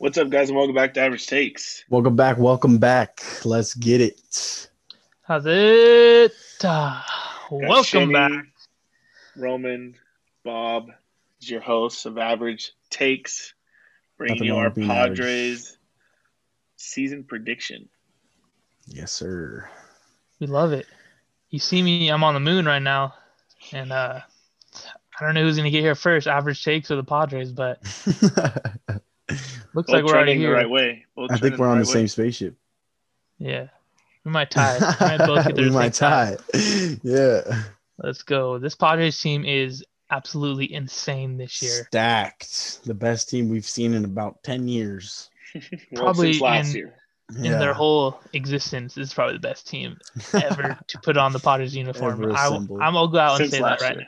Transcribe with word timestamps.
What's 0.00 0.16
up, 0.16 0.30
guys, 0.30 0.48
and 0.48 0.56
welcome 0.56 0.74
back 0.74 0.94
to 0.94 1.00
Average 1.00 1.26
Takes. 1.26 1.84
Welcome 1.90 2.16
back. 2.16 2.38
Welcome 2.38 2.78
back. 2.78 3.22
Let's 3.44 3.74
get 3.74 4.00
it. 4.00 4.70
How's 5.20 5.44
it? 5.46 6.32
Uh, 6.64 7.02
welcome 7.50 7.84
Shinny, 7.84 8.14
back. 8.14 8.46
Roman, 9.36 9.94
Bob 10.42 10.88
is 11.42 11.50
your 11.50 11.60
host 11.60 12.06
of 12.06 12.16
Average 12.16 12.72
Takes, 12.88 13.52
bringing 14.16 14.36
Nothing 14.36 14.46
you 14.46 14.52
wrong 14.54 14.62
our 14.62 14.68
with 14.70 14.76
being 14.76 14.90
average. 14.90 15.18
Padres 15.18 15.76
season 16.76 17.22
prediction. 17.22 17.86
Yes, 18.86 19.12
sir. 19.12 19.68
We 20.38 20.46
love 20.46 20.72
it. 20.72 20.86
You 21.50 21.58
see 21.58 21.82
me, 21.82 22.08
I'm 22.08 22.24
on 22.24 22.32
the 22.32 22.40
moon 22.40 22.64
right 22.64 22.80
now. 22.80 23.12
And 23.72 23.92
uh 23.92 24.20
I 25.20 25.26
don't 25.26 25.34
know 25.34 25.42
who's 25.42 25.58
gonna 25.58 25.70
get 25.70 25.82
here 25.82 25.94
first, 25.94 26.26
average 26.26 26.64
takes 26.64 26.90
or 26.90 26.96
the 26.96 27.04
Padres, 27.04 27.52
but 27.52 27.82
looks 29.74 29.86
Both 29.86 29.94
like 29.94 30.04
we're 30.04 30.10
already 30.10 30.32
trending 30.32 30.38
here. 30.40 30.50
the 30.50 30.54
right 30.56 30.70
way. 30.70 31.04
Both 31.16 31.30
I 31.32 31.36
think 31.38 31.58
we're 31.58 31.68
on 31.68 31.78
right 31.78 31.84
the 31.84 31.88
way. 31.90 31.94
same 31.94 32.08
spaceship. 32.08 32.54
Yeah. 33.38 33.68
We 34.24 34.30
might 34.32 34.50
tie. 34.50 34.78
We 34.78 35.06
might 35.06 35.18
both 35.26 35.46
get 35.46 35.56
there 35.56 35.64
we 35.64 35.70
might 35.70 35.94
same 35.94 36.10
time. 36.10 36.36
tie. 36.52 36.96
Yeah. 37.02 37.62
Let's 37.98 38.22
go. 38.22 38.58
This 38.58 38.74
Padres 38.74 39.18
team 39.18 39.44
is 39.44 39.84
absolutely 40.10 40.72
insane 40.72 41.36
this 41.36 41.62
year. 41.62 41.84
Stacked. 41.88 42.84
The 42.84 42.94
best 42.94 43.28
team 43.30 43.48
we've 43.48 43.64
seen 43.66 43.94
in 43.94 44.04
about 44.04 44.42
10 44.42 44.68
years. 44.68 45.30
Well, 45.92 46.02
Probably 46.04 46.32
since 46.34 46.42
last 46.42 46.70
in- 46.70 46.76
year. 46.76 46.94
In 47.38 47.44
Yeah. 47.44 47.58
their 47.60 47.72
whole 47.74 48.20
existence, 48.32 48.94
this 48.96 49.06
is 49.08 49.14
probably 49.14 49.34
the 49.34 49.38
best 49.40 49.68
team 49.68 49.98
ever 50.34 50.76
to 50.88 50.98
put 50.98 51.16
on 51.16 51.32
the 51.32 51.38
Padres 51.38 51.76
uniform. 51.76 52.24
I, 52.34 52.46
assembled. 52.48 52.80
I'm 52.82 52.94
gonna 52.94 53.12
go 53.12 53.18
out 53.20 53.40
and 53.40 53.48
Since 53.48 53.52
say 53.52 53.60
that 53.60 53.80
right 53.80 53.96
year. 53.98 54.06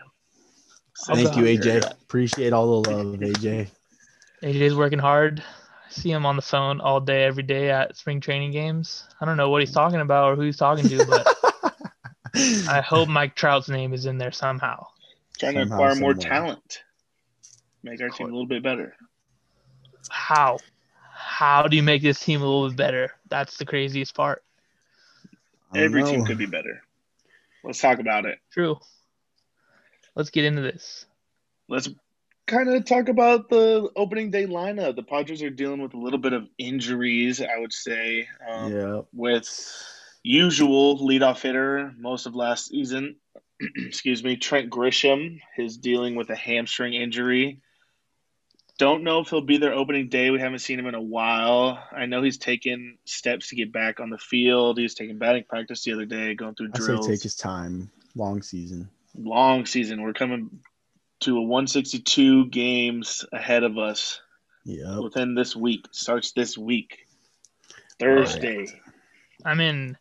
I'll 1.09 1.15
Thank 1.15 1.37
you, 1.37 1.45
AJ. 1.45 1.89
Appreciate 2.03 2.53
all 2.53 2.83
the 2.83 2.91
love, 2.91 3.07
AJ. 3.21 3.69
AJ's 4.43 4.75
working 4.75 4.99
hard. 4.99 5.41
I 5.93 6.01
see 6.01 6.11
him 6.11 6.25
on 6.25 6.37
the 6.37 6.43
phone 6.43 6.81
all 6.81 7.01
day, 7.01 7.25
every 7.25 7.43
day 7.43 7.71
at 7.71 7.97
spring 7.97 8.21
training 8.21 8.53
games. 8.53 9.05
I 9.21 9.27
don't 9.27 9.37
know 9.37 9.51
what 9.51 9.61
he's 9.63 9.73
talking 9.73 10.01
about 10.01 10.33
or 10.33 10.37
who 10.37 10.43
he's 10.43 10.57
talking 10.57 10.89
to, 10.89 11.07
but 11.07 11.27
I 12.69 12.81
hope 12.81 13.09
Mike 13.09 13.35
Trout's 13.35 13.69
name 13.69 13.93
is 13.93 14.07
in 14.07 14.19
there 14.19 14.33
somehow. 14.33 14.87
Trying 15.39 15.55
to 15.55 15.61
Somehow, 15.61 15.75
acquire 15.75 15.95
more 15.97 16.15
somewhere. 16.15 16.15
talent, 16.15 16.83
make 17.83 18.01
our 18.01 18.09
team 18.09 18.29
a 18.29 18.31
little 18.31 18.47
bit 18.47 18.63
better. 18.63 18.97
How? 20.09 20.59
How 21.15 21.69
do 21.69 21.77
you 21.77 21.83
make 21.83 22.03
this 22.03 22.21
team 22.21 22.41
a 22.41 22.45
little 22.45 22.69
bit 22.69 22.77
better? 22.77 23.13
That's 23.29 23.59
the 23.59 23.67
craziest 23.67 24.15
part. 24.15 24.43
I 25.73 25.79
don't 25.79 25.85
Every 25.85 26.05
team 26.05 26.25
could 26.25 26.39
be 26.39 26.47
better. 26.47 26.83
Let's 27.65 27.81
talk 27.81 27.99
about 27.99 28.25
it. 28.25 28.39
True. 28.51 28.79
Let's 30.15 30.31
get 30.31 30.45
into 30.45 30.63
this. 30.63 31.07
Let's 31.69 31.89
kind 32.47 32.69
of 32.69 32.85
talk 32.85 33.09
about 33.09 33.49
the 33.49 33.89
opening 33.97 34.31
day 34.31 34.47
lineup. 34.47 34.97
The 34.97 35.03
Padres 35.03 35.43
are 35.43 35.51
dealing 35.51 35.81
with 35.81 35.95
a 35.95 35.99
little 35.99 36.19
bit 36.19 36.33
of 36.33 36.49
injuries, 36.59 37.41
I 37.41 37.59
would 37.59 37.73
say. 37.73 38.29
Um, 38.49 38.73
Yeah. 38.73 39.01
with 39.13 39.49
usual 40.23 40.99
leadoff 40.99 41.41
hitter 41.43 41.93
most 41.99 42.27
of 42.27 42.35
last 42.35 42.69
season. 42.69 43.17
Excuse 43.77 44.23
me, 44.25 44.37
Trent 44.37 44.71
Grisham 44.71 45.41
is 45.57 45.77
dealing 45.79 46.15
with 46.15 46.31
a 46.31 46.37
hamstring 46.37 46.95
injury. 46.95 47.61
Don't 48.79 49.05
know 49.05 49.21
if 49.21 49.29
he'll 49.29 49.41
be 49.43 49.59
there 49.59 49.75
opening 49.75 50.09
day. 50.09 50.31
We 50.31 50.41
haven't 50.41 50.59
seen 50.61 50.79
him 50.79 50.87
in 50.87 50.95
a 50.95 51.01
while. 51.03 51.79
I 51.93 52.07
know 52.07 52.23
he's 52.23 52.39
taken 52.39 52.99
steps 53.05 53.51
to 53.51 53.57
get 53.57 53.73
back 53.73 54.01
on 54.01 54.11
the 54.11 54.19
field. 54.19 54.79
He 54.79 54.83
was 54.83 54.95
taking 54.95 55.19
batting 55.19 55.45
practice 55.49 55.85
the 55.85 55.93
other 55.93 56.07
day, 56.07 56.35
going 56.35 56.55
through 56.57 56.71
I 56.75 56.79
say 56.79 56.85
drills. 56.87 57.07
take 57.07 57.23
his 57.23 57.37
time. 57.37 57.91
Long 58.17 58.43
season. 58.43 58.89
Long 59.17 59.67
season. 59.67 60.03
We're 60.03 60.15
coming 60.15 60.61
to 61.23 61.39
a 61.39 61.43
162 61.43 62.47
games 62.47 63.25
ahead 63.33 63.63
of 63.63 63.79
us 63.79 64.21
Yeah. 64.65 64.99
within 64.99 65.35
this 65.35 65.57
week. 65.57 65.87
Starts 65.93 66.33
this 66.33 66.57
week, 66.59 67.07
Thursday. 67.99 68.67
I 69.45 69.55
mean, 69.55 69.97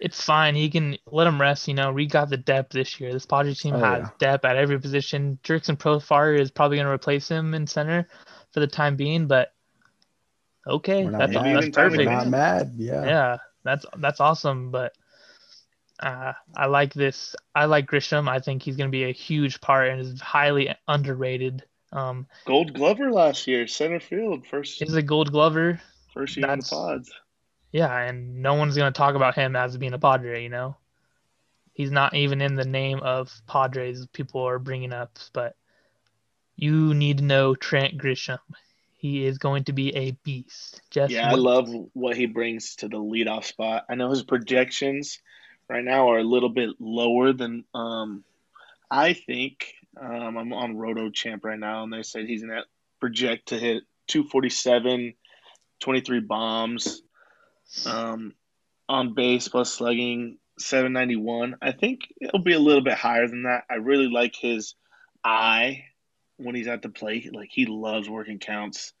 it's 0.00 0.22
fine. 0.22 0.54
He 0.54 0.68
can 0.70 0.96
let 1.06 1.26
him 1.26 1.40
rest. 1.40 1.68
You 1.68 1.74
know, 1.74 1.92
we 1.92 2.06
got 2.06 2.28
the 2.28 2.36
depth 2.36 2.72
this 2.72 2.98
year. 3.00 3.12
This 3.12 3.26
Padres 3.26 3.60
team 3.60 3.76
Oh, 3.76 3.78
has 3.78 4.00
yeah. 4.00 4.08
depth 4.18 4.44
at 4.44 4.56
every 4.56 4.80
position. 4.80 5.38
Jurickson 5.44 5.76
Profar 5.76 6.38
is 6.38 6.50
probably 6.50 6.76
going 6.78 6.86
to 6.86 6.92
replace 6.92 7.28
him 7.28 7.54
in 7.54 7.66
center 7.66 8.08
for 8.52 8.60
the 8.60 8.66
time 8.66 8.96
being, 8.96 9.26
but 9.28 9.52
okay, 10.66 11.04
that's 11.04 11.18
that's 11.18 11.32
even 11.46 11.54
We're 11.54 11.70
perfect. 11.70 12.10
Not 12.10 12.28
mad. 12.28 12.72
Yeah. 12.76 13.04
Yeah, 13.04 13.36
that's 13.62 13.86
that's 13.98 14.20
awesome. 14.20 14.70
But 14.70 14.94
uh, 16.02 16.32
I 16.56 16.66
like 16.66 16.92
this. 16.92 17.36
I 17.54 17.66
like 17.66 17.86
Grisham. 17.86 18.28
I 18.28 18.40
think 18.40 18.62
he's 18.62 18.76
going 18.76 18.88
to 18.88 18.92
be 18.92 19.04
a 19.04 19.12
huge 19.12 19.60
part 19.60 19.88
and 19.88 20.00
is 20.00 20.20
highly 20.20 20.74
underrated. 20.88 21.62
Um, 21.92 22.26
Gold 22.44 22.74
Glover 22.74 23.12
last 23.12 23.46
year, 23.46 23.66
center 23.68 24.00
field, 24.00 24.46
first 24.46 24.78
he's 24.78 24.94
a 24.94 25.02
Gold 25.02 25.30
Glover. 25.30 25.80
first 26.12 26.36
year 26.36 26.50
in 26.50 26.58
the 26.58 26.66
pods. 26.68 27.12
Yeah, 27.70 27.96
and 27.96 28.42
no 28.42 28.54
one's 28.54 28.76
going 28.76 28.92
to 28.92 28.96
talk 28.96 29.14
about 29.14 29.34
him 29.34 29.54
as 29.54 29.76
being 29.76 29.92
a 29.92 29.98
Padre. 29.98 30.42
You 30.42 30.48
know, 30.48 30.76
he's 31.72 31.92
not 31.92 32.14
even 32.14 32.40
in 32.40 32.56
the 32.56 32.64
name 32.64 32.98
of 33.00 33.32
Padres. 33.46 34.06
People 34.12 34.42
are 34.42 34.58
bringing 34.58 34.92
up, 34.92 35.18
but 35.32 35.54
you 36.56 36.94
need 36.94 37.18
to 37.18 37.24
know 37.24 37.54
Trent 37.54 37.96
Grisham. 37.96 38.38
He 38.96 39.24
is 39.24 39.38
going 39.38 39.64
to 39.64 39.72
be 39.72 39.94
a 39.94 40.12
beast. 40.24 40.80
Just 40.90 41.12
Yeah, 41.12 41.28
I 41.28 41.34
love 41.34 41.68
what 41.92 42.16
he 42.16 42.26
brings 42.26 42.76
to 42.76 42.88
the 42.88 42.98
leadoff 42.98 43.44
spot. 43.44 43.84
I 43.88 43.94
know 43.94 44.10
his 44.10 44.22
projections 44.22 45.18
right 45.72 45.84
now 45.84 46.10
are 46.10 46.18
a 46.18 46.24
little 46.24 46.50
bit 46.50 46.70
lower 46.78 47.32
than 47.32 47.64
um, 47.74 48.24
I 48.90 49.14
think. 49.14 49.74
Um, 49.98 50.36
I'm 50.36 50.52
on 50.52 50.76
Roto 50.76 51.10
Champ 51.10 51.44
right 51.44 51.58
now, 51.58 51.82
and 51.82 51.92
they 51.92 52.02
said 52.02 52.26
he's 52.26 52.42
going 52.42 52.54
to 52.54 52.64
project 53.00 53.48
to 53.48 53.58
hit 53.58 53.84
247, 54.08 55.14
23 55.80 56.20
bombs, 56.20 57.02
um, 57.86 58.34
on 58.88 59.14
base 59.14 59.48
plus 59.48 59.72
slugging 59.72 60.38
791. 60.58 61.56
I 61.62 61.72
think 61.72 62.00
it'll 62.20 62.40
be 62.40 62.52
a 62.52 62.58
little 62.58 62.82
bit 62.82 62.98
higher 62.98 63.26
than 63.26 63.44
that. 63.44 63.64
I 63.70 63.76
really 63.76 64.08
like 64.08 64.36
his 64.36 64.74
eye 65.24 65.84
when 66.36 66.54
he's 66.54 66.68
at 66.68 66.82
the 66.82 66.90
plate. 66.90 67.34
Like 67.34 67.48
he 67.50 67.64
loves 67.64 68.10
working 68.10 68.38
counts. 68.38 68.92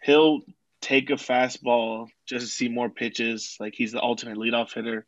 He'll 0.00 0.42
take 0.80 1.10
a 1.10 1.14
fastball 1.14 2.06
just 2.26 2.46
to 2.46 2.52
see 2.52 2.68
more 2.68 2.88
pitches. 2.88 3.56
Like 3.58 3.74
he's 3.74 3.92
the 3.92 4.02
ultimate 4.02 4.36
leadoff 4.36 4.72
hitter. 4.72 5.06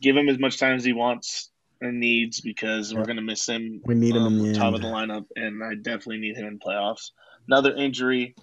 Give 0.00 0.16
him 0.16 0.28
as 0.28 0.38
much 0.38 0.58
time 0.58 0.76
as 0.76 0.84
he 0.84 0.92
wants 0.92 1.50
and 1.80 2.00
needs 2.00 2.40
because 2.40 2.94
we're 2.94 3.04
going 3.04 3.16
to 3.16 3.22
miss 3.22 3.46
him. 3.48 3.82
We 3.84 3.94
need 3.94 4.14
him 4.16 4.26
in 4.26 4.26
um, 4.26 4.38
the 4.38 4.54
top 4.54 4.66
end. 4.74 4.76
of 4.76 4.80
the 4.82 4.88
lineup, 4.88 5.26
and 5.36 5.62
I 5.62 5.74
definitely 5.74 6.18
need 6.18 6.36
him 6.36 6.46
in 6.46 6.58
playoffs. 6.58 7.10
Another 7.48 7.74
injury 7.74 8.34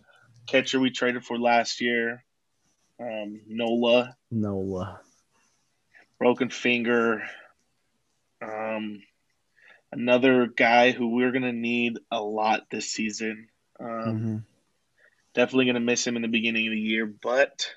catcher 0.47 0.79
we 0.79 0.91
traded 0.91 1.23
for 1.23 1.37
last 1.39 1.79
year, 1.81 2.23
um, 2.99 3.41
Nola, 3.47 4.15
Nola. 4.29 4.99
broken 6.17 6.49
finger. 6.49 7.23
Um, 8.41 9.01
another 9.91 10.47
guy 10.47 10.91
who 10.91 11.09
we're 11.15 11.31
going 11.31 11.43
to 11.43 11.51
need 11.53 11.99
a 12.11 12.21
lot 12.21 12.69
this 12.69 12.91
season. 12.91 13.49
Um, 13.79 13.87
Mhm. 13.87 14.43
Definitely 15.33 15.65
going 15.65 15.75
to 15.75 15.79
miss 15.81 16.05
him 16.05 16.15
in 16.15 16.21
the 16.23 16.27
beginning 16.27 16.67
of 16.67 16.71
the 16.71 16.79
year, 16.79 17.05
but 17.05 17.73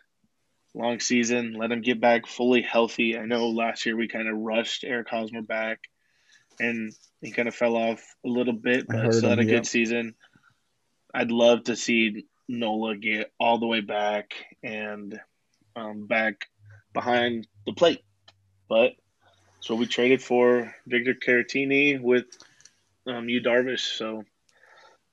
long 0.74 1.00
season. 1.00 1.54
Let 1.54 1.72
him 1.72 1.82
get 1.82 2.00
back 2.00 2.26
fully 2.26 2.62
healthy. 2.62 3.18
I 3.18 3.26
know 3.26 3.48
last 3.48 3.86
year 3.86 3.96
we 3.96 4.08
kind 4.08 4.28
of 4.28 4.36
rushed 4.36 4.84
Eric 4.84 5.08
Hosmer 5.08 5.42
back, 5.42 5.80
and 6.60 6.92
he 7.20 7.30
kind 7.30 7.48
of 7.48 7.54
fell 7.54 7.76
off 7.76 8.02
a 8.24 8.28
little 8.28 8.54
bit, 8.54 8.86
but 8.88 9.14
still 9.14 9.30
had 9.30 9.38
a 9.38 9.44
good 9.44 9.66
season. 9.66 10.14
I'd 11.14 11.30
love 11.30 11.64
to 11.64 11.76
see 11.76 12.26
Nola 12.48 12.96
get 12.96 13.32
all 13.38 13.58
the 13.58 13.66
way 13.66 13.80
back 13.80 14.32
and 14.62 15.18
um, 15.76 16.06
back 16.06 16.46
behind 16.92 17.46
the 17.66 17.72
plate, 17.72 18.02
but 18.68 18.92
so 19.60 19.76
we 19.76 19.86
traded 19.86 20.20
for 20.20 20.74
Victor 20.88 21.14
Caratini 21.14 22.00
with 22.00 22.26
um, 23.06 23.28
Yu 23.28 23.40
Darvish. 23.40 23.96
So 23.96 24.24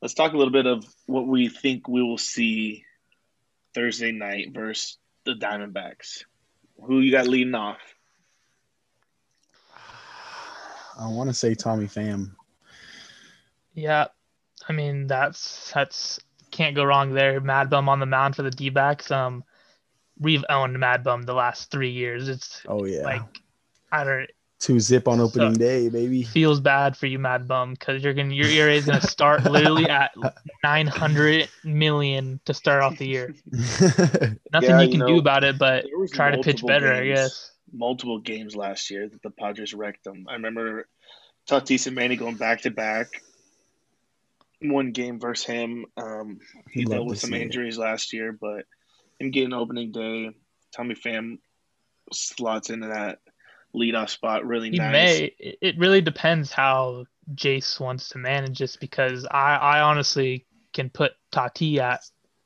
let's 0.02 0.16
talk 0.16 0.34
a 0.34 0.38
little 0.38 0.52
bit 0.52 0.66
of 0.66 0.84
what 1.06 1.28
we 1.28 1.50
think 1.50 1.88
we 1.88 2.02
will 2.02 2.18
see 2.18 2.84
Thursday 3.76 4.12
night 4.12 4.52
versus 4.52 4.98
the 5.34 5.46
Diamondbacks. 5.46 6.24
Who 6.84 7.00
you 7.02 7.12
got 7.12 7.28
leading 7.28 7.56
off? 7.56 7.78
I 11.00 11.08
want 11.08 11.30
to 11.30 11.34
say 11.34 11.56
Tommy 11.56 11.86
Pham. 11.86 12.32
Yeah, 13.74 14.08
I 14.68 14.74
mean 14.74 15.08
that's 15.08 15.72
that's 15.74 16.20
can't 16.52 16.76
go 16.76 16.84
wrong 16.84 17.14
there. 17.14 17.40
Mad 17.40 17.70
Bum 17.70 17.88
on 17.88 18.00
the 18.00 18.06
mound 18.06 18.36
for 18.36 18.42
the 18.44 18.52
D 18.52 18.70
backs. 18.70 19.12
Um, 19.12 19.44
we've 20.18 20.44
owned 20.50 20.78
Mad 20.78 21.04
Bum 21.04 21.22
the 21.24 21.34
last 21.34 21.72
three 21.72 21.92
years. 21.92 22.28
It's 22.28 22.62
Oh 22.68 22.86
yeah. 22.86 23.04
like 23.04 23.22
I 23.92 24.04
don't 24.04 24.30
Two 24.60 24.78
zip 24.80 25.08
on 25.08 25.22
opening 25.22 25.54
So- 25.54 25.60
day, 25.60 25.88
baby. 25.88 26.24
feels 26.24 26.60
bad 26.60 26.98
for 26.98 27.06
you, 27.06 27.18
Mad 27.18 27.48
Bum, 27.48 27.72
because 27.74 28.04
you're 28.04 28.14
gonna 28.14 28.34
your 28.34 28.48
ERA 28.48 28.74
is 28.74 28.86
gonna 28.86 29.00
start 29.02 29.46
literally 29.46 29.88
at 29.90 30.12
900 30.64 31.48
million 31.64 32.42
to 32.46 32.54
start 32.54 32.84
off 32.84 32.98
the 32.98 33.08
year. 33.08 33.34
Nothing 33.52 34.38
Yeah, 34.52 34.82
you 34.82 34.86
you 34.86 34.90
can 34.92 35.00
know, 35.00 35.08
do 35.08 35.18
about 35.20 35.44
it, 35.46 35.58
but 35.58 35.86
try 36.12 36.32
to 36.32 36.38
pitch 36.38 36.62
multiple 36.64 36.68
better, 36.68 36.94
I 36.94 37.04
games. 37.06 37.20
guess. 37.20 37.52
Multiple 37.72 38.20
games 38.20 38.56
last 38.56 38.90
year 38.92 39.08
that 39.08 39.22
the 39.22 39.30
Padres 39.30 39.74
wrecked 39.74 40.04
them. 40.04 40.26
I 40.28 40.34
remember 40.34 40.88
Tatis 41.50 41.88
and 41.88 41.96
Manny 41.96 42.16
going 42.18 42.36
back 42.36 42.62
to 42.64 42.72
back. 42.72 43.08
one 44.62 44.92
game 44.92 45.20
versus 45.22 45.46
him. 45.46 45.86
Um, 45.96 46.40
he 46.72 46.84
Love 46.84 46.92
dealt 46.98 47.08
with 47.08 47.20
some 47.20 47.30
see 47.30 47.38
it. 47.38 47.44
injuries 47.44 47.78
last 47.78 48.12
year, 48.12 48.34
but 48.34 48.66
him 49.20 49.32
getting 49.32 49.54
opening 49.54 49.92
day, 49.94 50.32
Tommy 50.76 50.96
Pham 50.96 51.38
slots 52.12 52.70
into 52.70 52.88
that 52.88 53.20
leadoff 53.76 54.10
spot 54.10 54.46
really 54.46 54.72
He 54.72 54.78
nice. 54.78 54.92
may. 54.92 55.36
It 55.40 55.58
it 55.62 55.78
really 55.78 56.02
depends 56.02 56.52
how 56.52 57.06
Jayce 57.36 57.80
wants 57.80 58.10
to 58.10 58.18
manage 58.18 58.60
this 58.60 58.76
because 58.76 59.26
I, 59.30 59.56
I 59.56 59.82
honestly 59.82 60.46
can 60.74 60.90
put 60.90 61.14
Tati 61.32 61.80
at 61.80 62.04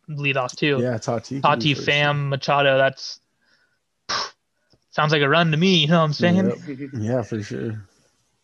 leadoff 0.09 0.55
too. 0.55 0.79
Yeah, 0.81 0.97
Tati. 0.97 1.41
Tati, 1.41 1.73
first. 1.73 1.87
Pham, 1.87 2.29
Machado. 2.29 2.77
That's 2.77 3.19
sounds 4.91 5.11
like 5.11 5.21
a 5.21 5.29
run 5.29 5.51
to 5.51 5.57
me. 5.57 5.75
You 5.79 5.87
know 5.87 5.99
what 5.99 6.05
I'm 6.05 6.13
saying? 6.13 6.45
Yep. 6.67 6.89
Yeah, 6.93 7.21
for 7.21 7.41
sure. 7.41 7.83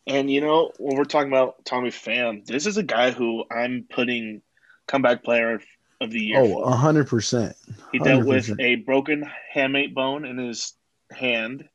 And 0.07 0.31
you 0.31 0.41
know, 0.41 0.71
when 0.79 0.97
we're 0.97 1.03
talking 1.03 1.31
about 1.31 1.63
Tommy 1.65 1.89
Pham, 1.89 2.45
this 2.45 2.65
is 2.65 2.77
a 2.77 2.83
guy 2.83 3.11
who 3.11 3.43
I'm 3.51 3.85
putting 3.89 4.41
comeback 4.87 5.23
player 5.23 5.61
of 6.01 6.11
the 6.11 6.19
year. 6.19 6.39
Oh, 6.39 6.47
for. 6.47 6.69
a 6.69 6.75
hundred 6.75 7.07
percent. 7.07 7.55
He 7.91 7.99
dealt 7.99 8.25
with 8.25 8.59
a 8.59 8.75
broken 8.75 9.29
hamate 9.53 9.93
bone 9.93 10.25
in 10.25 10.37
his 10.37 10.73
hand. 11.11 11.67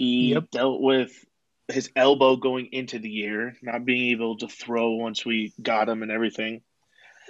He 0.00 0.32
Yep. 0.32 0.50
dealt 0.50 0.80
with 0.80 1.12
his 1.68 1.90
elbow 1.94 2.36
going 2.36 2.70
into 2.72 2.98
the 2.98 3.10
year, 3.10 3.54
not 3.60 3.84
being 3.84 4.12
able 4.12 4.38
to 4.38 4.48
throw 4.48 4.92
once 4.92 5.26
we 5.26 5.52
got 5.60 5.90
him 5.90 6.02
and 6.02 6.10
everything. 6.10 6.62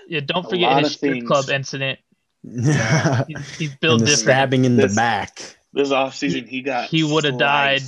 Yeah, 0.09 0.21
don't 0.25 0.47
A 0.47 0.49
forget 0.49 0.79
his 0.79 0.87
of 0.87 0.93
strip 0.97 1.13
things. 1.15 1.27
club 1.27 1.51
incident. 1.51 1.99
Yeah. 2.45 3.25
He's, 3.27 3.57
he's 3.59 3.71
and 3.73 3.81
built 3.81 3.99
the 4.01 4.07
different, 4.07 4.23
stabbing 4.23 4.65
in 4.65 4.77
This- 4.77 4.93
the 4.93 4.97
back. 4.97 5.57
This 5.73 5.91
offseason, 5.91 6.47
he 6.49 6.63
got 6.63 6.89
he 6.89 7.03
woulda 7.05 7.33
died. 7.33 7.83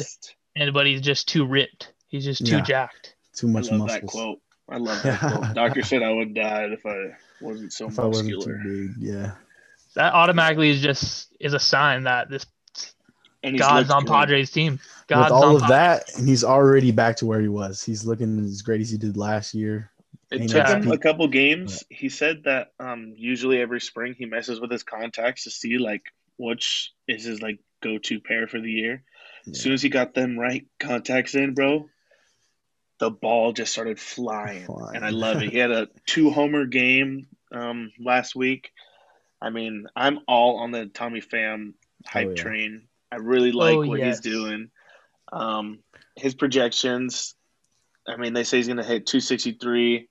and 0.56 0.72
but 0.74 0.86
he's 0.86 1.00
just 1.00 1.28
too 1.28 1.46
ripped. 1.46 1.92
He's 2.08 2.24
just 2.24 2.44
too 2.44 2.56
Yeah. 2.56 2.60
jacked. 2.62 3.14
Too 3.34 3.46
much 3.48 3.68
I 3.72 3.76
much 3.76 3.90
love 3.92 4.02
muscles. 4.02 4.02
that 4.02 4.06
quote. 4.08 4.38
I 4.68 4.76
love 4.78 5.02
that 5.04 5.18
quote. 5.20 5.54
Doctor 5.54 5.82
said 5.82 6.02
I 6.02 6.10
would 6.10 6.28
have 6.28 6.34
died 6.34 6.72
if 6.72 6.84
I 6.86 7.16
wasn't 7.40 7.72
so 7.72 7.86
If 7.88 7.98
I 7.98 8.04
wasn't 8.06 8.30
muscular. 8.34 8.60
too 8.62 8.88
big, 8.88 8.96
yeah. 8.98 9.32
That 9.94 10.12
automatically 10.12 10.70
is 10.70 10.80
just 10.80 11.28
is 11.40 11.54
a 11.54 11.58
sign 11.60 12.04
that 12.04 12.28
this 12.30 12.46
and 13.42 13.54
he's 13.54 13.60
God's 13.60 13.90
on 13.90 14.04
good. 14.04 14.12
Padres 14.12 14.50
team. 14.50 14.80
God's 15.08 15.30
With 15.30 15.32
all 15.32 15.56
on 15.56 15.62
of 15.62 15.68
that, 15.68 16.16
and 16.16 16.28
he's 16.28 16.44
already 16.44 16.90
back 16.92 17.16
to 17.16 17.26
where 17.26 17.40
he 17.40 17.48
was. 17.48 17.82
He's 17.82 18.04
looking 18.06 18.38
as 18.44 18.62
great 18.62 18.80
as 18.80 18.90
he 18.90 18.98
did 18.98 19.16
last 19.16 19.54
year. 19.54 19.90
It 20.30 20.48
took 20.48 20.66
him 20.66 20.90
a 20.90 20.98
couple 20.98 21.28
games. 21.28 21.84
He 21.90 22.08
said 22.08 22.44
that 22.44 22.72
um, 22.80 23.14
usually 23.16 23.60
every 23.60 23.80
spring 23.80 24.14
he 24.16 24.24
messes 24.24 24.60
with 24.60 24.70
his 24.70 24.82
contacts 24.82 25.44
to 25.44 25.50
see 25.50 25.78
like 25.78 26.02
which 26.38 26.92
is 27.06 27.24
his 27.24 27.42
like 27.42 27.58
go 27.82 27.98
to 27.98 28.20
pair 28.20 28.46
for 28.46 28.60
the 28.60 28.70
year. 28.70 29.02
Yeah. 29.44 29.50
As 29.52 29.60
soon 29.60 29.72
as 29.72 29.82
he 29.82 29.88
got 29.88 30.14
them 30.14 30.38
right 30.38 30.66
contacts 30.80 31.34
in, 31.34 31.52
bro, 31.54 31.88
the 32.98 33.10
ball 33.10 33.52
just 33.52 33.72
started 33.72 33.98
flying, 33.98 34.64
Flying. 34.64 34.96
and 34.96 35.04
I 35.04 35.10
love 35.10 35.42
it. 35.42 35.50
He 35.50 35.58
had 35.58 35.70
a 35.70 35.88
two 36.06 36.30
homer 36.30 36.64
game 36.66 37.26
um, 37.50 37.92
last 37.98 38.34
week. 38.34 38.70
I 39.40 39.50
mean, 39.50 39.86
I'm 39.96 40.20
all 40.28 40.58
on 40.60 40.70
the 40.70 40.86
Tommy 40.86 41.20
Pham 41.20 41.74
hype 42.06 42.28
Oh, 42.28 42.30
yeah. 42.30 42.36
train. 42.36 42.88
I 43.12 43.16
really 43.16 43.52
like 43.52 43.76
Oh, 43.76 43.86
what 43.86 43.98
yes. 43.98 44.18
he's 44.24 44.32
doing. 44.32 44.70
Um, 45.32 45.80
his 46.16 46.34
projections. 46.34 47.34
I 48.08 48.16
mean, 48.16 48.32
they 48.32 48.44
say 48.44 48.56
he's 48.56 48.66
going 48.66 48.78
to 48.78 48.82
hit 48.84 49.06
263 49.06 50.08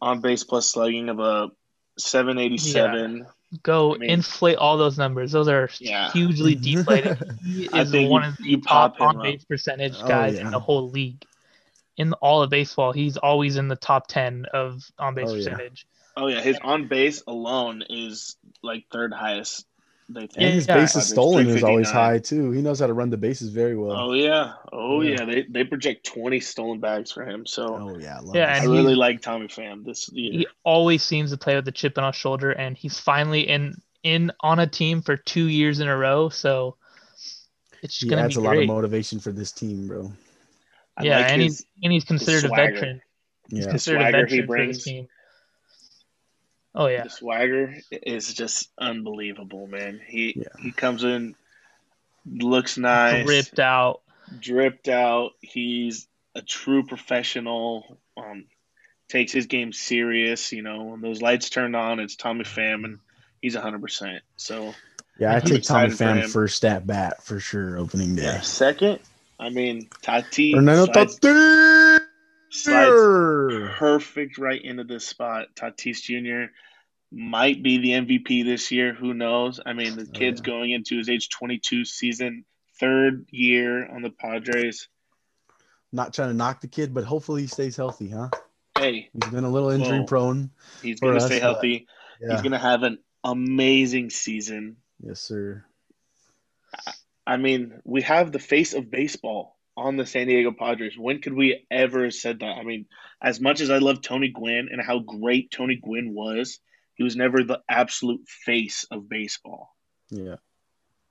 on 0.00 0.20
base 0.20 0.42
plus 0.44 0.68
slugging 0.68 1.08
of 1.08 1.20
a 1.20 1.50
787. 1.98 3.26
Go 3.62 3.94
I 3.94 3.98
mean- 3.98 4.10
inflate 4.10 4.56
all 4.56 4.76
those 4.78 4.98
numbers. 4.98 5.30
Those 5.32 5.48
are 5.48 5.68
Yeah. 5.78 6.10
hugely 6.10 6.54
deflated. 6.56 7.18
He 7.44 7.68
I 7.72 7.82
is 7.82 7.90
think 7.90 8.10
one 8.10 8.24
of 8.24 8.36
the 8.38 8.44
you 8.48 8.60
top 8.60 9.00
on 9.00 9.20
base 9.22 9.44
percentage 9.44 9.94
Oh, 10.00 10.08
guys 10.08 10.34
yeah. 10.36 10.40
in 10.46 10.50
the 10.50 10.60
whole 10.60 10.90
league. 10.90 11.24
In 11.98 12.14
all 12.14 12.42
of 12.42 12.48
baseball, 12.50 12.92
he's 12.92 13.18
always 13.18 13.56
in 13.56 13.68
the 13.68 13.76
top 13.76 14.06
ten 14.08 14.46
of 14.52 14.82
on 14.98 15.14
base 15.14 15.28
Oh, 15.28 15.34
yeah. 15.34 15.44
percentage. 15.50 15.86
Oh 16.16 16.26
yeah, 16.26 16.40
his 16.40 16.58
on 16.62 16.88
base 16.88 17.22
alone 17.26 17.84
is 17.88 18.36
like 18.62 18.84
third 18.90 19.12
highest. 19.12 19.66
They 20.12 20.20
think. 20.26 20.32
And 20.38 20.54
his 20.54 20.66
Yeah. 20.66 20.76
bases 20.76 21.06
stolen 21.08 21.48
is 21.48 21.62
always 21.62 21.90
high 21.90 22.18
too. 22.18 22.50
He 22.52 22.60
knows 22.62 22.80
how 22.80 22.86
to 22.86 22.92
run 22.92 23.10
the 23.10 23.16
bases 23.16 23.50
very 23.50 23.76
well. 23.76 23.92
Oh 23.92 24.12
yeah, 24.12 24.54
oh 24.72 25.00
Yeah. 25.00 25.16
yeah. 25.20 25.24
They 25.24 25.42
they 25.48 25.64
project 25.64 26.06
twenty 26.06 26.40
stolen 26.40 26.80
bags 26.80 27.10
for 27.12 27.24
him. 27.24 27.46
So 27.46 27.76
Oh, 27.76 27.98
yeah, 27.98 28.16
I 28.18 28.20
love 28.20 28.34
Yeah, 28.34 28.52
I 28.60 28.64
really 28.64 28.88
he's- 28.88 28.96
like 28.98 29.22
Tommy 29.22 29.46
Pham 29.48 29.84
this 29.84 30.08
year. 30.12 30.32
He 30.32 30.46
always 30.64 31.02
seems 31.02 31.30
to 31.30 31.36
play 31.38 31.54
with 31.56 31.64
the 31.64 31.72
chip 31.72 31.96
on 31.98 32.04
his 32.04 32.16
shoulder, 32.16 32.50
and 32.52 32.76
he's 32.76 32.98
finally 32.98 33.48
in 33.48 33.74
in 34.02 34.32
on 34.40 34.58
a 34.58 34.66
team 34.66 35.00
for 35.02 35.16
two 35.16 35.46
years 35.46 35.80
in 35.80 35.88
a 35.88 35.96
row. 35.96 36.28
So 36.28 36.76
it's 37.82 37.94
just 37.94 38.04
he 38.04 38.10
gonna 38.10 38.22
adds 38.22 38.36
be 38.36 38.40
a 38.42 38.44
lot 38.44 38.56
of 38.58 38.66
motivation 38.66 39.18
for 39.20 39.32
this 39.32 39.52
team, 39.52 39.86
bro. 39.88 40.12
I 40.96 41.04
yeah, 41.04 41.16
like 41.18 41.30
and 41.30 41.42
his, 41.42 41.58
he's 41.58 41.66
and 41.84 41.92
he's 41.92 42.04
considered 42.04 42.44
a 42.44 42.48
swagger. 42.48 42.72
veteran. 42.74 43.02
He's 43.48 43.66
considered 43.66 44.00
a 44.02 44.10
swagger 44.10 44.16
he 44.18 44.22
veteran 44.22 44.42
for 44.42 44.46
brings. 44.46 44.76
this 44.76 44.84
team. 44.84 45.08
Oh 46.74 46.86
yeah, 46.86 47.04
the 47.04 47.10
swagger 47.10 47.74
is 47.90 48.32
just 48.32 48.70
unbelievable, 48.78 49.66
man. 49.66 50.00
He 50.06 50.34
Yeah. 50.36 50.44
he 50.62 50.72
comes 50.72 51.04
in, 51.04 51.34
looks 52.26 52.78
nice, 52.78 53.26
ripped 53.28 53.58
out. 53.58 54.00
dripped 54.40 54.88
out. 54.88 55.32
He's 55.40 56.06
a 56.34 56.40
true 56.42 56.84
professional. 56.84 57.98
Um, 58.16 58.46
takes 59.08 59.32
his 59.32 59.46
game 59.46 59.72
serious. 59.72 60.52
You 60.52 60.62
know, 60.62 60.84
when 60.84 61.00
those 61.02 61.20
lights 61.20 61.50
turned 61.50 61.76
on, 61.76 62.00
it's 62.00 62.16
Tommy 62.16 62.44
Pham, 62.44 62.84
and 62.84 62.98
he's 63.42 63.54
hundred 63.54 63.82
percent. 63.82 64.22
So 64.36 64.74
yeah. 65.18 65.32
I 65.32 65.34
I'm 65.36 65.40
take 65.42 65.62
Tommy 65.64 65.86
excited 65.88 66.22
for 66.22 66.26
Pham 66.28 66.32
first 66.32 66.64
at 66.64 66.86
bat 66.86 67.22
for 67.22 67.38
sure. 67.38 67.76
Opening 67.76 68.16
day. 68.16 68.22
yeah, 68.22 68.40
second. 68.40 68.98
I 69.38 69.50
mean, 69.50 69.88
Tati 70.02 70.54
Fernando 70.54 70.86
slides, 70.86 71.18
Tatis. 71.18 72.01
Slides 72.52 73.70
perfect 73.78 74.38
right 74.38 74.60
into 74.62 74.84
this 74.84 75.06
spot. 75.06 75.48
Tatis 75.54 76.02
Jr. 76.02 76.52
might 77.10 77.62
be 77.62 77.78
the 77.78 77.90
MVP 77.92 78.44
this 78.44 78.70
year. 78.70 78.92
Who 78.94 79.14
knows? 79.14 79.60
I 79.64 79.72
mean, 79.72 79.96
the 79.96 80.02
Oh, 80.08 80.12
kid's 80.12 80.40
yeah. 80.40 80.46
going 80.46 80.70
into 80.70 80.96
his 80.98 81.08
age 81.08 81.28
22 81.30 81.84
season, 81.84 82.44
third 82.78 83.26
year 83.30 83.86
on 83.86 84.02
the 84.02 84.10
Padres. 84.10 84.88
Not 85.92 86.14
trying 86.14 86.28
to 86.30 86.34
knock 86.34 86.60
the 86.62 86.68
kid, 86.68 86.94
but 86.94 87.04
hopefully 87.04 87.42
he 87.42 87.48
stays 87.48 87.76
healthy, 87.76 88.08
huh? 88.08 88.28
Hey, 88.78 89.10
He's 89.12 89.30
been 89.30 89.44
a 89.44 89.50
little 89.50 89.70
injury 89.70 89.98
Whoa. 90.00 90.06
prone. 90.06 90.50
he's 90.82 91.00
going 91.00 91.14
to 91.14 91.20
stay 91.20 91.38
healthy. 91.38 91.86
Yeah. 92.20 92.32
He's 92.32 92.40
going 92.42 92.52
to 92.52 92.58
have 92.58 92.82
an 92.82 92.98
amazing 93.24 94.10
season. 94.10 94.76
yes, 95.02 95.20
sir. 95.20 95.64
I 97.26 97.36
mean, 97.36 97.80
we 97.84 98.02
have 98.02 98.32
the 98.32 98.38
face 98.38 98.72
of 98.74 98.90
baseball 98.90 99.56
on 99.76 99.96
the 99.96 100.06
San 100.06 100.26
Diego 100.26 100.52
Padres. 100.52 100.98
When 100.98 101.20
could 101.20 101.32
we 101.32 101.64
ever 101.70 102.04
have 102.04 102.14
said 102.14 102.40
that? 102.40 102.56
I 102.58 102.62
mean, 102.62 102.86
as 103.22 103.40
much 103.40 103.60
as 103.60 103.70
I 103.70 103.78
love 103.78 104.02
Tony 104.02 104.28
Gwynn 104.28 104.68
and 104.70 104.80
how 104.82 104.98
great 104.98 105.50
Tony 105.50 105.76
Gwynn 105.76 106.12
was, 106.14 106.58
he 106.94 107.02
was 107.04 107.16
never 107.16 107.42
the 107.42 107.60
absolute 107.68 108.28
face 108.28 108.84
of 108.90 109.08
baseball. 109.08 109.74
Yeah. 110.10 110.36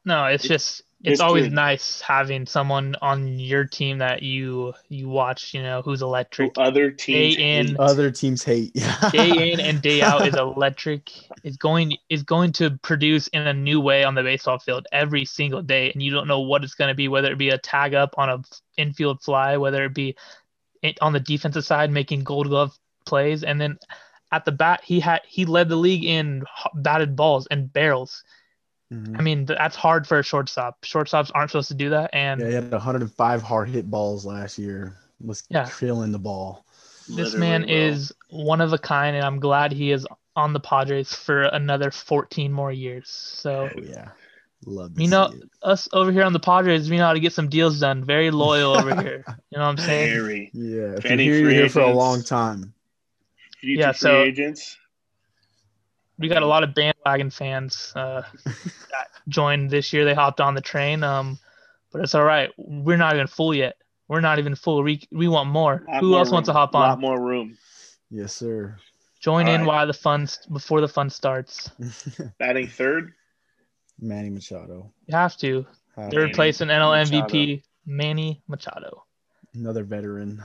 No, 0.06 0.26
it's 0.26 0.46
It- 0.46 0.50
just 0.50 0.84
it's 1.04 1.14
it's 1.14 1.22
always 1.22 1.46
good. 1.46 1.54
nice 1.54 2.00
having 2.00 2.46
someone 2.46 2.96
on 3.02 3.40
your 3.40 3.66
team 3.66 3.98
that 4.00 4.22
you 4.22 4.74
you 4.88 5.10
watch, 5.10 5.54
you 5.54 5.64
know, 5.64 5.82
who's 5.82 6.02
Who 6.02 6.06
electric. 6.06 6.52
other 6.58 6.92
teams 6.92 7.36
Day 7.36 7.60
in, 7.60 7.68
hate. 7.70 7.80
Other 7.80 8.12
teams 8.12 8.44
hate. 8.44 8.74
Day 9.12 9.52
in 9.52 9.60
and 9.60 9.82
day 9.82 10.04
out 10.04 10.28
is 10.28 10.36
electric. 10.36 11.10
Is 11.44 11.58
going 11.58 11.98
is 12.10 12.22
going 12.22 12.52
to 12.54 12.78
produce 12.84 13.28
in 13.30 13.48
a 13.48 13.54
new 13.54 13.82
way 13.82 14.04
on 14.04 14.14
the 14.14 14.22
baseball 14.22 14.60
field 14.60 14.86
every 14.92 15.26
single 15.26 15.64
day, 15.64 15.92
and 15.92 16.04
you 16.04 16.12
don't 16.12 16.28
know 16.28 16.42
what 16.42 16.64
it's 16.64 16.76
going 16.76 16.90
to 16.90 16.96
be. 16.96 17.08
Whether 17.08 17.32
it 17.32 17.38
be 17.40 17.50
a 17.50 17.58
tag 17.58 17.96
up 17.96 18.14
on 18.18 18.30
a 18.30 18.44
infield 18.78 19.24
fly, 19.24 19.58
whether 19.58 19.86
it 19.86 19.96
be 19.96 20.16
on 21.02 21.14
the 21.14 21.20
defensive 21.20 21.66
side 21.66 21.92
making 21.92 22.24
Gold 22.24 22.48
Glove 22.48 22.78
plays, 23.08 23.44
and 23.44 23.60
then 23.60 23.80
at 24.32 24.46
the 24.46 24.52
bat 24.52 24.82
he 24.84 25.00
had 25.00 25.22
he 25.28 25.46
led 25.46 25.68
the 25.68 25.76
league 25.76 26.06
in 26.06 26.44
batted 26.76 27.16
balls 27.16 27.48
and 27.50 27.74
barrels. 27.74 28.24
Mhm. 28.92 29.18
I 29.18 29.22
mean, 29.22 29.46
that's 29.46 29.76
hard 29.76 30.06
for 30.06 30.20
a 30.20 30.24
shortstop. 30.24 30.82
Shortstops 30.82 31.32
aren't 31.34 31.52
supposed 31.52 31.70
to 31.70 31.74
do 31.76 31.90
that. 31.92 32.10
And 32.14 32.42
Yeah, 32.42 32.48
he 32.48 32.54
had 32.56 32.72
105 32.72 33.42
hard 33.42 33.70
hit 33.70 33.90
balls 33.90 34.26
last 34.26 34.58
year. 34.60 34.98
Was 35.24 35.44
Yeah. 35.50 35.70
killing 35.80 36.12
the 36.12 36.20
ball. 36.20 36.66
this 37.08 37.34
Literally, 37.34 37.40
man 37.40 37.62
bro. 37.64 37.72
is 37.72 38.14
one 38.30 38.62
of 38.62 38.74
a 38.74 38.78
kind, 38.78 39.16
and 39.16 39.26
I'm 39.26 39.40
glad 39.40 39.72
he 39.72 39.92
is 39.92 40.06
on 40.36 40.54
the 40.54 40.60
Padres 40.60 41.14
for 41.14 41.42
another 41.44 41.90
14 41.92 42.54
more 42.54 42.72
years. 42.72 43.10
So, 43.10 43.70
Oh 43.76 43.82
yeah, 43.82 44.10
love. 44.66 44.98
You 45.00 45.08
know- 45.10 45.32
it. 45.34 45.50
us 45.64 45.90
over 45.94 46.12
here 46.12 46.24
on 46.24 46.32
the 46.32 46.40
Padres, 46.40 46.90
we 46.90 46.98
know 46.98 47.08
how 47.08 47.14
to 47.14 47.20
get 47.20 47.34
some 47.34 47.50
deals 47.50 47.80
done. 47.80 48.04
Very 48.04 48.30
loyal 48.32 48.78
over 48.78 48.90
here. 49.02 49.26
You 49.50 49.58
know 49.58 49.64
what 49.66 49.70
I'm 49.72 49.78
saying? 49.78 50.14
Very 50.14 50.52
Yeah, 50.54 50.94
if 50.98 51.04
you're 51.06 51.18
here, 51.18 51.40
you're 51.40 51.50
here 51.50 51.70
for 51.70 51.82
a 51.82 51.92
long 51.94 52.24
time. 52.24 52.74
future 53.60 53.80
Yeah, 53.82 53.92
free 53.94 53.98
so- 54.00 54.22
agents. 54.24 54.78
We 56.22 56.28
got 56.28 56.44
a 56.44 56.48
lot 56.48 56.64
of 56.64 56.74
bandwagon 56.76 57.32
fans 57.32 57.92
uh, 57.96 58.22
that 58.46 59.08
joined 59.28 59.70
this 59.70 59.92
year. 59.92 60.06
They 60.06 60.14
hopped 60.14 60.40
on 60.40 60.54
the 60.54 60.62
train. 60.62 61.04
Um, 61.04 61.40
but 61.92 62.02
it's 62.02 62.16
all 62.16 62.24
right. 62.24 62.52
We're 62.58 62.98
not 62.98 63.16
even 63.16 63.28
full 63.28 63.54
yet. 63.54 63.76
We're 64.08 64.22
not 64.22 64.40
even 64.40 64.56
full. 64.56 64.84
We, 64.84 65.02
we 65.12 65.28
want 65.28 65.50
more. 65.50 65.84
Who 66.00 66.12
more 66.12 66.20
else 66.20 66.32
wants 66.32 66.48
to 66.48 66.52
room. 66.52 66.58
hop 66.58 66.74
lot 66.74 66.92
on? 66.92 67.00
more 67.02 67.20
room. 67.20 67.58
Yes, 68.10 68.36
sir. 68.36 68.78
Join 69.20 69.48
All 69.48 69.54
in 69.56 69.62
right. 69.62 69.68
while 69.68 69.88
the 69.88 69.94
fun 69.94 70.28
before 70.52 70.82
the 70.82 70.88
fun 70.88 71.10
starts. 71.10 71.70
Batting 72.40 72.68
third. 72.68 73.14
Manny 74.00 74.30
Machado. 74.30 74.92
You 75.08 75.16
have 75.16 75.38
to. 75.38 75.66
Have 75.96 76.12
Third 76.12 76.22
Manny 76.24 76.34
place 76.34 76.62
in 76.62 76.70
NL 76.70 76.92
Machado. 77.10 77.28
MVP, 77.28 77.64
Manny 77.86 78.42
Machado. 78.48 79.06
another 79.54 79.84
veteran. 79.84 80.44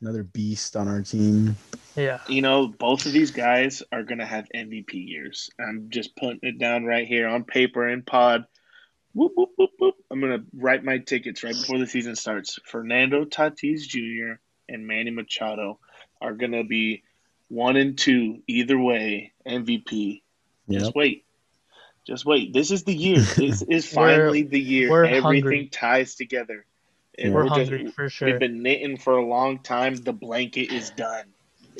Another 0.00 0.22
beast 0.22 0.76
on 0.76 0.88
our 0.88 1.02
team. 1.02 1.56
Yeah. 1.94 2.20
You 2.26 2.40
know, 2.40 2.68
both 2.68 3.04
of 3.04 3.12
these 3.12 3.30
guys 3.30 3.82
are 3.92 4.02
going 4.02 4.18
to 4.18 4.26
have 4.26 4.48
MVP 4.54 4.94
years. 4.94 5.50
I'm 5.60 5.88
just 5.90 6.16
putting 6.16 6.40
it 6.42 6.58
down 6.58 6.84
right 6.84 7.06
here 7.06 7.28
on 7.28 7.44
paper 7.44 7.86
and 7.86 8.06
pod. 8.06 8.46
Whoop, 9.12 9.32
whoop, 9.36 9.50
whoop, 9.56 9.70
whoop. 9.78 9.96
I'm 10.10 10.20
going 10.20 10.38
to 10.38 10.46
write 10.54 10.84
my 10.84 10.98
tickets 10.98 11.44
right 11.44 11.54
before 11.54 11.78
the 11.78 11.86
season 11.86 12.16
starts. 12.16 12.58
Fernando 12.64 13.24
Tatis 13.24 13.82
Jr. 13.82 14.40
and 14.68 14.86
Manny 14.86 15.10
Machado 15.10 15.78
are 16.20 16.32
going 16.32 16.52
to 16.52 16.64
be 16.64 17.02
one 17.48 17.76
and 17.76 17.98
two, 17.98 18.42
either 18.46 18.78
way, 18.78 19.32
MVP. 19.46 20.22
Yep. 20.68 20.80
Just 20.80 20.94
wait. 20.94 21.24
Just 22.06 22.24
wait. 22.24 22.52
This 22.54 22.70
is 22.70 22.84
the 22.84 22.94
year. 22.94 23.18
This 23.18 23.62
is 23.68 23.92
finally 23.92 24.42
the 24.42 24.60
year. 24.60 25.04
Everything 25.04 25.22
hungry. 25.22 25.66
ties 25.66 26.14
together. 26.14 26.64
And 27.20 27.34
We're 27.34 27.44
just- 27.44 27.54
hungry 27.70 27.90
for 27.90 28.08
sure. 28.08 28.28
We've 28.30 28.38
been 28.40 28.62
knitting 28.62 28.96
for 28.96 29.14
a 29.18 29.24
long 29.24 29.58
time. 29.60 29.96
The 29.96 30.12
blanket 30.12 30.72
is 30.72 30.90
done. 30.90 31.26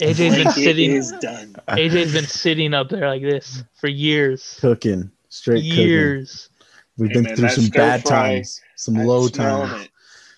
AJ's 0.01 0.37
been 0.37 0.51
sitting. 0.53 0.91
is 0.93 1.13
done. 1.21 1.55
AJ's 1.69 2.13
been 2.13 2.25
sitting 2.27 2.75
up 2.75 2.89
there 2.89 3.09
like 3.09 3.23
this 3.23 3.65
for 3.75 3.89
years. 3.89 4.59
Cooking. 4.61 5.11
Straight 5.29 5.63
cooking. 5.69 5.87
Years. 5.87 6.49
We've 6.97 7.09
Hey, 7.11 7.15
been 7.15 7.23
man, 7.25 7.37
through 7.37 7.49
some 7.51 7.69
bad 7.69 8.03
fry, 8.03 8.35
times, 8.35 8.61
some 8.77 8.97
I'm 8.97 9.07
low 9.07 9.29
times. 9.29 9.85
it. 9.85 9.91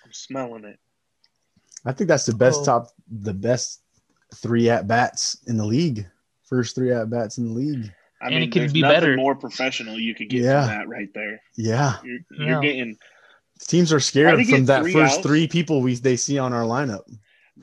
I'm 0.04 0.12
smelling 0.12 0.64
it. 0.64 0.78
I 1.84 1.92
think 1.92 2.08
that's 2.08 2.26
the 2.26 2.34
best 2.34 2.60
Oh. 2.62 2.64
top, 2.64 2.88
the 3.10 3.34
best 3.34 3.80
three 4.36 4.70
at 4.70 4.86
bats 4.86 5.38
in 5.48 5.56
the 5.56 5.64
league. 5.66 6.06
First 6.44 6.74
three 6.76 6.92
at 6.92 7.10
bats 7.10 7.38
in 7.38 7.48
the 7.48 7.52
league. 7.54 7.92
I 8.20 8.26
And 8.26 8.34
mean, 8.36 8.44
it 8.44 8.52
could 8.52 8.72
be 8.72 8.82
nothing 8.82 8.94
better. 9.00 9.16
more 9.16 9.34
professional 9.34 9.98
you 9.98 10.14
could 10.14 10.28
get 10.28 10.42
Yeah. 10.42 10.66
from 10.68 10.76
that 10.78 10.88
right 10.88 11.08
there. 11.14 11.40
Yeah, 11.56 11.96
You're, 12.04 12.18
you're 12.30 12.48
Yeah. 12.48 12.60
getting 12.60 12.98
teams 13.66 13.92
are 13.92 14.00
scared 14.00 14.46
from 14.46 14.66
that 14.66 14.82
first 14.84 14.96
outs. 15.16 15.18
three 15.26 15.46
people 15.48 15.80
we 15.80 15.94
they 15.94 16.16
see 16.16 16.38
on 16.38 16.52
our 16.52 16.64
lineup. 16.64 17.02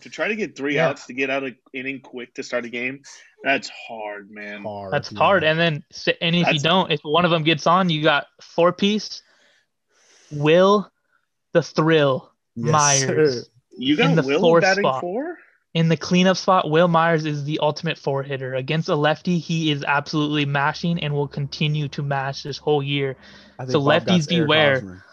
to 0.01 0.09
try 0.09 0.27
to 0.27 0.35
get 0.35 0.55
three 0.55 0.75
Yeah. 0.75 0.89
outs 0.89 1.05
to 1.07 1.13
get 1.13 1.29
out 1.29 1.43
of 1.43 1.53
inning 1.73 1.99
quick 1.99 2.33
to 2.35 2.43
start 2.43 2.65
a 2.65 2.69
game. 2.69 3.01
That's 3.43 3.69
hard, 3.69 4.29
man. 4.31 4.63
Hard, 4.63 4.93
That's 4.93 5.11
yeah. 5.11 5.17
hard. 5.17 5.43
And 5.43 5.59
then, 5.59 5.83
and 6.21 6.35
if 6.35 6.53
you 6.53 6.59
don't, 6.59 6.91
if 6.91 6.99
one 7.03 7.25
of 7.25 7.31
them 7.31 7.43
gets 7.43 7.65
on, 7.67 7.89
you 7.89 8.03
got 8.03 8.27
four 8.41 8.71
piece. 8.73 9.21
Will, 10.31 10.91
the 11.53 11.63
thrill, 11.63 12.31
Yes, 12.55 12.71
Myers. 12.71 13.45
sir. 13.45 13.51
You 13.81 13.95
got 13.95 14.09
In 14.09 14.15
the 14.17 14.23
Will 14.23 14.41
fourth 14.41 14.61
batting 14.63 14.83
spot. 14.83 14.99
four? 14.99 15.37
In 15.73 15.87
the 15.87 15.95
cleanup 15.95 16.35
spot, 16.35 16.69
Wil 16.69 16.89
Myers 16.89 17.25
is 17.25 17.45
the 17.45 17.59
ultimate 17.59 17.97
four 17.97 18.23
hitter. 18.23 18.55
Against 18.55 18.89
a 18.89 18.95
lefty, 18.95 19.37
he 19.39 19.71
is 19.71 19.85
absolutely 19.85 20.45
mashing 20.45 20.99
and 21.01 21.13
will 21.13 21.29
continue 21.29 21.87
to 21.89 22.03
mash 22.03 22.43
this 22.43 22.57
whole 22.57 22.83
year. 22.83 23.15
So 23.69 23.79
Bob 23.79 24.03
lefties 24.05 24.29
Eric 24.29 24.43
beware. 24.47 25.03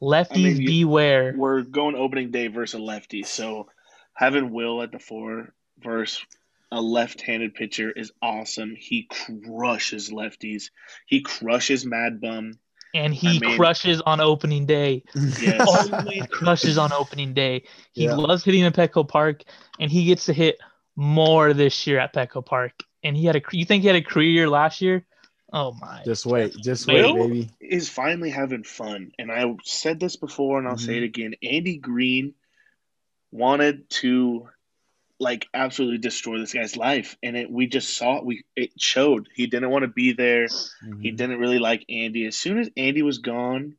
Hosmer. 0.00 0.24
Lefties 0.24 0.54
I 0.56 0.58
mean, 0.58 0.66
beware. 0.66 1.34
We're 1.36 1.62
going 1.62 1.94
opening 1.96 2.30
day 2.30 2.48
versus 2.48 2.78
a 2.78 2.82
lefty, 2.82 3.22
so 3.22 3.68
having 4.14 4.52
Will 4.52 4.82
at 4.82 4.92
the 4.92 4.98
four 4.98 5.54
versus 5.80 6.24
a 6.70 6.80
left-handed 6.80 7.54
pitcher 7.54 7.90
is 7.90 8.12
awesome. 8.20 8.74
He 8.78 9.08
crushes 9.08 10.10
lefties. 10.10 10.70
He 11.06 11.22
crushes 11.22 11.86
Mad 11.86 12.20
Bum. 12.20 12.58
And 12.94 13.14
he 13.14 13.36
I 13.36 13.38
mean- 13.38 13.56
crushes 13.56 14.00
on 14.02 14.20
opening 14.20 14.66
day. 14.66 15.02
Yes. 15.14 15.66
Always 15.94 16.26
crushes 16.30 16.78
on 16.78 16.92
opening 16.92 17.34
day. 17.34 17.64
He 17.92 18.04
Yeah. 18.04 18.14
loves 18.16 18.44
hitting 18.44 18.62
in 18.62 18.72
Petco 18.72 19.06
Park, 19.06 19.42
and 19.80 19.90
he 19.90 20.04
gets 20.04 20.26
to 20.26 20.32
hit 20.32 20.58
more 20.96 21.52
this 21.54 21.86
year 21.86 21.98
at 21.98 22.14
Petco 22.14 22.44
Park. 22.44 22.72
And 23.02 23.16
he 23.16 23.24
had 23.26 23.36
a. 23.36 23.42
You 23.52 23.64
think 23.64 23.82
he 23.82 23.86
had 23.86 23.96
a 23.96 24.02
career 24.02 24.28
year 24.30 24.48
last 24.48 24.80
year? 24.82 25.04
Oh 25.52 25.72
my! 25.80 26.02
Just 26.04 26.26
wait, 26.26 26.54
just 26.56 26.86
Will? 26.86 27.14
wait, 27.14 27.30
baby. 27.30 27.50
is 27.60 27.88
finally 27.88 28.30
having 28.30 28.64
fun. 28.64 29.12
And 29.18 29.32
I 29.32 29.44
said 29.64 29.98
this 29.98 30.16
before 30.16 30.58
and 30.58 30.68
I'll 30.68 30.76
say 30.76 30.98
it 30.98 31.02
again. 31.04 31.34
Andy 31.42 31.78
Green 31.78 32.34
wanted 33.30 33.88
to 33.90 34.48
like 35.20 35.48
absolutely 35.52 35.98
destroy 35.98 36.38
this 36.38 36.52
guy's 36.52 36.76
life. 36.76 37.16
And 37.22 37.36
it 37.36 37.50
we 37.50 37.66
just 37.66 37.96
saw 37.96 38.18
it 38.18 38.24
we 38.24 38.44
it 38.56 38.72
showed. 38.78 39.28
He 39.34 39.46
didn't 39.46 39.70
want 39.70 39.82
to 39.82 39.88
be 39.88 40.12
there. 40.12 40.48
He 41.00 41.10
Mhm. 41.12 41.16
didn't 41.16 41.38
really 41.38 41.58
like 41.58 41.84
Andy. 41.88 42.26
As 42.26 42.36
soon 42.36 42.58
as 42.58 42.70
Andy 42.76 43.02
was 43.02 43.18
gone, 43.18 43.74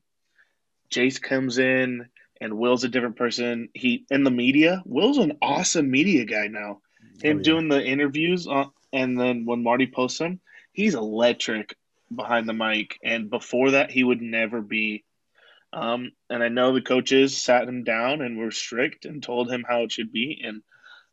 Jayce 0.90 1.22
comes 1.22 1.60
in 1.60 2.08
and 2.42 2.58
Will's 2.58 2.84
a 2.84 2.90
different 2.90 3.16
person. 3.16 3.70
He 3.74 4.06
in 4.10 4.24
the 4.24 4.32
media, 4.32 4.82
Will's 4.86 5.18
an 5.20 5.38
awesome 5.42 5.90
media 5.90 6.26
guy 6.26 6.48
now. 6.48 6.82
Him 7.22 7.38
Oh, 7.38 7.40
yeah. 7.40 7.44
doing 7.44 7.68
the 7.70 7.84
interviews 7.86 8.48
on, 8.48 8.72
and 8.92 9.20
then 9.20 9.46
when 9.46 9.62
Marty 9.64 9.88
posts 9.88 10.20
them, 10.20 10.40
he's 10.72 10.96
electric 10.96 11.76
behind 12.14 12.48
the 12.48 12.54
mic. 12.54 12.98
And 13.04 13.30
before 13.30 13.72
that, 13.72 13.92
he 13.92 14.04
would 14.04 14.22
never 14.22 14.62
be. 14.62 15.04
Um, 15.72 16.12
and 16.30 16.42
I 16.44 16.48
know 16.50 16.74
the 16.74 16.82
coaches 16.82 17.38
sat 17.38 17.68
him 17.68 17.84
down 17.84 18.22
and 18.22 18.38
were 18.40 18.52
strict 18.52 19.06
and 19.06 19.22
told 19.22 19.52
him 19.52 19.64
how 19.68 19.84
it 19.84 19.92
should 19.92 20.12
be, 20.12 20.42
and 20.44 20.64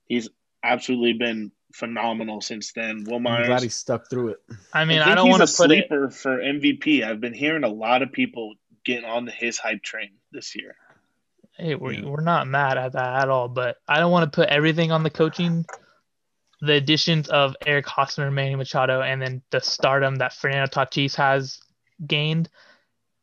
he's 0.06 0.30
absolutely 0.64 1.12
been 1.12 1.52
phenomenal 1.74 2.40
since 2.40 2.72
then. 2.72 3.04
Wil 3.04 3.16
I'm 3.16 3.22
Myers, 3.24 3.46
glad 3.48 3.62
he 3.62 3.68
stuck 3.68 4.08
through 4.08 4.28
it. 4.28 4.38
I 4.72 4.86
mean, 4.86 4.98
think 4.98 5.08
I 5.10 5.14
don't 5.14 5.28
want 5.28 5.46
to 5.46 5.56
put 5.56 5.70
it. 5.70 5.86
sleeper 5.88 6.10
for 6.10 6.38
MVP. 6.38 7.04
I've 7.04 7.20
been 7.20 7.34
hearing 7.34 7.64
a 7.64 7.68
lot 7.68 8.00
of 8.00 8.12
people 8.12 8.54
getting 8.82 9.04
on 9.04 9.26
his 9.26 9.58
hype 9.58 9.82
train 9.82 10.12
this 10.32 10.56
year. 10.56 10.74
Hey, 11.58 11.74
we're, 11.74 11.92
Yeah. 11.92 12.06
we're 12.06 12.22
not 12.22 12.46
mad 12.46 12.78
at 12.78 12.92
that 12.92 13.22
at 13.22 13.28
all, 13.28 13.48
but 13.48 13.76
I 13.86 13.98
don't 13.98 14.10
want 14.12 14.30
to 14.32 14.34
put 14.34 14.48
everything 14.48 14.90
on 14.90 15.02
the 15.02 15.10
coaching. 15.10 15.66
The 16.66 16.74
additions 16.74 17.28
of 17.28 17.56
Eric 17.64 17.86
Hosmer, 17.86 18.30
Manny 18.30 18.56
Machado, 18.56 19.00
and 19.00 19.22
then 19.22 19.42
the 19.50 19.60
stardom 19.60 20.16
that 20.16 20.32
Fernando 20.32 20.66
Tatis 20.66 21.14
has 21.14 21.60
gained, 22.06 22.48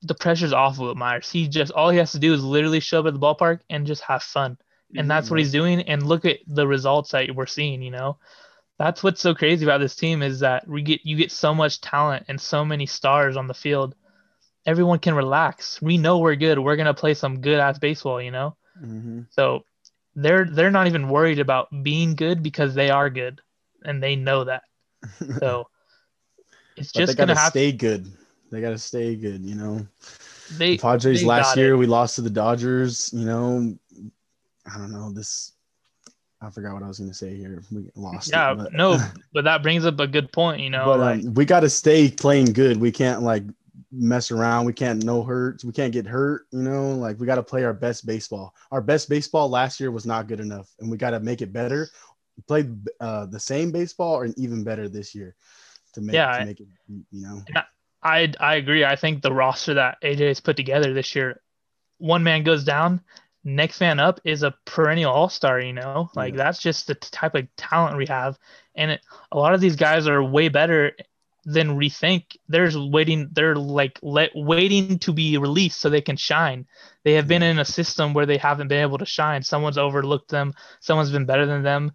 the 0.01 0.15
pressure's 0.15 0.53
off 0.53 0.77
Wil 0.77 0.95
Myers. 0.95 1.29
He 1.29 1.47
just 1.47 1.71
all 1.71 1.89
he 1.89 1.97
has 1.97 2.11
to 2.13 2.19
do 2.19 2.33
is 2.33 2.43
literally 2.43 2.79
show 2.79 2.99
up 3.01 3.05
at 3.07 3.13
the 3.13 3.19
ballpark 3.19 3.59
and 3.69 3.87
just 3.87 4.01
have 4.03 4.23
fun, 4.23 4.57
and 4.95 5.09
that's 5.09 5.29
what 5.29 5.39
he's 5.39 5.51
doing. 5.51 5.81
And 5.81 6.07
look 6.07 6.25
at 6.25 6.39
the 6.47 6.67
results 6.67 7.11
that 7.11 7.33
we're 7.35 7.45
seeing. 7.45 7.81
You 7.81 7.91
know, 7.91 8.17
that's 8.77 9.03
what's 9.03 9.21
so 9.21 9.33
crazy 9.33 9.65
about 9.65 9.79
this 9.79 9.95
team 9.95 10.21
is 10.21 10.39
that 10.39 10.67
we 10.67 10.81
get 10.81 11.05
you 11.05 11.15
get 11.15 11.31
so 11.31 11.53
much 11.53 11.81
talent 11.81 12.25
and 12.27 12.39
so 12.39 12.65
many 12.65 12.85
stars 12.85 13.37
on 13.37 13.47
the 13.47 13.53
field. 13.53 13.95
Everyone 14.65 14.99
can 14.99 15.15
relax. 15.15 15.81
We 15.81 15.97
know 15.97 16.19
we're 16.19 16.35
good. 16.35 16.59
We're 16.59 16.77
gonna 16.77 16.93
play 16.93 17.13
some 17.13 17.41
good 17.41 17.59
ass 17.59 17.79
baseball. 17.79 18.21
You 18.21 18.31
know. 18.31 18.55
Mhm. 18.81 19.27
So 19.31 19.65
they're 20.15 20.45
they're 20.45 20.71
not 20.71 20.87
even 20.87 21.09
worried 21.09 21.39
about 21.39 21.67
being 21.83 22.15
good 22.15 22.43
because 22.43 22.73
they 22.73 22.89
are 22.89 23.09
good 23.09 23.41
and 23.83 24.01
they 24.01 24.15
know 24.15 24.43
that. 24.43 24.63
So 25.39 25.67
it's 26.77 26.91
just 26.91 27.17
gonna 27.17 27.35
have 27.35 27.51
stay 27.51 27.71
good. 27.71 28.11
They 28.51 28.61
gotta 28.61 28.77
stay 28.77 29.15
good. 29.15 29.43
You 29.43 29.55
know, 29.55 29.87
they 30.57 30.75
the 30.75 30.77
Padres 30.77 31.21
they 31.21 31.27
last 31.27 31.57
year 31.57 31.73
it. 31.73 31.77
we 31.77 31.87
lost 31.87 32.15
to 32.15 32.21
the 32.21 32.29
Dodgers. 32.29 33.11
You 33.13 33.25
know, 33.25 33.75
I 34.71 34.77
don't 34.77 34.91
know 34.91 35.11
this. 35.11 35.51
I 36.41 36.49
forgot 36.49 36.73
what 36.73 36.83
I 36.83 36.87
was 36.87 36.99
gonna 36.99 37.13
say 37.13 37.35
here. 37.35 37.63
We 37.71 37.89
lost. 37.95 38.29
it, 38.29 38.33
yeah 38.33 38.53
but- 38.53 38.73
no 38.73 38.97
but 39.33 39.43
that 39.43 39.63
brings 39.63 39.85
up 39.85 39.99
a 39.99 40.07
good 40.07 40.31
point 40.31 40.61
you 40.61 40.69
know 40.69 40.85
but 40.85 40.99
like 40.99 41.25
um, 41.25 41.33
we 41.33 41.45
got 41.45 41.61
to 41.61 41.69
stay 41.69 42.09
playing 42.09 42.53
good. 42.53 42.77
We 42.77 42.91
can't 42.91 43.23
like 43.23 43.43
mess 43.93 44.31
around. 44.31 44.65
We 44.65 44.73
can't 44.73 45.03
no 45.03 45.23
hurts. 45.23 45.63
We 45.63 45.73
can't 45.73 45.93
get 45.93 46.07
hurt. 46.07 46.47
You 46.51 46.63
know, 46.63 46.95
like 46.95 47.19
we 47.19 47.27
got 47.27 47.35
to 47.35 47.43
play 47.43 47.63
our 47.63 47.73
best 47.73 48.05
baseball. 48.05 48.55
Our 48.71 48.81
best 48.81 49.09
baseball 49.09 49.49
last 49.49 49.79
year 49.79 49.91
was 49.91 50.05
not 50.05 50.27
good 50.27 50.39
enough, 50.39 50.69
and 50.79 50.89
we 50.89 50.97
got 50.97 51.11
to 51.11 51.19
make 51.19 51.41
it 51.41 51.53
better. 51.53 51.89
Play 52.47 52.69
uh, 52.99 53.27
the 53.27 53.39
same 53.39 53.71
baseball 53.71 54.15
or 54.15 54.27
even 54.37 54.63
better 54.63 54.89
this 54.89 55.13
year 55.13 55.35
to 55.93 56.01
make 56.01 56.15
Yeah, 56.15 56.37
to 56.39 56.45
make 56.45 56.59
it. 56.59 56.67
You 56.89 57.03
know, 57.11 57.41
I 58.03 58.31
I 58.39 58.55
agree 58.55 58.83
I 58.85 58.95
think 58.95 59.21
the 59.21 59.33
roster 59.33 59.75
that 59.75 60.01
AJ 60.01 60.27
has 60.27 60.39
put 60.39 60.57
together 60.57 60.93
this 60.93 61.15
year 61.15 61.41
one 61.97 62.23
man 62.23 62.43
goes 62.43 62.63
down 62.63 63.01
next 63.45 63.79
man 63.81 63.99
up 63.99 64.19
is 64.23 64.43
a 64.43 64.55
perennial 64.65 65.11
all-star 65.11 65.59
you 65.59 65.73
know 65.73 66.09
like 66.15 66.33
Yeah. 66.33 66.37
that's 66.37 66.59
just 66.59 66.87
the 66.87 66.95
type 66.95 67.35
of 67.35 67.47
talent 67.57 67.97
we 67.97 68.05
have 68.05 68.37
and 68.75 68.91
it, 68.91 69.01
a 69.31 69.37
lot 69.37 69.53
of 69.53 69.61
these 69.61 69.75
guys 69.75 70.07
are 70.07 70.23
way 70.23 70.47
better 70.49 70.93
than 71.45 71.75
we 71.75 71.89
think 71.89 72.37
there's 72.47 72.77
waiting 72.77 73.29
they're 73.31 73.55
like 73.55 73.99
let 74.01 74.31
waiting 74.33 74.99
to 74.99 75.11
be 75.11 75.37
released 75.37 75.79
so 75.79 75.89
they 75.89 76.01
can 76.01 76.17
shine. 76.17 76.65
They 77.03 77.13
have 77.13 77.27
been 77.27 77.43
in 77.43 77.59
a 77.59 77.65
system 77.65 78.13
where 78.13 78.25
they 78.25 78.37
haven't 78.37 78.69
been 78.69 78.81
able 78.81 78.97
to 78.99 79.05
shine. 79.05 79.43
Someone's 79.43 79.77
overlooked 79.77 80.29
them. 80.29 80.53
Someone's 80.79 81.11
been 81.11 81.25
better 81.25 81.45
than 81.45 81.63
them. 81.63 81.91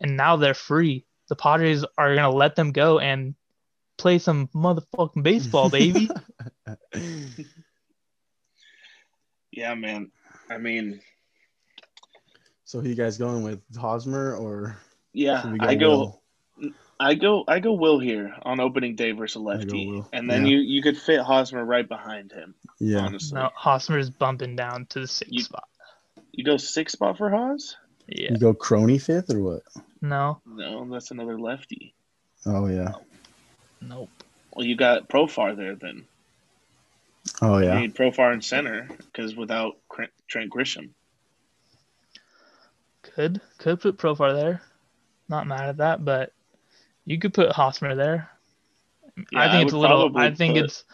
And 0.00 0.16
now 0.16 0.36
they're 0.36 0.54
free. 0.54 1.04
The 1.28 1.36
padres 1.36 1.84
are 1.96 2.14
going 2.14 2.30
to 2.30 2.36
let 2.36 2.56
them 2.56 2.72
go 2.72 2.98
and 2.98 3.34
play 3.96 4.18
some 4.18 4.48
motherfucking 4.54 5.22
baseball 5.22 5.70
baby. 5.70 6.08
Yeah, 9.52 9.74
man. 9.74 10.10
I 10.48 10.58
mean, 10.58 11.00
so 12.64 12.80
who 12.80 12.88
you 12.88 12.94
guys 12.94 13.18
going 13.18 13.42
with? 13.42 13.60
Hosmer 13.76 14.36
or 14.36 14.76
yeah, 15.12 15.42
should 15.42 15.52
we 15.52 15.60
I 15.60 15.74
go. 15.74 15.90
Will? 15.90 16.19
I 17.02 17.14
go 17.14 17.44
I 17.48 17.60
go 17.60 17.72
Will 17.72 17.98
here 17.98 18.36
on 18.42 18.60
opening 18.60 18.94
day 18.94 19.12
versus 19.12 19.36
a 19.36 19.40
lefty. 19.40 20.02
And 20.12 20.28
then 20.30 20.44
Yeah. 20.44 20.52
you 20.52 20.58
you 20.58 20.82
could 20.82 20.98
fit 20.98 21.20
Hosmer 21.20 21.64
right 21.64 21.88
behind 21.88 22.30
him, 22.30 22.54
Yeah, 22.78 22.98
honestly. 22.98 23.36
no 23.40 23.50
hosmer's 23.54 24.10
bumping 24.10 24.54
down 24.54 24.84
to 24.90 25.00
the 25.00 25.06
sixth 25.08 25.32
You- 25.32 25.42
spot 25.42 25.66
You 26.32 26.44
go 26.44 26.58
six 26.58 26.92
spot 26.92 27.16
for 27.16 27.30
Hos? 27.30 27.76
yeah 28.06 28.32
you 28.32 28.38
go 28.38 28.52
Crony 28.52 28.98
fifth 28.98 29.32
or 29.32 29.40
what? 29.40 29.62
no 30.02 30.40
No, 30.44 30.84
that's 30.92 31.10
another 31.10 31.38
lefty. 31.40 31.94
Oh 32.44 32.66
yeah, 32.66 32.92
nope 33.80 34.10
Well, 34.52 34.66
you 34.66 34.76
got 34.76 35.08
Profar 35.08 35.56
there 35.56 35.76
then. 35.76 36.04
oh 37.40 37.58
You 37.58 37.64
yeah. 37.64 37.80
need 37.80 37.94
Profar 37.94 38.34
in 38.34 38.42
center 38.42 38.88
because 39.06 39.34
without 39.34 39.76
Trent 40.28 40.50
Grisham. 40.52 40.90
Could 43.02 43.40
could 43.58 43.80
put 43.80 43.96
Profar 43.96 44.34
there. 44.34 44.62
Not 45.28 45.46
mad 45.46 45.68
at 45.70 45.76
that, 45.78 46.04
but 46.04 46.32
you 47.10 47.18
could 47.18 47.34
put 47.34 47.50
Hosmer 47.50 47.96
there. 47.96 48.30
Yeah, 49.32 49.40
I 49.40 49.50
think 49.50 49.64
it's 49.64 49.72
a 49.72 49.78
little. 49.78 50.16
I 50.16 50.32
think 50.32 50.54
put- 50.54 50.64
it's 50.66 50.84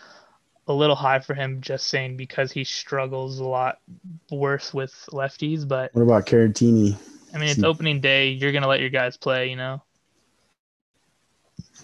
a 0.66 0.73
little 0.73 0.96
high 0.96 1.18
for 1.20 1.35
him 1.35 1.61
just 1.61 1.87
saying 1.88 2.16
because 2.16 2.50
he 2.50 2.64
struggles 2.64 3.38
a 3.38 3.44
lot 3.44 3.78
worse 4.30 4.73
with 4.73 4.92
lefties. 5.12 5.68
But 5.68 5.94
What 5.94 6.02
about 6.02 6.25
Caratini? 6.26 6.96
I 7.35 7.38
mean, 7.38 7.50
it's 7.50 7.61
See- 7.61 7.66
opening 7.66 8.00
day. 8.00 8.30
You're 8.30 8.52
gonna 8.52 8.66
let 8.66 8.80
your 8.80 8.88
guys 8.88 9.16
play, 9.18 9.50
you 9.50 9.56
know. 9.56 9.82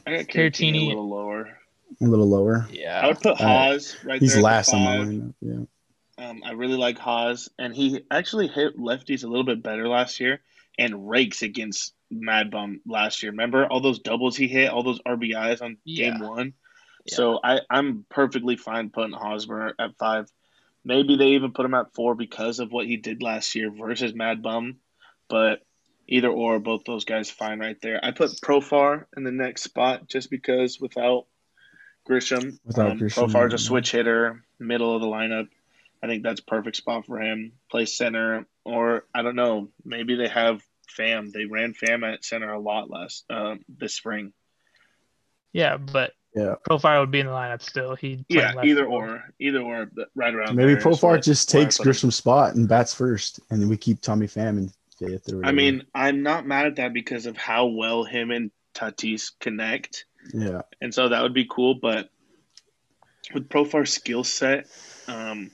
I 0.07 0.17
got 0.17 0.25
Caratini 0.27 0.31
Caratini- 0.31 0.85
a 0.85 0.89
little 0.89 1.09
lower. 1.11 1.59
A 2.01 2.05
little 2.05 2.29
lower. 2.29 2.67
Yeah, 2.73 3.01
I 3.03 3.07
would 3.09 3.21
put 3.21 3.41
Uh, 3.41 3.69
Hos 3.71 4.03
right 4.03 4.21
He's 4.21 4.31
there. 4.33 4.39
at 4.39 4.41
the 4.41 4.45
last 4.45 4.75
on 4.75 4.83
my 4.83 4.97
lineup. 4.97 5.35
Yeah. 5.43 6.27
Um, 6.31 6.43
I 6.45 6.53
really 6.53 6.77
like 6.77 6.99
Hos, 6.99 7.51
and 7.59 7.75
he 7.75 8.01
actually 8.11 8.49
hit 8.49 8.79
lefties 8.79 9.25
a 9.25 9.29
little 9.29 9.45
bit 9.45 9.63
better 9.63 9.87
last 9.89 10.19
year 10.21 10.41
and 10.79 11.09
rakes 11.09 11.43
against 11.43 11.95
Mad 12.11 12.51
Bum 12.51 12.81
last 12.87 13.23
year. 13.23 13.33
Remember 13.33 13.67
all 13.67 13.81
those 13.81 14.01
doubles 14.01 14.37
he 14.37 14.49
hit, 14.49 14.71
all 14.71 14.83
those 14.83 15.01
RBIs 15.01 15.63
on 15.63 15.79
game 15.87 16.21
one? 16.21 16.55
Yeah. 17.05 17.17
So 17.17 17.41
I, 17.43 17.61
I'm 17.71 18.05
perfectly 18.09 18.57
fine 18.57 18.91
putting 18.91 19.13
Hosmer 19.13 19.75
at 19.79 19.97
five. 19.99 20.31
Maybe 20.85 21.17
they 21.17 21.29
even 21.29 21.53
put 21.53 21.67
him 21.67 21.75
at 21.75 21.95
four 21.95 22.15
because 22.15 22.59
of 22.59 22.73
what 22.73 22.87
he 22.87 22.97
did 22.97 23.23
last 23.23 23.55
year 23.55 23.71
versus 23.71 24.15
Mad 24.15 24.43
Bum, 24.43 24.77
but 25.29 25.61
either 26.09 26.29
or, 26.29 26.59
both 26.59 26.85
those 26.85 27.05
guys 27.05 27.31
fine 27.31 27.61
right 27.61 27.81
there. 27.81 28.01
I 28.05 28.11
put 28.11 28.31
Profar 28.43 29.05
in 29.17 29.25
the 29.25 29.31
next 29.31 29.63
spot 29.63 30.09
just 30.09 30.31
because 30.31 30.81
without 30.81 31.27
Grisham, 32.09 32.59
Without 32.65 32.93
um, 32.93 32.99
Grisham, 32.99 33.29
Profar's 33.29 33.55
a 33.55 33.59
switch 33.59 33.93
hitter, 33.93 34.45
middle 34.59 34.95
of 34.95 35.01
the 35.01 35.09
lineup. 35.09 35.49
I 36.03 36.07
think 36.07 36.23
that's 36.23 36.41
perfect 36.41 36.77
spot 36.77 37.07
for 37.07 37.21
him. 37.21 37.53
Play 37.71 37.87
center, 37.87 38.47
or 38.65 39.07
I 39.15 39.23
don't 39.23 39.37
know. 39.37 39.69
Maybe 39.85 40.17
they 40.17 40.29
have 40.29 40.63
Pham. 40.99 41.33
They 41.33 41.45
ran 41.45 41.75
Pham 41.75 42.11
at 42.11 42.25
center 42.25 42.53
a 42.53 42.59
lot 42.59 42.91
last 42.91 43.25
um, 43.31 43.61
this 43.69 43.95
spring. 43.95 44.33
Yeah, 45.53 45.77
but 45.77 46.13
Yeah. 46.35 46.55
Profar 46.69 46.99
would 47.01 47.11
be 47.11 47.21
in 47.21 47.27
the 47.27 47.33
lineup 47.33 47.63
still. 47.63 47.95
He'd 47.95 48.25
Yeah, 48.29 48.53
left 48.55 48.67
either 48.67 48.83
field. 48.83 48.93
or, 48.95 49.25
either 49.39 49.61
or, 49.61 49.87
but 49.95 50.09
right 50.15 50.35
around. 50.35 50.57
Maybe 50.57 50.75
Profar 50.75 51.23
just 51.23 51.49
takes 51.49 51.77
put. 51.77 51.85
Grisham's 51.85 52.17
spot 52.17 52.55
and 52.55 52.69
bats 52.69 52.95
first, 52.95 53.41
and 53.51 53.61
then 53.61 53.69
we 53.69 53.77
keep 53.77 54.01
Tommy 54.01 54.27
Pham 54.27 54.59
in 54.59 54.73
fifth. 54.99 55.33
Or 55.33 55.45
I 55.45 55.53
mean, 55.53 55.85
I'm 55.95 56.23
not 56.23 56.47
mad 56.47 56.67
at 56.67 56.77
that 56.77 56.93
because 56.93 57.27
of 57.27 57.37
how 57.37 57.67
well 57.67 58.05
him 58.05 58.31
and 58.31 58.51
Tatis 58.75 59.33
connect, 59.39 60.07
yeah, 60.33 60.63
and 60.81 60.95
so 60.95 61.11
that 61.11 61.23
would 61.23 61.35
be 61.35 61.47
cool. 61.49 61.75
But 61.75 62.09
with 63.35 63.49
Profar's 63.51 63.93
skill 63.93 64.25
set, 64.25 64.67
um, 65.09 65.51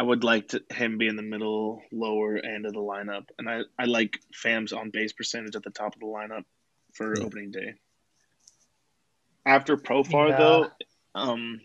I 0.00 0.02
would 0.02 0.24
like 0.24 0.48
to, 0.48 0.62
him 0.72 0.96
be 0.96 1.08
in 1.08 1.16
the 1.16 1.22
middle, 1.22 1.82
lower 1.92 2.38
end 2.38 2.64
of 2.64 2.72
the 2.72 2.80
lineup, 2.80 3.26
and 3.38 3.46
I, 3.46 3.60
I 3.78 3.84
like 3.84 4.18
Pham's 4.32 4.72
on 4.72 4.88
base 4.88 5.12
percentage 5.12 5.56
at 5.56 5.62
the 5.62 5.68
top 5.68 5.92
of 5.92 6.00
the 6.00 6.06
lineup 6.06 6.44
for 6.94 7.18
Yeah. 7.18 7.24
opening 7.26 7.50
day. 7.50 7.74
After 9.44 9.76
Profar 9.76 10.30
Yeah. 10.30 10.38
though, 10.38 10.70
um, 11.14 11.60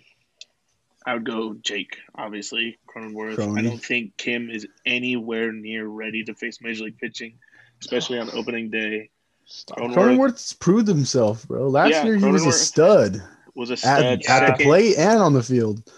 I 1.05 1.13
would 1.13 1.23
go 1.25 1.53
Jake. 1.53 1.95
Obviously, 2.13 2.77
Cronenworth. 2.93 3.57
I 3.57 3.61
don't 3.61 3.81
think 3.81 4.17
Kim 4.17 4.49
is 4.49 4.67
anywhere 4.85 5.53
near 5.53 5.87
ready 5.87 6.25
to 6.25 6.33
face 6.35 6.59
major 6.61 6.83
league 6.83 6.97
pitching, 6.97 7.39
especially 7.79 8.19
on 8.19 8.29
opening 8.31 8.69
day. 8.69 9.11
Stop. 9.45 9.77
Cronenworth 9.77 9.93
Cronenworth's 9.95 10.51
proved 10.51 10.89
himself, 10.89 11.47
bro. 11.47 11.69
Last 11.69 11.91
Yeah, 11.91 12.03
year 12.03 12.17
he 12.17 12.25
was 12.25 12.45
a 12.45 12.51
stud 12.51 13.23
was 13.55 13.69
a 13.69 13.73
at, 13.73 13.79
stud. 13.79 14.27
at 14.27 14.57
the 14.57 14.63
plate 14.65 14.97
and 14.97 15.19
on 15.19 15.31
the 15.31 15.41
field. 15.43 15.89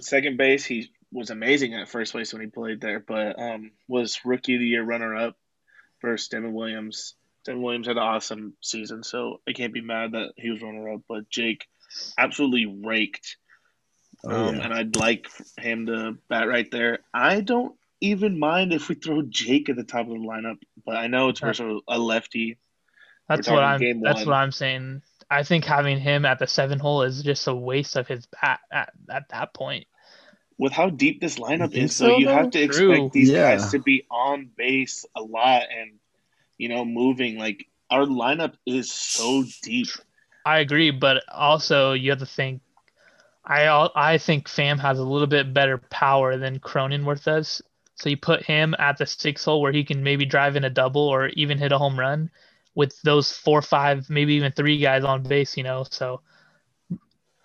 second 0.00 0.36
base, 0.36 0.64
he 0.64 0.90
was 1.12 1.30
amazing 1.30 1.74
at 1.74 1.88
first 1.88 2.12
place 2.12 2.32
when 2.32 2.42
he 2.42 2.48
played 2.48 2.80
there, 2.80 3.00
but 3.00 3.38
um, 3.38 3.72
was 3.88 4.20
rookie 4.24 4.54
of 4.54 4.60
the 4.60 4.66
year 4.66 4.82
runner 4.82 5.14
up 5.14 5.36
versus 6.00 6.28
Devin 6.28 6.52
Williams. 6.52 7.14
Devin 7.44 7.62
Williams 7.62 7.86
had 7.86 7.96
an 7.96 8.02
awesome 8.02 8.54
season, 8.62 9.02
so 9.02 9.40
I 9.48 9.52
can't 9.52 9.74
be 9.74 9.80
mad 9.80 10.12
that 10.12 10.32
he 10.36 10.50
was 10.50 10.62
runner 10.62 10.92
up. 10.94 11.00
But 11.08 11.28
Jake 11.28 11.66
absolutely 12.16 12.66
raked, 12.66 13.36
Oh, 14.24 14.48
um, 14.48 14.56
yeah. 14.56 14.64
and 14.64 14.72
I'd 14.74 14.96
like 14.96 15.28
him 15.58 15.86
to 15.86 16.16
bat 16.28 16.48
right 16.48 16.70
there. 16.70 17.00
I 17.12 17.40
don't 17.40 17.74
even 18.00 18.38
mind 18.38 18.72
if 18.72 18.88
we 18.88 18.94
throw 18.94 19.22
Jake 19.22 19.68
at 19.68 19.76
the 19.76 19.84
top 19.84 20.06
of 20.06 20.12
the 20.12 20.18
lineup, 20.18 20.58
but 20.86 20.96
I 20.96 21.08
know 21.08 21.28
it's 21.28 21.40
versus 21.40 21.80
a 21.88 21.98
lefty. 21.98 22.58
That's 23.28 23.48
what 23.48 23.64
I'm. 23.64 23.80
game 23.80 24.00
That's 24.00 24.20
one. 24.20 24.28
what 24.28 24.36
I'm 24.36 24.52
saying. 24.52 25.02
I 25.30 25.42
think 25.44 25.64
having 25.64 25.98
him 25.98 26.24
at 26.26 26.38
the 26.38 26.46
seven 26.46 26.78
hole 26.78 27.02
is 27.02 27.22
just 27.22 27.46
a 27.46 27.54
waste 27.54 27.96
of 27.96 28.06
his 28.06 28.26
bat 28.26 28.60
at, 28.70 28.92
at 29.10 29.28
that 29.30 29.54
point. 29.54 29.86
With 30.62 30.72
how 30.72 30.90
deep 30.90 31.20
this 31.20 31.40
lineup 31.40 31.72
is, 31.74 31.96
so 31.96 32.06
so, 32.06 32.18
you 32.18 32.28
have 32.28 32.50
to 32.52 32.68
True. 32.68 32.92
expect 32.92 33.14
these 33.14 33.30
Yeah. 33.30 33.56
guys 33.56 33.72
to 33.72 33.80
be 33.80 34.06
on 34.12 34.48
base 34.56 35.04
a 35.16 35.20
lot 35.20 35.64
and 35.76 35.98
you 36.56 36.68
know 36.68 36.84
moving. 36.84 37.36
Like 37.36 37.66
our 37.90 38.04
lineup 38.06 38.54
is 38.64 38.92
so 38.92 39.42
deep. 39.64 39.88
I 40.46 40.60
agree, 40.60 40.92
but 40.92 41.24
also 41.28 41.94
you 41.94 42.10
have 42.10 42.20
to 42.20 42.26
think. 42.26 42.62
I 43.44 43.64
al- 43.64 43.90
I 43.96 44.18
think 44.18 44.46
Pham 44.48 44.78
has 44.78 45.00
a 45.00 45.04
little 45.04 45.26
bit 45.26 45.52
better 45.52 45.78
power 45.78 46.36
than 46.36 46.60
Cronenworth 46.60 47.24
does. 47.24 47.60
So 47.96 48.08
you 48.08 48.16
put 48.16 48.44
him 48.44 48.76
at 48.78 48.98
the 48.98 49.06
six 49.06 49.44
hole 49.44 49.60
where 49.60 49.72
he 49.72 49.82
can 49.82 50.04
maybe 50.04 50.24
drive 50.24 50.54
in 50.54 50.62
a 50.64 50.70
double 50.70 51.02
or 51.02 51.26
even 51.30 51.58
hit 51.58 51.72
a 51.72 51.78
home 51.78 51.98
run 51.98 52.30
with 52.76 52.94
those 53.02 53.32
four, 53.32 53.62
five, 53.62 54.08
maybe 54.08 54.34
even 54.34 54.52
three 54.52 54.78
guys 54.78 55.02
on 55.02 55.24
base. 55.24 55.56
You 55.56 55.64
know, 55.64 55.84
so 55.90 56.20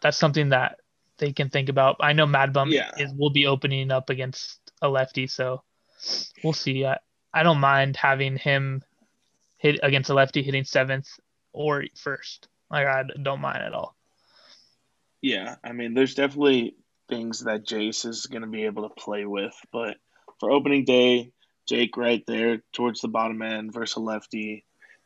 that's 0.01 0.17
something 0.17 0.49
that 0.49 0.76
they 1.17 1.34
can 1.34 1.49
think 1.49 1.69
about. 1.69 1.97
I 1.99 2.13
know 2.13 2.25
Mad 2.25 2.53
Bum 2.53 2.69
Yeah. 2.69 2.91
is 2.97 3.13
will 3.13 3.30
be 3.30 3.47
opening 3.47 3.91
up 3.91 4.10
against 4.10 4.60
a 4.82 4.89
lefty, 4.89 5.27
so 5.27 5.63
we'll 6.43 6.53
see. 6.53 6.86
I, 6.86 6.97
I 7.34 7.43
don't 7.43 7.60
mind 7.60 7.95
having 7.95 8.38
him 8.38 8.84
hit 9.58 9.80
against 9.84 10.10
a 10.10 10.13
lefty 10.13 10.43
hitting 10.43 10.63
seventh 10.63 11.08
or 11.53 11.86
first. 11.95 12.47
Like 12.69 12.88
I 12.88 13.03
don't 13.21 13.41
mind 13.41 13.63
at 13.63 13.73
all. 13.73 13.95
Yeah, 15.21 15.56
I 15.63 15.71
mean, 15.71 15.93
there's 15.93 16.13
definitely 16.13 16.75
things 17.10 17.39
that 17.45 17.65
Jayce 17.65 18.06
is 18.06 18.27
going 18.27 18.43
to 18.43 18.47
be 18.47 18.65
able 18.65 18.88
to 18.88 18.95
play 18.95 19.25
with, 19.25 19.56
but 19.71 19.97
for 20.39 20.51
opening 20.51 20.86
day, 20.86 21.32
Jake 21.67 21.97
right 21.97 22.23
there 22.27 22.62
towards 22.73 23.01
the 23.01 23.08
bottom 23.08 23.41
end 23.41 23.73
versus 23.73 23.97
a 23.97 23.99
lefty, 23.99 24.63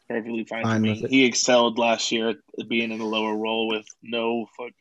perfectly 0.10 0.43
fine, 0.43 0.63
Fine 0.63 0.76
for 0.76 0.82
me. 0.82 1.06
He 1.10 1.26
excelled 1.26 1.80
last 1.80 2.12
year 2.12 2.30
at 2.30 2.67
being 2.67 2.91
in 2.91 3.00
a 3.02 3.08
lower 3.08 3.36
role 3.36 3.67
with 3.67 3.86
no 4.04 4.47
fuck, 4.58 4.74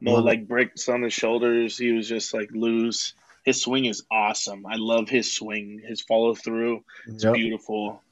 no 0.00 0.12
Love 0.14 0.24
it. 0.24 0.26
like 0.26 0.48
bricks 0.48 0.88
on 0.88 1.02
his 1.02 1.12
shoulders. 1.12 1.76
He 1.78 1.92
was 1.92 2.08
just 2.08 2.32
like 2.34 2.50
loose. 2.52 3.14
His 3.44 3.60
swing 3.60 3.86
is 3.86 4.04
awesome. 4.10 4.64
I 4.66 4.76
love 4.76 5.08
his 5.08 5.32
swing. 5.32 5.80
His 5.84 6.00
follow 6.00 6.34
through, 6.34 6.84
it's 7.06 7.24
Yep. 7.24 7.34
beautiful. 7.34 8.02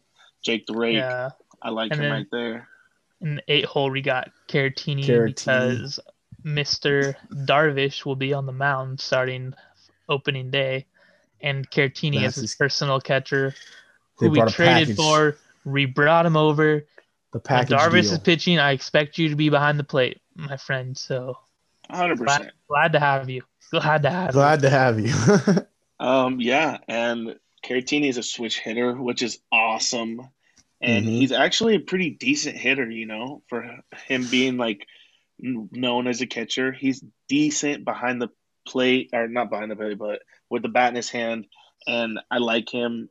Jake 0.43 0.67
the 0.67 0.75
Rake, 0.75 0.97
Yeah. 0.97 1.31
I 1.63 1.71
like 1.71 1.93
And 1.93 2.01
him 2.01 2.05
then- 2.09 2.13
right 2.13 2.27
there. 2.33 2.69
In 3.21 3.35
the 3.37 3.43
eight 3.49 3.67
hole, 3.67 3.91
we 3.91 4.01
got 4.01 4.31
Caratini, 4.49 5.05
Caratini. 5.05 5.27
because 5.27 6.01
Mr. 6.45 7.15
Darvish 7.31 8.05
will 8.07 8.17
be 8.17 8.33
on 8.33 8.47
the 8.47 8.53
mound 8.53 8.99
starting 8.99 9.53
opening 10.09 10.51
day, 10.51 10.87
and 11.43 11.71
Caratini 11.71 12.23
That's 12.23 12.37
is 12.39 12.43
his 12.43 12.51
his- 12.53 12.55
personal 12.57 12.99
catcher, 13.01 13.55
who 14.17 14.31
we 14.31 14.41
traded 14.49 14.57
package. 14.57 14.97
for. 14.97 15.37
We 15.67 15.85
brought 15.85 16.25
him 16.25 16.37
over. 16.37 16.87
The 17.33 17.39
When 17.39 17.43
package 17.43 17.77
Darvish 17.79 18.03
deal. 18.05 18.13
is 18.15 18.19
pitching, 18.21 18.59
I 18.59 18.73
expect 18.73 19.19
you 19.19 19.29
to 19.29 19.37
be 19.37 19.51
behind 19.51 19.79
the 19.79 19.85
plate, 19.85 20.21
my 20.35 20.57
friend. 20.57 20.97
So 20.97 21.39
100%. 21.93 22.17
glad, 22.19 22.53
glad 22.69 22.93
to 22.93 23.01
have 23.01 23.31
you. 23.31 23.43
Glad 23.71 24.03
to 24.03 24.11
have 24.11 24.29
you. 24.29 24.33
Glad 24.33 24.61
to 24.63 24.71
have 24.71 25.01
you. 25.01 25.13
Um, 26.01 26.41
yeah, 26.41 26.79
and 26.89 27.39
Caratini 27.63 28.09
is 28.09 28.17
a 28.17 28.23
switch 28.23 28.59
hitter, 28.59 28.95
which 28.95 29.21
is 29.21 29.39
awesome. 29.53 30.23
And 30.81 31.05
Mhm. 31.05 31.19
he's 31.19 31.31
actually 31.31 31.75
a 31.75 31.81
pretty 31.81 32.09
decent 32.09 32.57
hitter, 32.57 32.91
you 32.91 33.05
know, 33.05 33.43
for 33.49 33.83
him 34.07 34.27
being 34.31 34.57
like 34.57 34.87
known 35.39 36.07
as 36.07 36.23
a 36.23 36.27
catcher. 36.27 36.73
He's 36.73 37.05
decent 37.29 37.85
behind 37.85 38.23
the 38.23 38.29
plate, 38.67 39.11
or 39.13 39.29
not 39.29 39.51
behind 39.51 39.71
the 39.71 39.77
plate, 39.77 39.99
but 39.99 40.23
with 40.49 40.63
the 40.63 40.71
bat 40.71 40.89
in 40.89 40.95
his 40.97 41.11
hand. 41.11 41.45
And 41.87 42.19
I 42.31 42.39
like 42.39 42.71
him. 42.71 43.11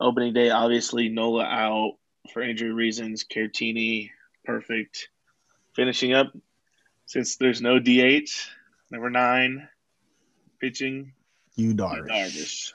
Opening 0.00 0.32
day, 0.32 0.48
obviously, 0.48 1.10
Nola 1.10 1.44
out 1.44 1.98
for 2.32 2.40
injury 2.40 2.72
reasons. 2.72 3.22
Caratini, 3.24 4.12
perfect. 4.46 5.10
Finishing 5.74 6.14
up, 6.14 6.32
since 7.08 7.36
there's 7.36 7.60
no 7.62 7.78
DH, 7.78 8.30
number 8.90 9.08
nine, 9.10 9.66
pitching, 10.60 11.12
Yu 11.56 11.72
Darvish. 11.74 12.06
Darvish. 12.08 12.72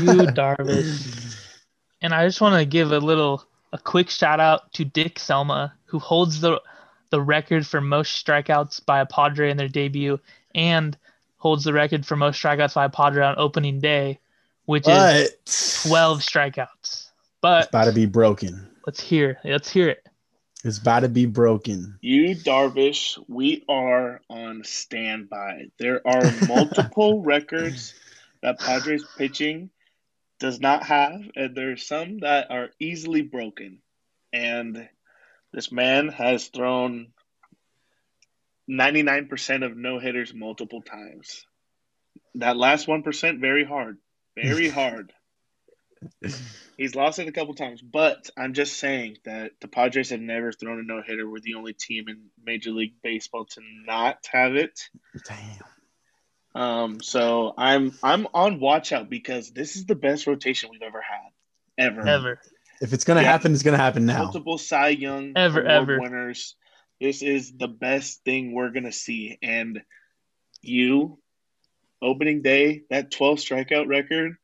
Yu, 0.00 0.26
Darvish. 0.32 1.36
And 2.00 2.14
I 2.14 2.24
just 2.26 2.40
want 2.40 2.54
to 2.58 2.64
give 2.64 2.92
a 2.92 2.98
little, 2.98 3.44
a 3.72 3.78
quick 3.78 4.08
shout 4.10 4.38
out 4.40 4.72
to 4.74 4.84
Dick 4.84 5.18
Selma, 5.18 5.74
who 5.86 5.98
holds 5.98 6.40
the 6.40 6.62
the 7.10 7.20
record 7.20 7.66
for 7.66 7.80
most 7.80 8.24
strikeouts 8.24 8.84
by 8.84 9.00
a 9.00 9.06
Padre 9.06 9.50
in 9.50 9.56
their 9.56 9.68
debut, 9.68 10.18
and 10.54 10.96
holds 11.36 11.64
the 11.64 11.72
record 11.72 12.06
for 12.06 12.16
most 12.16 12.42
strikeouts 12.42 12.74
by 12.74 12.86
a 12.86 12.88
Padre 12.88 13.24
on 13.24 13.34
opening 13.38 13.80
day, 13.80 14.18
which 14.66 14.86
is 14.88 15.30
12 15.88 16.20
strikeouts. 16.20 16.68
It's 16.82 17.12
But 17.40 17.68
about 17.68 17.84
to 17.84 17.92
be 17.92 18.06
broken. 18.06 18.68
let's 18.86 19.00
hear, 19.00 19.38
let's 19.44 19.70
hear 19.70 19.88
it. 19.90 20.03
It's 20.64 20.78
about 20.78 21.00
to 21.00 21.10
be 21.10 21.26
broken. 21.26 21.98
Yu, 22.00 22.34
Darvish, 22.34 23.22
we 23.28 23.64
are 23.68 24.22
on 24.30 24.64
standby. 24.64 25.66
There 25.78 26.00
are 26.06 26.22
multiple 26.48 27.22
records 27.22 27.92
that 28.42 28.58
Padres 28.58 29.04
pitching 29.18 29.68
does 30.40 30.60
not 30.60 30.84
have, 30.84 31.20
and 31.36 31.54
there's 31.54 31.86
some 31.86 32.20
that 32.20 32.50
are 32.50 32.70
easily 32.80 33.20
broken. 33.20 33.80
And 34.32 34.88
this 35.52 35.70
man 35.70 36.08
has 36.08 36.48
thrown 36.48 37.08
99% 38.70 39.66
of 39.66 39.76
no 39.76 39.98
hitters 39.98 40.32
multiple 40.32 40.80
times. 40.80 41.44
That 42.36 42.56
last 42.56 42.86
1%, 42.86 43.38
very 43.38 43.64
hard. 43.64 43.98
Very 44.34 44.68
hard. 44.80 45.12
He's 46.76 46.94
lost 46.94 47.18
it 47.20 47.28
a 47.28 47.32
couple 47.32 47.54
times, 47.54 47.80
but 47.80 48.30
I'm 48.36 48.52
just 48.52 48.78
saying 48.78 49.18
that 49.24 49.52
the 49.60 49.68
Padres 49.68 50.10
have 50.10 50.20
never 50.20 50.52
thrown 50.52 50.80
a 50.80 50.82
no 50.82 51.02
hitter. 51.06 51.28
We're 51.28 51.40
the 51.40 51.54
only 51.54 51.72
team 51.72 52.08
in 52.08 52.26
Major 52.44 52.70
League 52.70 52.94
Baseball 53.02 53.44
to 53.46 53.60
not 53.86 54.18
have 54.32 54.56
it. 54.56 54.80
Damn. 55.24 56.60
Um, 56.62 57.00
so 57.02 57.52
I'm 57.56 57.92
I'm 58.02 58.26
on 58.34 58.60
watch 58.60 58.92
out 58.92 59.08
because 59.10 59.50
this 59.52 59.76
is 59.76 59.86
the 59.86 59.94
best 59.96 60.26
rotation 60.26 60.70
we've 60.70 60.82
ever 60.82 61.00
had, 61.00 61.30
ever. 61.86 62.06
Ever. 62.08 62.40
If 62.80 62.92
it's 62.92 63.04
gonna 63.04 63.22
Yeah. 63.22 63.30
happen, 63.32 63.52
it's 63.52 63.62
gonna 63.62 63.76
happen 63.76 64.06
now. 64.06 64.24
Multiple 64.24 64.58
Cy 64.58 64.88
Young 64.90 65.32
Ever, 65.36 65.60
Award 65.60 65.70
ever. 65.70 66.00
winners. 66.00 66.56
This 67.00 67.22
is 67.22 67.56
the 67.56 67.68
best 67.68 68.24
thing 68.24 68.52
we're 68.52 68.70
gonna 68.70 68.92
see. 68.92 69.38
And 69.42 69.82
you, 70.62 71.18
opening 72.00 72.42
day, 72.42 72.82
that 72.90 73.10
12 73.10 73.38
strikeout 73.38 73.86
record. 73.88 74.36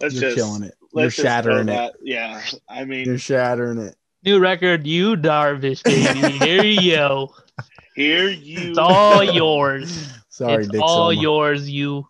Let's 0.00 0.14
You're 0.14 0.22
just 0.30 0.36
killing 0.36 0.62
it. 0.64 0.74
You're 0.92 1.04
let's 1.04 1.16
just 1.16 1.22
throw 1.22 1.30
shattering 1.30 1.68
it. 1.68 1.72
that. 1.72 1.94
Yeah, 2.02 2.42
I 2.68 2.84
mean, 2.84 3.06
You're 3.06 3.18
shattering 3.18 3.78
it. 3.78 3.96
New 4.24 4.38
record, 4.38 4.86
Yu 4.86 5.16
Darvish, 5.16 5.82
baby. 5.84 6.38
Here 6.44 6.64
you 6.64 6.90
go. 6.96 7.34
here 7.94 8.28
you. 8.28 8.70
It's 8.70 8.78
all 8.78 9.22
yours. 9.22 10.08
Sorry, 10.30 10.64
it's 10.64 10.68
Dick. 10.72 10.80
all 10.82 11.10
Selma. 11.10 11.22
yours, 11.22 11.70
you. 11.70 12.08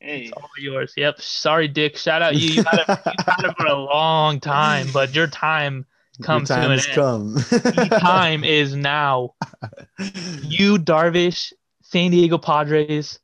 Hey, 0.00 0.22
It's 0.22 0.32
all 0.32 0.48
yours. 0.58 0.94
Yep. 0.96 1.20
Sorry, 1.20 1.68
Dick. 1.68 1.96
Shout 1.96 2.22
out 2.22 2.34
you. 2.34 2.48
You 2.54 2.62
had 2.64 2.78
it, 2.80 2.88
you 2.88 3.24
had 3.24 3.44
it 3.50 3.56
for 3.56 3.66
a 3.66 3.74
long 3.74 4.40
time, 4.40 4.88
but 4.92 5.14
your 5.14 5.28
time 5.28 5.86
Your 6.18 6.26
comes 6.26 6.48
to 6.48 6.54
time 6.54 6.64
an 6.64 6.78
has 6.78 6.86
end. 6.86 6.94
come. 6.96 7.36
Your 7.76 8.00
time 8.00 8.42
is 8.42 8.74
now. 8.74 9.34
Yu, 10.42 10.78
Darvish, 10.78 11.52
San 11.82 12.10
Diego 12.10 12.38
Padres, 12.38 13.20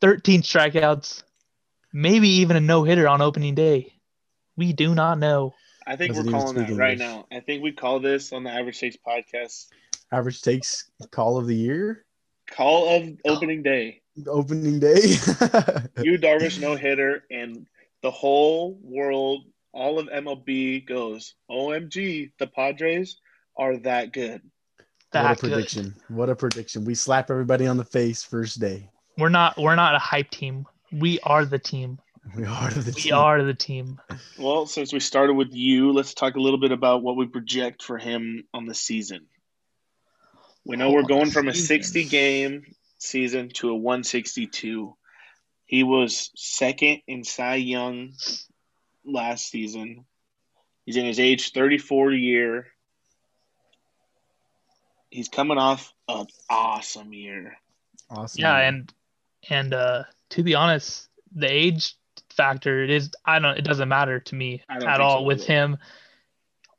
13 0.00 0.40
strikeouts, 0.42 1.23
maybe 1.94 2.28
even 2.28 2.56
a 2.56 2.60
no 2.60 2.82
hitter 2.84 3.08
on 3.08 3.22
opening 3.22 3.54
day. 3.54 3.94
We 4.56 4.74
do 4.74 4.94
not 4.94 5.18
know. 5.18 5.54
I 5.86 5.96
think 5.96 6.12
Doesn't 6.12 6.26
we're 6.26 6.38
calling 6.38 6.56
that 6.56 6.76
right 6.76 6.98
now. 6.98 7.26
I 7.32 7.40
think 7.40 7.62
we 7.62 7.72
call 7.72 8.00
this 8.00 8.32
on 8.32 8.42
the 8.44 8.50
Average 8.50 8.80
Takes 8.80 8.96
podcast 9.06 9.66
Average 10.12 10.42
takes 10.42 10.90
call 11.10 11.38
of 11.38 11.46
the 11.46 11.56
year, 11.56 12.04
call 12.50 12.88
of 12.96 13.08
opening 13.24 13.62
day. 13.62 14.02
opening 14.26 14.78
day. 14.78 15.00
Yu 16.02 16.18
Darvish 16.18 16.60
no 16.60 16.76
hitter, 16.76 17.24
and 17.30 17.66
the 18.02 18.10
whole 18.10 18.78
world, 18.82 19.44
all 19.72 19.98
of 19.98 20.06
MLB 20.08 20.86
goes, 20.86 21.34
OMG, 21.50 22.30
the 22.38 22.46
Padres 22.46 23.16
are 23.56 23.76
that 23.78 24.12
good. 24.12 24.40
what 24.40 24.84
a 24.84 24.84
That 25.10 25.40
good. 25.40 25.50
prediction! 25.50 25.94
What 26.08 26.30
a 26.30 26.36
prediction! 26.36 26.84
We 26.84 26.94
slap 26.94 27.30
everybody 27.30 27.66
on 27.66 27.76
the 27.76 27.84
face 27.84 28.22
first 28.22 28.60
day. 28.60 28.90
We're 29.18 29.30
not. 29.30 29.56
We're 29.58 29.74
not 29.76 29.94
a 29.94 29.98
hype 30.00 30.30
team. 30.30 30.66
We 30.94 31.18
are 31.20 31.44
the 31.44 31.58
team. 31.58 31.98
We 32.36 32.44
are 32.44 32.70
the 32.70 32.92
We 32.92 33.02
team. 33.02 33.14
are 33.14 33.42
the 33.42 33.54
team. 33.54 34.00
Well, 34.38 34.66
since 34.66 34.92
we 34.92 35.00
started 35.00 35.34
with 35.34 35.52
you, 35.52 35.92
let's 35.92 36.14
talk 36.14 36.36
a 36.36 36.40
little 36.40 36.58
bit 36.58 36.72
about 36.72 37.02
what 37.02 37.16
we 37.16 37.26
project 37.26 37.82
for 37.82 37.98
him 37.98 38.44
on 38.54 38.66
the 38.66 38.74
season. 38.74 39.26
We 40.64 40.76
know 40.76 40.90
we're 40.90 41.02
going 41.02 41.30
from 41.30 41.48
a 41.48 41.54
60 41.54 42.04
game 42.04 42.74
season 42.98 43.50
to 43.54 43.70
a 43.70 43.74
162. 43.74 44.96
He 45.66 45.82
was 45.82 46.30
second 46.36 47.02
in 47.06 47.24
Cy 47.24 47.56
Young 47.56 48.12
last 49.04 49.50
season. 49.50 50.04
He's 50.86 50.96
in 50.96 51.06
his 51.06 51.18
age 51.18 51.52
34 51.52 52.12
year. 52.12 52.66
He's 55.10 55.28
coming 55.28 55.58
off 55.58 55.92
an 56.08 56.26
awesome 56.48 57.12
year. 57.12 57.56
Awesome. 58.10 58.40
Yeah, 58.40 58.56
and 58.56 58.92
and 59.50 59.74
uh 59.74 60.04
to 60.34 60.42
be 60.42 60.54
honest, 60.54 61.08
the 61.34 61.50
age 61.50 61.94
factor 62.30 62.82
it 62.82 62.90
is 62.90 63.12
I 63.24 63.38
don't 63.38 63.56
it 63.56 63.62
doesn't 63.62 63.88
matter 63.88 64.18
to 64.18 64.34
me 64.34 64.62
at 64.68 65.00
all 65.00 65.20
so 65.20 65.22
with 65.22 65.42
either. 65.42 65.52
him. 65.52 65.78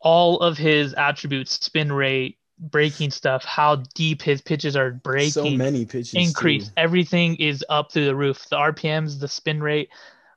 All 0.02 0.40
of 0.40 0.58
his 0.58 0.94
attributes, 0.94 1.54
spin 1.54 1.92
rate, 1.92 2.38
breaking 2.60 3.12
stuff, 3.12 3.44
how 3.44 3.78
deep 3.96 4.22
his 4.22 4.42
pitches 4.42 4.76
are 4.76 4.92
breaking, 4.92 5.32
so 5.32 5.50
many 5.50 5.86
pitches. 5.86 6.12
too. 6.12 6.20
increase, 6.20 6.70
everything 6.78 7.36
is 7.38 7.66
up 7.70 7.92
through 7.92 8.06
the 8.06 8.16
roof. 8.16 8.46
The 8.50 8.58
RPMs, 8.58 9.20
the 9.20 9.28
spin 9.28 9.64
rate, 9.64 9.90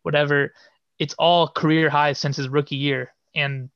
whatever, 0.05 0.55
it's 0.99 1.15
all 1.19 1.49
career 1.49 1.91
highs 1.91 2.19
since 2.19 2.37
his 2.37 2.49
rookie 2.49 2.77
year. 2.77 3.13
And 3.35 3.69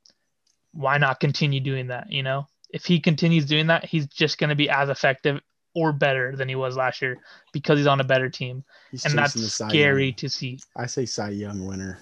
why 0.71 0.97
not 0.97 1.19
continue 1.19 1.59
doing 1.59 1.87
that? 1.87 2.11
You 2.11 2.23
know, 2.23 2.47
if 2.69 2.85
he 2.85 2.99
continues 2.99 3.45
doing 3.45 3.67
that, 3.67 3.85
he's 3.85 4.07
just 4.07 4.39
going 4.39 4.49
to 4.49 4.55
be 4.55 4.69
as 4.69 4.89
effective 4.89 5.41
or 5.75 5.91
better 5.91 6.35
than 6.35 6.47
he 6.49 6.55
was 6.55 6.75
last 6.75 7.01
year 7.01 7.17
because 7.51 7.77
he's 7.79 7.87
on 7.87 7.99
a 7.99 8.03
better 8.03 8.29
team. 8.29 8.63
He's 8.91 9.05
and 9.05 9.17
that's 9.17 9.33
chasing 9.33 9.43
the 9.43 9.49
Cy 9.49 9.69
scary 9.69 10.05
Young. 10.05 10.13
to 10.15 10.29
see. 10.29 10.59
I 10.75 10.85
say 10.85 11.05
Cy 11.05 11.29
Young 11.29 11.65
winner. 11.65 11.99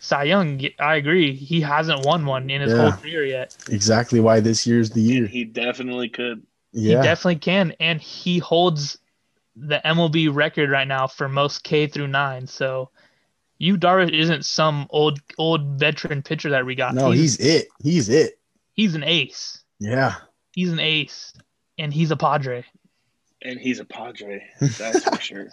Cy 0.00 0.24
Young, 0.24 0.60
I 0.78 0.96
agree. 0.96 1.34
He 1.34 1.60
hasn't 1.60 2.04
won 2.04 2.26
one 2.26 2.50
in 2.50 2.60
his 2.60 2.72
Yeah. 2.72 2.90
whole 2.90 3.00
career 3.00 3.24
yet. 3.24 3.56
Exactly 3.70 4.20
why 4.20 4.40
this 4.40 4.66
year's 4.66 4.90
the 4.90 5.00
year. 5.00 5.22
And 5.22 5.30
he 5.30 5.44
definitely 5.44 6.08
could. 6.10 6.42
Yeah. 6.72 6.98
He 6.98 7.02
definitely 7.02 7.36
can. 7.36 7.74
And 7.80 8.00
he 8.00 8.38
holds 8.38 8.98
the 9.56 9.80
MLB 9.84 10.28
record 10.34 10.68
right 10.68 10.86
now 10.88 11.06
for 11.06 11.28
most 11.28 11.62
K 11.64 11.86
through 11.86 12.08
nine. 12.08 12.46
So 12.46 12.90
Yu 13.58 13.78
Darvish 13.78 14.12
isn't 14.12 14.44
some 14.44 14.86
old 14.90 15.20
old 15.38 15.78
veteran 15.78 16.22
pitcher 16.22 16.50
that 16.50 16.66
we 16.66 16.74
got. 16.74 16.94
no, 16.94 17.12
he's 17.12 17.38
it. 17.38 17.68
He's 17.82 18.08
it. 18.08 18.38
he's 18.72 18.94
an 18.96 19.04
ace. 19.04 19.62
Yeah. 19.78 20.16
He's 20.52 20.72
an 20.72 20.80
ace. 20.80 21.32
And 21.78 21.92
he's 21.94 22.10
a 22.10 22.16
Padre. 22.16 22.64
And 23.44 23.58
he's 23.60 23.78
a 23.80 23.84
Padre. 23.84 24.42
That's 24.60 25.04
for 25.04 25.20
sure. 25.20 25.48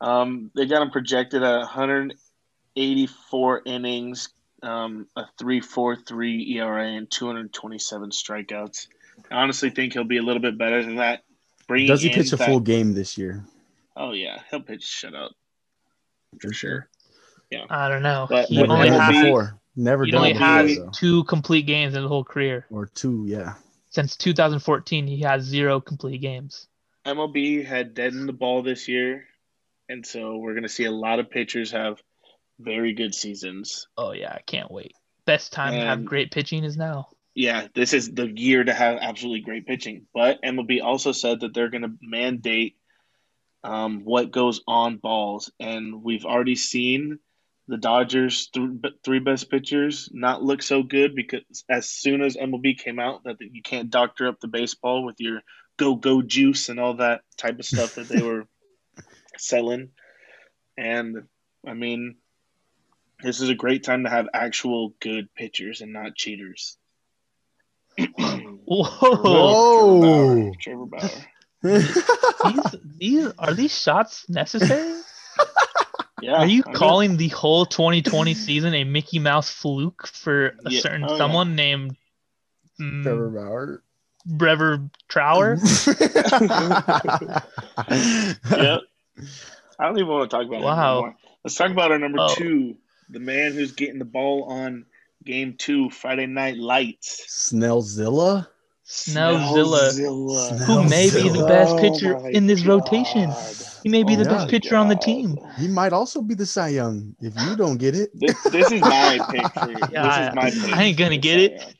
Um, 0.00 0.50
they 0.56 0.66
got 0.66 0.82
him 0.82 0.90
projected 0.90 1.42
at 1.44 1.58
184 1.58 3.62
innings, 3.64 4.28
um, 4.62 5.06
a 5.16 5.22
3.43 5.40 6.56
ERA, 6.56 6.88
and 6.88 7.08
227 7.10 8.10
strikeouts. 8.10 8.88
I 9.30 9.34
honestly 9.36 9.70
think 9.70 9.92
he'll 9.92 10.02
be 10.04 10.16
a 10.18 10.22
little 10.22 10.42
bit 10.42 10.58
better 10.58 10.82
than 10.82 10.96
that. 10.96 11.22
Bringing 11.68 11.86
Does 11.88 12.02
he 12.02 12.08
pitch 12.10 12.32
a 12.32 12.36
that- 12.36 12.48
full 12.48 12.58
game 12.60 12.94
this 12.94 13.16
year? 13.16 13.44
Oh 13.96 14.12
yeah, 14.12 14.38
he'll 14.50 14.62
pitch 14.62 14.82
shutout 14.82 15.30
for 16.40 16.52
sure. 16.52 16.88
Yeah, 17.50 17.66
I 17.68 17.88
don't 17.90 18.02
know. 18.02 18.26
But 18.28 18.46
he 18.46 18.56
Never 18.56 18.72
only 18.72 18.88
done 18.88 18.96
it 18.96 19.00
had 19.14 19.22
before. 19.24 19.60
Never 19.76 20.04
he 20.06 20.10
done 20.10 20.18
only 20.20 20.30
it 20.30 20.36
had 20.38 20.66
before, 20.66 20.84
though. 20.86 20.90
two 20.92 21.24
complete 21.24 21.66
games 21.66 21.94
in 21.94 22.00
his 22.02 22.08
whole 22.08 22.24
career. 22.24 22.64
or 22.70 22.86
two. 22.86 23.24
Yeah. 23.28 23.54
Since 23.92 24.16
2014, 24.16 25.06
he 25.06 25.20
has 25.20 25.42
zero 25.42 25.78
complete 25.78 26.22
games. 26.22 26.66
MLB 27.04 27.64
had 27.64 27.92
deadened 27.92 28.26
the 28.26 28.32
ball 28.32 28.62
this 28.62 28.88
year, 28.88 29.24
and 29.88 30.06
so 30.06 30.38
we're 30.38 30.54
going 30.54 30.62
to 30.62 30.68
see 30.68 30.84
a 30.84 30.90
lot 30.90 31.18
of 31.18 31.30
pitchers 31.30 31.72
have 31.72 32.00
very 32.58 32.94
good 32.94 33.14
seasons. 33.14 33.88
Oh 33.98 34.12
yeah, 34.12 34.32
I 34.32 34.40
can't 34.46 34.70
wait. 34.70 34.94
Best 35.26 35.52
time 35.52 35.74
to 35.74 35.80
have 35.80 36.06
great 36.06 36.30
pitching 36.30 36.64
is 36.64 36.76
now. 36.76 37.08
Yeah, 37.34 37.68
this 37.74 37.92
is 37.92 38.10
the 38.12 38.26
year 38.26 38.64
to 38.64 38.72
have 38.72 38.98
absolutely 39.00 39.40
great 39.40 39.66
pitching. 39.66 40.06
But 40.14 40.42
MLB 40.42 40.82
also 40.82 41.12
said 41.12 41.40
that 41.40 41.52
they're 41.52 41.70
going 41.70 41.82
to 41.82 41.96
mandate 42.00 42.76
um, 43.62 44.04
what 44.04 44.30
goes 44.30 44.62
on 44.66 44.96
balls, 44.96 45.52
and 45.60 46.02
we've 46.02 46.24
already 46.24 46.56
seen 46.56 47.18
the 47.68 47.76
Dodgers' 47.76 48.48
th- 48.48 48.94
three 49.04 49.20
best 49.20 49.50
pitchers 49.50 50.08
not 50.12 50.42
look 50.42 50.62
so 50.62 50.82
good 50.82 51.14
because 51.14 51.42
as 51.68 51.88
soon 51.88 52.22
as 52.22 52.36
MLB 52.36 52.78
came 52.78 52.98
out 52.98 53.24
that 53.24 53.36
you 53.40 53.62
can't 53.62 53.90
doctor 53.90 54.28
up 54.28 54.40
the 54.40 54.48
baseball 54.48 55.04
with 55.04 55.16
your 55.18 55.40
go 55.76 55.94
go 55.94 56.22
juice 56.22 56.68
and 56.68 56.80
all 56.80 56.94
that 56.94 57.22
type 57.36 57.58
of 57.58 57.64
stuff 57.64 57.94
that 57.94 58.08
they 58.08 58.22
were 58.26 58.46
selling, 59.38 59.90
and 60.76 61.24
I 61.66 61.74
mean. 61.74 62.16
This 63.22 63.40
is 63.40 63.50
a 63.50 63.54
great 63.54 63.84
time 63.84 64.02
to 64.02 64.10
have 64.10 64.26
actual 64.34 64.94
good 64.98 65.32
pitchers 65.36 65.80
and 65.80 65.92
not 65.92 66.16
cheaters. 66.16 66.76
Whoa. 67.96 68.58
Whoa. 68.66 70.52
Trevor 70.60 70.86
Bauer. 70.86 71.08
these, 71.62 72.76
these 72.98 73.32
are 73.38 73.54
these 73.54 73.78
shots 73.78 74.28
necessary? 74.28 75.00
Yeah. 76.22 76.34
Are 76.36 76.46
you 76.46 76.62
I 76.64 76.68
mean, 76.68 76.76
calling 76.76 77.16
the 77.16 77.28
whole 77.28 77.66
2020 77.66 78.34
season 78.46 78.74
a 78.74 78.84
Mickey 78.84 79.18
Mouse 79.18 79.50
fluke 79.50 80.06
for 80.06 80.46
a 80.64 80.70
Yeah. 80.70 80.80
certain 80.80 81.04
Oh, 81.04 81.10
yeah. 81.12 81.16
someone 81.18 81.56
named 81.56 81.96
mm, 82.80 83.02
Trevor 83.02 83.28
Bauer. 83.30 83.82
Brever 84.26 84.88
Trower? 85.08 85.56
Yeah. 88.50 88.78
I 89.78 89.86
don't 89.86 89.96
even 89.98 90.08
want 90.08 90.30
to 90.30 90.36
talk 90.36 90.46
about 90.46 90.62
Wow. 90.62 90.70
it 90.70 90.92
anymore. 90.92 91.16
Let's 91.44 91.56
talk 91.56 91.70
about 91.70 91.90
our 91.90 91.98
number 91.98 92.18
Oh. 92.20 92.34
two, 92.34 92.76
the 93.10 93.18
man 93.18 93.52
who's 93.52 93.72
getting 93.72 93.98
the 93.98 94.04
ball 94.04 94.44
on 94.44 94.86
game 95.24 95.56
two, 95.58 95.90
Friday 95.90 96.26
Night 96.26 96.56
Lights. 96.56 97.50
Snellzilla. 97.52 98.46
Snellzilla, 98.92 99.90
Snellzilla. 99.92 100.58
who 100.66 100.84
may 100.84 101.10
be 101.10 101.28
the 101.30 101.44
best 101.48 101.74
Oh 101.76 101.80
pitcher 101.80 102.20
my 102.20 102.28
in 102.30 102.46
this 102.46 102.66
rotation. 102.66 103.34
He 103.82 103.88
may 103.88 104.02
be 104.02 104.14
Oh 104.14 104.18
the 104.18 104.24
best 104.26 104.48
pitcher 104.48 104.76
on 104.76 104.88
the 104.88 104.96
team. 104.96 105.38
He 105.58 105.66
might 105.66 105.94
also 105.94 106.20
be 106.20 106.34
the 106.34 106.44
Cy 106.44 106.68
Young 106.68 107.14
if 107.20 107.34
you 107.36 107.56
don't 107.56 107.78
get 107.78 107.96
it. 107.96 108.10
This, 108.14 108.34
this 108.50 108.70
is 108.70 108.82
my 108.82 109.18
pick 109.30 109.46
for 109.54 109.72
you. 109.72 109.82
Yeah, 109.90 110.08
this 110.08 110.18
is 110.28 110.34
my 110.34 110.50
pick. 110.50 110.76
I 110.76 110.82
ain't 110.84 110.98
gonna 110.98 111.16
get 111.16 111.38
it. 111.38 111.58
Cy 111.60 111.64
Young. 111.64 111.72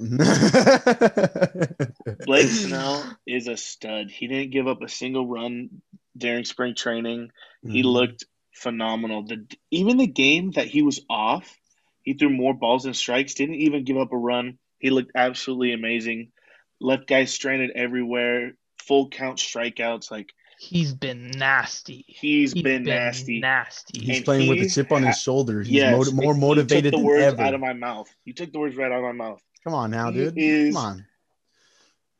Blake 2.26 2.52
Snell 2.52 3.16
is 3.26 3.48
a 3.48 3.56
stud. 3.56 4.10
He 4.10 4.28
didn't 4.28 4.50
give 4.50 4.68
up 4.68 4.82
a 4.82 4.88
single 4.88 5.26
run 5.26 5.70
during 6.16 6.44
spring 6.44 6.74
training. 6.74 7.30
He 7.66 7.82
Mhm. 7.82 7.92
looked 7.92 8.24
phenomenal. 8.52 9.22
The 9.24 9.46
even 9.70 9.96
the 9.96 10.06
game 10.06 10.50
that 10.52 10.66
he 10.66 10.82
was 10.82 11.00
off, 11.08 11.58
he 12.02 12.12
threw 12.12 12.28
more 12.30 12.54
balls 12.54 12.82
than 12.84 12.94
strikes. 12.94 13.34
Didn't 13.34 13.56
even 13.56 13.84
give 13.84 13.96
up 13.96 14.12
a 14.12 14.16
run. 14.18 14.58
He 14.78 14.90
looked 14.90 15.12
absolutely 15.16 15.72
amazing. 15.72 16.30
Left 16.80 17.06
guys 17.06 17.32
stranded 17.32 17.70
everywhere. 17.72 18.52
Full 18.84 19.08
count 19.08 19.38
strikeouts. 19.38 20.10
Like 20.10 20.32
He's 20.60 20.92
been 20.92 21.30
nasty. 21.30 22.04
he's 22.08 22.52
He's 22.52 22.62
been, 22.62 22.82
nasty. 22.82 23.38
Nasty. 23.40 24.00
He's 24.00 24.16
And 24.16 24.24
playing 24.24 24.48
with 24.48 24.60
a 24.66 24.68
chip 24.68 24.90
on 24.90 25.02
his 25.04 25.20
shoulder. 25.20 25.60
He's 25.62 25.70
Yes, 25.70 25.96
moti- 25.96 26.12
more 26.14 26.34
you 26.34 26.40
motivated 26.40 26.84
took 26.84 26.90
the 26.92 26.96
than 26.98 27.06
words 27.06 27.22
ever. 27.24 27.42
out 27.42 27.54
of 27.54 27.60
my 27.60 27.72
mouth. 27.74 28.08
You 28.24 28.32
took 28.32 28.52
the 28.52 28.58
words 28.58 28.76
right 28.76 28.90
out 28.90 28.98
of 28.98 29.04
my 29.04 29.12
mouth. 29.12 29.40
Come 29.64 29.74
on 29.74 29.90
now, 29.92 30.10
He 30.10 30.18
dude. 30.18 30.34
is- 30.36 30.74
Come 30.74 30.84
on. 30.84 31.06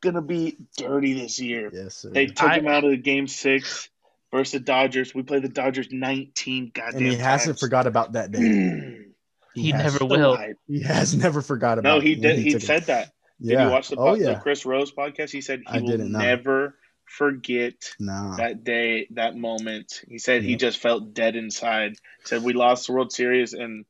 Gonna 0.00 0.22
be 0.22 0.56
dirty 0.76 1.14
this 1.14 1.40
year. 1.40 1.70
Yes, 1.72 1.96
sir. 1.96 2.10
They 2.10 2.26
took 2.26 2.48
I- 2.48 2.58
him 2.58 2.68
out 2.68 2.84
of 2.84 2.90
the 2.90 2.96
game 2.96 3.26
six 3.26 3.88
versus 4.30 4.52
the 4.52 4.60
Dodgers. 4.60 5.12
We 5.14 5.22
played 5.22 5.42
the 5.42 5.48
Dodgers 5.48 5.88
19 5.90 6.70
goddamn 6.72 7.02
and 7.02 7.06
he 7.12 7.16
hasn't 7.16 7.58
forgot 7.58 7.86
about 7.88 8.12
that 8.12 8.30
day. 8.30 8.94
He 9.54 9.70
has 9.72 9.94
never 9.94 10.04
will. 10.06 10.36
hype. 10.36 10.56
He 10.68 10.82
has 10.82 11.16
never 11.16 11.42
forgot 11.42 11.80
about. 11.80 11.94
No, 11.96 12.00
he 12.00 12.14
did. 12.14 12.38
He 12.38 12.52
took 12.52 12.62
it. 12.62 12.66
said 12.66 12.84
that. 12.84 13.10
Yeah. 13.40 13.58
Did 13.58 13.64
you 13.64 13.70
watch 13.70 13.88
the, 13.88 13.96
oh 13.96 14.14
yeah. 14.14 14.34
the 14.34 14.40
Chris 14.40 14.66
Rose 14.66 14.92
podcast? 14.92 15.30
He 15.30 15.40
said 15.40 15.60
he 15.60 15.66
I 15.66 15.80
will 15.80 15.86
didn't 15.88 16.12
never 16.12 16.74
forget 17.04 17.74
Nah. 17.98 18.36
that 18.36 18.64
day, 18.64 19.06
that 19.12 19.36
moment. 19.36 20.02
He 20.08 20.18
said 20.18 20.42
he 20.42 20.56
just 20.56 20.78
felt 20.78 21.14
dead 21.14 21.36
inside. 21.36 21.94
Said 22.24 22.42
we 22.42 22.52
lost 22.52 22.86
the 22.86 22.92
World 22.92 23.12
Series 23.12 23.52
and 23.54 23.84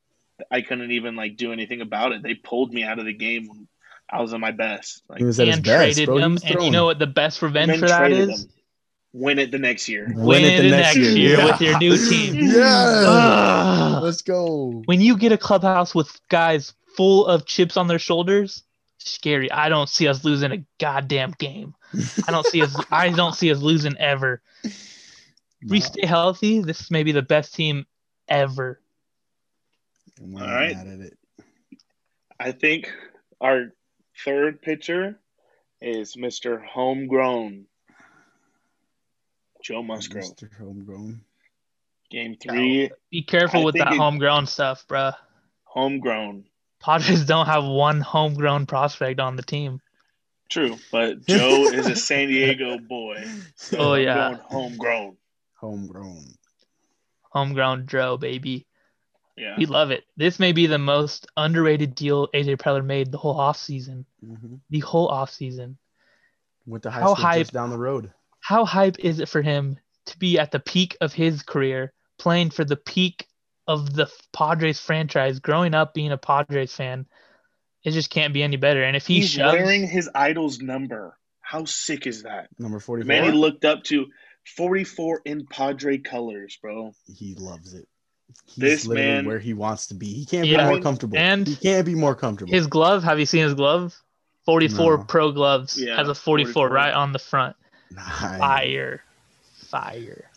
I 0.51 0.61
couldn't 0.61 0.91
even 0.91 1.15
like 1.15 1.35
do 1.35 1.51
anything 1.51 1.81
about 1.81 2.11
it. 2.13 2.23
They 2.23 2.35
pulled 2.35 2.71
me 2.73 2.83
out 2.83 2.99
of 2.99 3.05
the 3.05 3.13
game 3.13 3.47
when 3.47 3.67
I 4.09 4.21
was 4.21 4.33
at 4.33 4.39
my 4.39 4.51
best. 4.51 5.03
Like 5.09 5.19
he 5.19 5.25
was 5.25 5.39
at 5.39 5.47
his 5.47 5.57
and 5.57 5.65
best, 5.65 5.95
traded 5.97 6.05
bro. 6.05 6.17
He 6.17 6.23
him. 6.23 6.33
was 6.33 6.43
And 6.43 6.61
you 6.63 6.71
know 6.71 6.85
what 6.85 6.99
the 6.99 7.07
best 7.07 7.41
revenge 7.41 7.77
for 7.79 7.87
that 7.87 8.11
is? 8.11 8.43
him. 8.43 8.49
Win 9.11 9.39
it 9.39 9.51
the 9.51 9.57
next 9.59 9.89
year. 9.89 10.07
Win 10.15 10.43
it 10.45 10.61
the 10.61 10.69
next 10.69 10.95
year 10.95 11.37
Yeah. 11.39 11.45
with 11.47 11.61
your 11.61 11.77
new 11.79 11.97
team. 11.97 12.35
Yeah. 12.53 13.99
Let's 14.01 14.21
go. 14.21 14.81
when 14.85 15.01
you 15.01 15.17
get 15.17 15.31
a 15.31 15.37
clubhouse 15.37 15.93
with 15.93 16.19
guys 16.29 16.73
full 16.95 17.25
of 17.25 17.45
chips 17.45 17.75
on 17.75 17.87
their 17.87 17.99
shoulders, 17.99 18.63
scary. 18.99 19.51
I 19.51 19.69
don't 19.69 19.89
see 19.89 20.07
us 20.07 20.23
losing 20.23 20.51
a 20.51 20.63
goddamn 20.79 21.33
game. 21.37 21.75
I 22.27 22.31
don't 22.31 22.45
see 22.45 22.61
us. 22.61 22.75
I 22.91 23.09
don't 23.09 23.33
see 23.35 23.51
us 23.51 23.59
losing 23.59 23.97
ever. 23.97 24.41
If 24.63 25.69
we 25.69 25.79
stay 25.81 26.05
healthy, 26.05 26.61
this 26.61 26.89
may 26.91 27.03
be 27.03 27.11
the 27.11 27.21
best 27.21 27.53
team 27.55 27.85
ever. 28.27 28.79
I'm 30.21 30.35
All 30.35 30.41
right. 30.47 30.75
at 30.75 30.87
it. 30.87 31.17
I 32.39 32.51
think 32.51 32.91
our 33.41 33.73
third 34.23 34.61
pitcher 34.61 35.19
is 35.81 36.15
Mr. 36.15 36.63
Homegrown. 36.65 37.65
Joe 39.61 39.83
Musgrove. 39.83 40.23
Mr. 40.25 40.49
Homegrown. 40.57 41.21
Game 42.09 42.37
three, 42.41 42.89
Be 43.11 43.21
careful 43.21 43.61
I 43.61 43.65
with 43.65 43.75
that 43.75 43.93
it- 43.93 43.97
homegrown 43.97 44.47
stuff, 44.47 44.85
bruh. 44.87 45.13
homegrown. 45.65 46.45
Padres 46.79 47.25
don't 47.25 47.45
have 47.47 47.65
one 47.65 48.01
homegrown 48.01 48.65
prospect 48.65 49.19
on 49.19 49.35
the 49.35 49.43
team. 49.43 49.81
True, 50.49 50.77
but 50.91 51.21
Joe 51.27 51.65
is 51.65 51.87
a 51.87 51.95
San 51.95 52.27
Diego 52.27 52.77
boy. 52.77 53.23
So 53.55 53.77
Oh, 53.79 53.93
yeah. 53.95 54.35
homegrown. 54.35 55.17
Homegrown. 55.59 56.25
Homegrown 57.31 57.87
Joe, 57.87 58.17
baby. 58.17 58.65
Yeah. 59.37 59.55
We 59.57 59.65
love 59.65 59.91
it. 59.91 60.03
This 60.17 60.39
may 60.39 60.51
be 60.51 60.67
the 60.67 60.77
most 60.79 61.27
underrated 61.37 61.95
deal 61.95 62.27
AJ 62.33 62.57
Preller 62.57 62.83
made 62.83 63.11
the 63.11 63.17
whole 63.17 63.35
offseason. 63.37 64.05
hmm 64.25 64.55
The 64.69 64.79
whole 64.79 65.09
offseason. 65.09 65.75
Went 66.65 66.83
to 66.83 66.91
high 66.91 67.01
How 67.01 67.13
hype- 67.15 67.41
just 67.41 67.53
down 67.53 67.69
the 67.69 67.77
road. 67.77 68.11
How 68.41 68.65
hype 68.65 68.99
is 68.99 69.19
it 69.19 69.29
for 69.29 69.41
him 69.41 69.77
to 70.07 70.17
be 70.17 70.39
at 70.39 70.51
the 70.51 70.59
peak 70.59 70.97
of 71.01 71.13
his 71.13 71.43
career, 71.43 71.93
playing 72.17 72.49
for 72.49 72.63
the 72.65 72.75
peak 72.77 73.27
of 73.69 73.93
the 73.93 74.11
Padres 74.33 74.79
franchise, 74.79 75.39
growing 75.39 75.73
up 75.73 75.93
being 75.93 76.11
a 76.11 76.17
Padres 76.17 76.73
fan? 76.73 77.05
It 77.83 77.91
just 77.91 78.09
can't 78.09 78.33
be 78.33 78.43
any 78.43 78.57
better. 78.57 78.83
And 78.83 78.97
if 78.97 79.07
he 79.07 79.15
He's 79.21 79.29
shoves, 79.29 79.53
wearing 79.53 79.87
his 79.87 80.09
idol's 80.13 80.59
number. 80.59 81.15
How 81.41 81.65
sick 81.65 82.05
is 82.07 82.23
that? 82.23 82.49
Number 82.59 82.79
The 82.79 82.83
44. 82.83 83.07
man 83.07 83.23
he 83.23 83.31
looked 83.31 83.63
up 83.65 83.83
to 83.85 84.07
44 84.57 85.21
in 85.25 85.45
Padre 85.47 85.97
colors, 85.99 86.57
bro. 86.61 86.93
he 87.07 87.35
loves 87.35 87.73
it. 87.73 87.87
He's 88.45 88.55
This 88.57 88.85
literally 88.85 89.09
man- 89.11 89.25
where 89.25 89.39
he 89.39 89.53
wants 89.53 89.87
to 89.87 89.93
be. 89.95 90.13
He 90.13 90.25
can't 90.25 90.47
Yeah. 90.47 90.65
be 90.67 90.73
more 90.73 90.81
comfortable. 90.81 91.17
And 91.17 91.47
he 91.47 91.55
can't 91.55 91.85
be 91.85 91.95
more 91.95 92.15
comfortable. 92.15 92.51
his 92.53 92.67
glove, 92.67 93.03
have 93.03 93.19
you 93.19 93.25
seen 93.25 93.43
his 93.43 93.53
glove? 93.53 93.95
44 94.45 94.97
No. 94.97 95.03
pro 95.03 95.31
gloves 95.31 95.79
Yeah, 95.81 95.95
has 95.95 96.07
a 96.09 96.15
44, 96.15 96.53
44. 96.53 96.69
right 96.69 96.93
on 96.93 97.13
the 97.13 97.19
front. 97.19 97.55
Nice. 97.91 98.39
Fire. 98.39 99.03
Fire. 99.69 100.29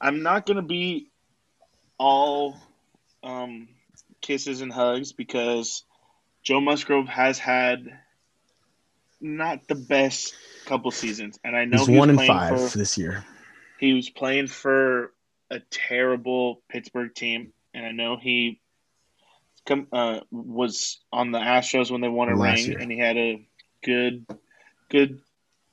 I'm 0.00 0.22
not 0.22 0.44
going 0.46 0.56
to 0.56 0.62
be 0.62 1.10
all 1.98 2.56
um, 3.22 3.68
kisses 4.20 4.60
and 4.60 4.72
hugs 4.72 5.12
because 5.12 5.84
Joe 6.42 6.60
Musgrove 6.60 7.08
has 7.08 7.38
had 7.38 7.86
not 9.20 9.66
the 9.68 9.74
best 9.74 10.34
couple 10.66 10.90
seasons. 10.90 11.38
And 11.44 11.56
I 11.56 11.64
know 11.64 11.78
He's 11.78 11.86
he 11.88 11.96
one 11.98 12.10
in 12.10 12.18
five 12.18 12.70
for- 12.70 12.78
this 12.78 12.98
year. 12.98 13.24
he 13.78 13.92
was 13.94 14.10
playing 14.10 14.48
for 14.48 15.12
a 15.50 15.60
terrible 15.70 16.62
Pittsburgh 16.68 17.14
team, 17.14 17.52
and 17.72 17.84
I 17.86 17.92
know 17.92 18.16
he 18.16 18.60
come 19.66 19.86
uh, 19.92 20.20
was 20.30 20.98
on 21.12 21.32
the 21.32 21.38
Astros 21.38 21.90
when 21.90 22.00
they 22.00 22.08
won 22.08 22.28
a 22.30 22.36
Last 22.36 22.56
ring, 22.62 22.70
year. 22.72 22.78
and 22.80 22.90
he 22.90 22.98
had 22.98 23.16
a 23.16 23.46
good 23.82 24.26
good 24.90 25.20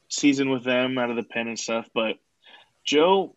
season 0.10 0.50
with 0.50 0.64
them 0.64 0.98
out 0.98 1.10
of 1.10 1.16
the 1.16 1.24
pen 1.24 1.48
and 1.48 1.60
stuff. 1.60 1.88
But 1.94 2.18
Joe 2.84 3.36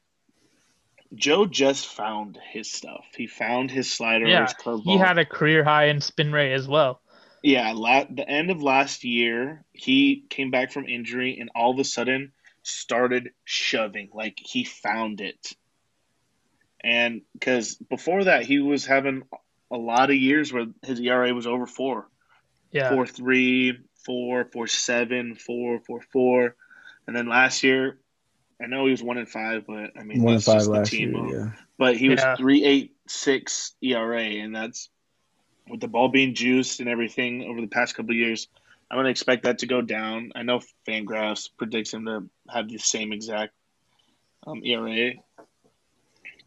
Joe 1.14 1.46
just 1.46 1.86
found 1.86 2.38
his 2.52 2.70
stuff. 2.70 3.04
He 3.16 3.26
found 3.26 3.70
his 3.70 3.90
slider, 3.92 4.26
Yeah, 4.26 4.44
his 4.44 4.54
curveball. 4.54 4.84
He 4.84 4.96
had 4.98 5.18
a 5.18 5.24
career 5.24 5.64
high 5.64 5.86
in 5.86 6.00
spin 6.00 6.32
rate 6.32 6.52
as 6.52 6.66
well. 6.68 7.00
Yeah, 7.42 7.72
la- 7.74 8.06
the 8.08 8.28
end 8.28 8.50
of 8.50 8.62
last 8.62 9.04
year, 9.04 9.64
he 9.72 10.24
came 10.30 10.50
back 10.50 10.72
from 10.72 10.86
injury 10.88 11.38
and 11.38 11.50
all 11.54 11.72
of 11.72 11.78
a 11.78 11.84
sudden 11.84 12.32
started 12.62 13.30
shoving. 13.44 14.08
Like 14.14 14.38
he 14.38 14.64
found 14.64 15.20
it. 15.20 15.52
And 16.82 17.22
because 17.32 17.74
before 17.76 18.24
that, 18.24 18.44
he 18.44 18.58
was 18.58 18.86
having 18.86 19.22
a 19.70 19.76
lot 19.76 20.10
of 20.10 20.16
years 20.16 20.52
where 20.52 20.66
his 20.82 21.00
ERA 21.00 21.32
was 21.34 21.46
over 21.46 21.66
four, 21.66 22.08
Yeah. 22.72 22.90
four 22.90 23.06
three, 23.06 23.78
four, 24.04 24.44
four 24.46 24.66
seven, 24.66 25.34
four, 25.34 25.80
four 25.80 26.00
four, 26.12 26.56
and 27.06 27.14
then 27.16 27.28
last 27.28 27.62
year, 27.62 27.98
I 28.64 28.66
know 28.66 28.86
he 28.86 28.90
was 28.92 29.02
one 29.02 29.18
in 29.18 29.26
five, 29.26 29.66
but 29.66 29.90
I 29.98 30.02
mean 30.04 30.22
One 30.22 30.34
in 30.34 30.40
five 30.40 30.66
last 30.66 30.90
team 30.90 31.12
year. 31.14 31.24
of- 31.24 31.30
Yeah. 31.30 31.50
but 31.76 31.96
he 31.96 32.08
was 32.08 32.20
Yeah. 32.20 32.36
three 32.36 32.64
eight 32.64 32.96
six 33.06 33.74
ERA, 33.82 34.22
and 34.22 34.54
that's 34.56 34.88
with 35.68 35.80
the 35.80 35.88
ball 35.88 36.08
being 36.08 36.34
juiced 36.34 36.80
and 36.80 36.88
everything 36.88 37.44
over 37.44 37.60
the 37.60 37.66
past 37.66 37.94
couple 37.94 38.12
of 38.12 38.16
years. 38.16 38.48
I'm 38.90 38.98
gonna 38.98 39.10
expect 39.10 39.44
that 39.44 39.58
to 39.58 39.66
go 39.66 39.82
down. 39.82 40.32
I 40.34 40.42
know 40.42 40.60
Fangraphs 40.86 41.50
predicts 41.56 41.92
him 41.92 42.06
to 42.06 42.28
have 42.48 42.68
the 42.68 42.78
same 42.78 43.12
exact 43.12 43.52
um, 44.46 44.62
ERA, 44.64 45.12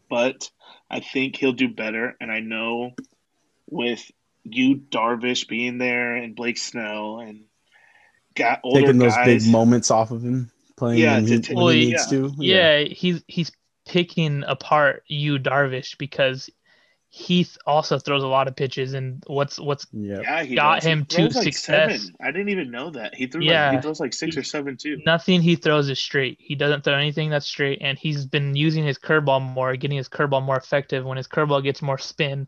but 0.08 0.50
I 0.90 1.00
think 1.00 1.36
he'll 1.36 1.52
do 1.52 1.68
better. 1.68 2.16
And 2.20 2.30
I 2.30 2.40
know 2.40 2.92
with 3.68 4.10
Yu 4.44 4.76
Darvish 4.76 5.46
being 5.48 5.78
there 5.78 6.16
and 6.16 6.34
Blake 6.34 6.58
Snell 6.58 7.20
and 7.20 7.44
got 8.34 8.60
older 8.62 8.80
Taking 8.80 8.98
those 8.98 9.14
guys, 9.14 9.44
big 9.44 9.52
moments 9.52 9.90
off 9.90 10.10
of 10.10 10.22
him, 10.22 10.50
playing 10.78 11.00
Yeah, 11.00 11.14
when, 11.16 11.26
he, 11.26 11.40
to 11.40 11.54
when 11.54 11.64
Well, 11.64 11.74
he 11.74 11.90
yeah. 11.92 12.04
to. 12.10 12.32
yeah, 12.38 12.80
he's 12.84 13.22
he's 13.26 13.52
picking 13.86 14.44
apart 14.46 15.02
Yu 15.08 15.38
Darvish 15.38 15.96
because 15.98 16.50
he 17.10 17.44
th- 17.44 17.56
also 17.66 17.98
throws 17.98 18.22
a 18.22 18.26
lot 18.26 18.48
of 18.48 18.54
pitches 18.56 18.92
and 18.92 19.24
what's 19.26 19.58
what's 19.58 19.86
Yeah. 19.92 20.20
yeah, 20.20 20.42
he 20.44 20.54
got 20.54 20.76
does. 20.76 20.84
He 20.84 20.90
him 20.90 21.04
to 21.06 21.16
throws 21.16 21.34
like 21.36 21.44
success. 21.44 22.02
Seven. 22.02 22.16
I 22.20 22.30
didn't 22.32 22.50
even 22.50 22.70
know 22.70 22.90
that 22.90 23.14
he 23.14 23.26
threw. 23.26 23.42
Yeah. 23.42 23.68
like, 23.68 23.76
he 23.76 23.82
throws 23.82 23.98
like 24.00 24.12
six 24.12 24.36
or 24.36 24.42
seven 24.42 24.76
too. 24.76 24.98
nothing 25.06 25.40
he 25.40 25.56
throws 25.56 25.88
is 25.88 25.98
straight. 25.98 26.36
He 26.40 26.54
doesn't 26.54 26.84
throw 26.84 26.94
anything 26.94 27.30
that's 27.30 27.46
straight, 27.46 27.78
and 27.80 27.98
he's 27.98 28.26
been 28.26 28.54
using 28.54 28.84
his 28.84 28.98
curveball 28.98 29.40
more, 29.42 29.74
getting 29.76 29.96
his 29.96 30.08
curveball 30.08 30.44
more 30.44 30.56
effective. 30.58 31.04
When 31.04 31.16
his 31.16 31.28
curveball 31.28 31.62
gets 31.62 31.80
more 31.80 31.98
spin, 31.98 32.46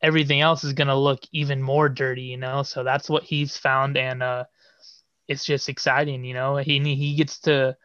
everything 0.00 0.40
else 0.40 0.62
is 0.62 0.74
gonna 0.74 0.96
look 0.96 1.20
even 1.32 1.60
more 1.60 1.88
dirty, 1.88 2.22
you 2.22 2.36
know. 2.36 2.62
So 2.62 2.84
that's 2.84 3.10
what 3.10 3.24
he's 3.24 3.56
found, 3.56 3.96
and 3.96 4.22
uh, 4.22 4.44
it's 5.28 5.44
just 5.44 5.68
exciting, 5.68 6.24
you 6.24 6.34
know. 6.34 6.56
He 6.56 6.78
he 6.94 7.14
gets 7.14 7.38
to 7.40 7.76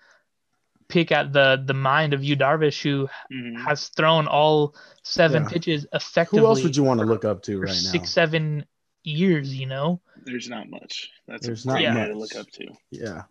pick 0.87 1.11
at 1.11 1.31
the 1.33 1.61
the 1.65 1.73
mind 1.73 2.13
of 2.13 2.23
Yu 2.23 2.35
Darvish, 2.35 2.81
who 2.81 3.07
Mhm. 3.31 3.61
has 3.63 3.89
thrown 3.89 4.27
all 4.27 4.75
seven 5.03 5.43
Yeah. 5.43 5.49
pitches 5.49 5.85
effectively. 5.93 6.39
Who 6.39 6.45
else 6.47 6.63
would 6.63 6.75
you 6.75 6.83
want 6.83 6.99
to 6.99 7.05
look 7.05 7.25
up 7.25 7.41
to 7.43 7.57
for 7.57 7.65
right 7.65 7.69
now? 7.69 7.91
six 7.91 8.09
seven 8.09 8.65
years? 9.03 9.53
You 9.55 9.65
know, 9.67 10.01
there's 10.25 10.49
not 10.49 10.69
much. 10.69 11.09
That's 11.27 11.45
There's 11.45 11.65
a 11.65 11.67
not 11.67 11.73
great 11.77 11.93
much. 11.93 12.07
to 12.09 12.17
look 12.17 12.35
up 12.35 12.49
to. 12.51 12.67
Yeah. 12.91 13.23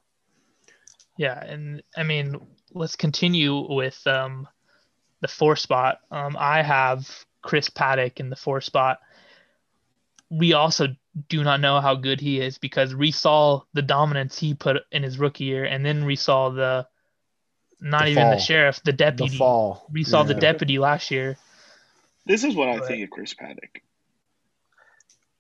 Yeah, 1.19 1.39
and 1.45 1.83
I 1.97 2.03
mean, 2.05 2.37
let's 2.73 2.97
continue 2.97 3.73
with 3.75 4.01
um, 4.07 4.49
the 5.21 5.29
four 5.29 5.57
spot. 5.57 5.99
Um, 6.11 6.37
I 6.39 6.63
have 6.63 7.07
Chris 7.43 7.69
Paddack 7.69 8.19
in 8.19 8.31
the 8.31 8.37
four 8.37 8.61
spot. 8.63 8.99
We 10.31 10.55
also 10.55 10.89
do 11.29 11.45
not 11.45 11.61
know 11.61 11.81
how 11.81 11.95
good 11.95 12.21
he 12.21 12.41
is 12.41 12.59
because 12.59 12.95
we 12.95 13.11
saw 13.11 13.61
the 13.75 13.83
dominance 13.83 14.39
he 14.39 14.55
put 14.55 14.79
in 14.91 15.03
his 15.03 15.19
rookie 15.19 15.45
year, 15.45 15.65
and 15.65 15.85
then 15.85 16.05
we 16.07 16.17
saw 16.17 16.49
the 16.51 16.87
not 17.81 18.05
The 18.05 18.11
even 18.13 18.31
the 18.31 18.39
sheriff, 18.39 18.77
the 18.83 18.93
The 18.93 18.97
deputy. 18.97 19.37
fall. 19.37 19.87
We 19.93 20.05
saw 20.05 20.23
the 20.23 20.35
deputy 20.35 20.79
last 20.79 21.11
year. 21.11 21.37
This 22.25 22.45
is 22.45 22.55
what 22.55 22.69
I 22.69 22.79
But- 22.79 22.89
think 22.89 23.05
of 23.05 23.11
Chris 23.11 23.35
Paddack. 23.35 23.83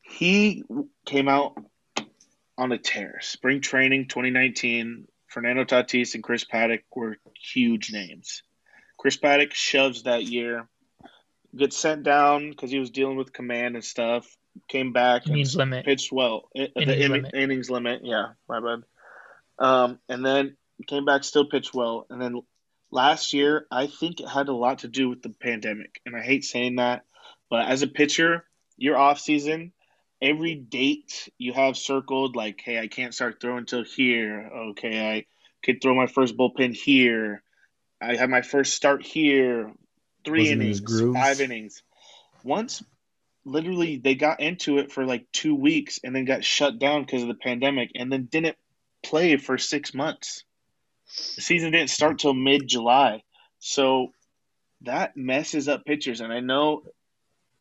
He 0.03 0.65
came 1.07 1.29
out 1.29 1.57
on 2.59 2.73
a 2.73 2.79
tear. 2.79 3.19
Spring 3.23 3.61
training 3.61 4.09
2019, 4.09 5.07
Fernando 5.29 5.65
Tatis 5.65 6.15
and 6.15 6.23
Chris 6.23 6.45
Paddack 6.45 6.83
were 6.95 7.17
huge 7.41 7.93
names. 7.93 8.43
Chris 8.99 9.17
Paddack 9.17 9.53
shoves 9.55 10.03
that 10.03 10.25
year, 10.25 10.69
gets 11.57 11.77
sent 11.77 12.03
down 12.03 12.51
because 12.51 12.71
he 12.71 12.79
was 12.79 12.91
dealing 12.91 13.17
with 13.17 13.33
command 13.33 13.75
and 13.75 13.85
stuff. 13.85 14.27
Came 14.69 14.93
back 14.93 15.27
and 15.27 15.35
Innings 15.35 15.57
limit. 15.57 15.85
pitched 15.85 16.12
well. 16.12 16.49
I- 16.57 16.71
the 16.75 16.83
Innings 16.83 17.05
in- 17.05 17.12
limit. 17.12 17.35
innings 17.35 17.71
limit, 17.71 18.01
yeah, 18.05 18.33
my 18.49 18.61
bad. 18.61 18.83
Um, 19.59 19.99
and 20.09 20.25
then 20.25 20.57
came 20.87 21.05
back, 21.05 21.25
still 21.25 21.47
pitched 21.47 21.75
well. 21.75 22.07
And 22.11 22.21
then 22.21 22.41
last 22.91 23.33
year, 23.33 23.67
I 23.71 23.87
think 23.87 24.21
it 24.21 24.29
had 24.29 24.49
a 24.49 24.55
lot 24.55 24.81
to 24.81 24.88
do 24.88 25.09
with 25.09 25.23
the 25.23 25.31
pandemic. 25.31 26.01
And 26.05 26.17
I 26.17 26.21
hate 26.23 26.45
saying 26.45 26.77
that, 26.77 27.05
but 27.51 27.67
as 27.67 27.83
a 27.83 27.87
pitcher, 27.87 28.45
your 28.77 28.97
off 28.97 29.21
season, 29.21 29.73
every 30.21 30.55
date 30.55 31.29
you 31.38 31.53
have 31.53 31.77
circled, 31.77 32.37
like, 32.37 32.61
hey, 32.65 32.79
I 32.79 32.88
can't 32.88 33.15
start 33.15 33.41
throwing 33.41 33.67
till 33.67 33.85
here. 33.85 34.51
Okay, 34.71 35.15
I 35.17 35.27
could 35.65 35.81
throw 35.81 35.95
my 35.95 36.07
first 36.07 36.37
bullpen 36.37 36.75
here. 36.75 37.43
I 38.01 38.17
have 38.17 38.31
my 38.31 38.43
first 38.43 38.75
start 38.75 39.05
here. 39.05 39.73
Three 40.25 40.43
Wasn't 40.43 40.62
innings, 40.62 41.15
five 41.15 41.41
innings. 41.41 41.83
Once 42.45 42.83
literally 43.45 43.99
they 43.99 44.15
got 44.15 44.41
into 44.41 44.79
it 44.79 44.93
for 44.93 45.05
like 45.05 45.27
two 45.33 45.55
weeks 45.55 45.99
and 46.05 46.15
then 46.15 46.25
got 46.25 46.45
shut 46.45 46.79
down 46.79 47.03
because 47.03 47.23
of 47.23 47.29
the 47.29 47.35
pandemic 47.35 47.91
and 47.95 48.11
then 48.11 48.25
didn't 48.25 48.57
play 49.03 49.37
for 49.37 49.59
six 49.59 49.95
months. 49.95 50.45
The 51.37 51.43
season 51.43 51.73
didn't 51.73 51.91
start 51.91 52.19
till 52.19 52.35
mid 52.35 52.69
July. 52.69 53.23
So 53.59 54.13
that 54.83 55.17
messes 55.17 55.69
up 55.69 55.85
pitchers. 55.85 56.21
And 56.21 56.33
I 56.33 56.41
know 56.41 56.83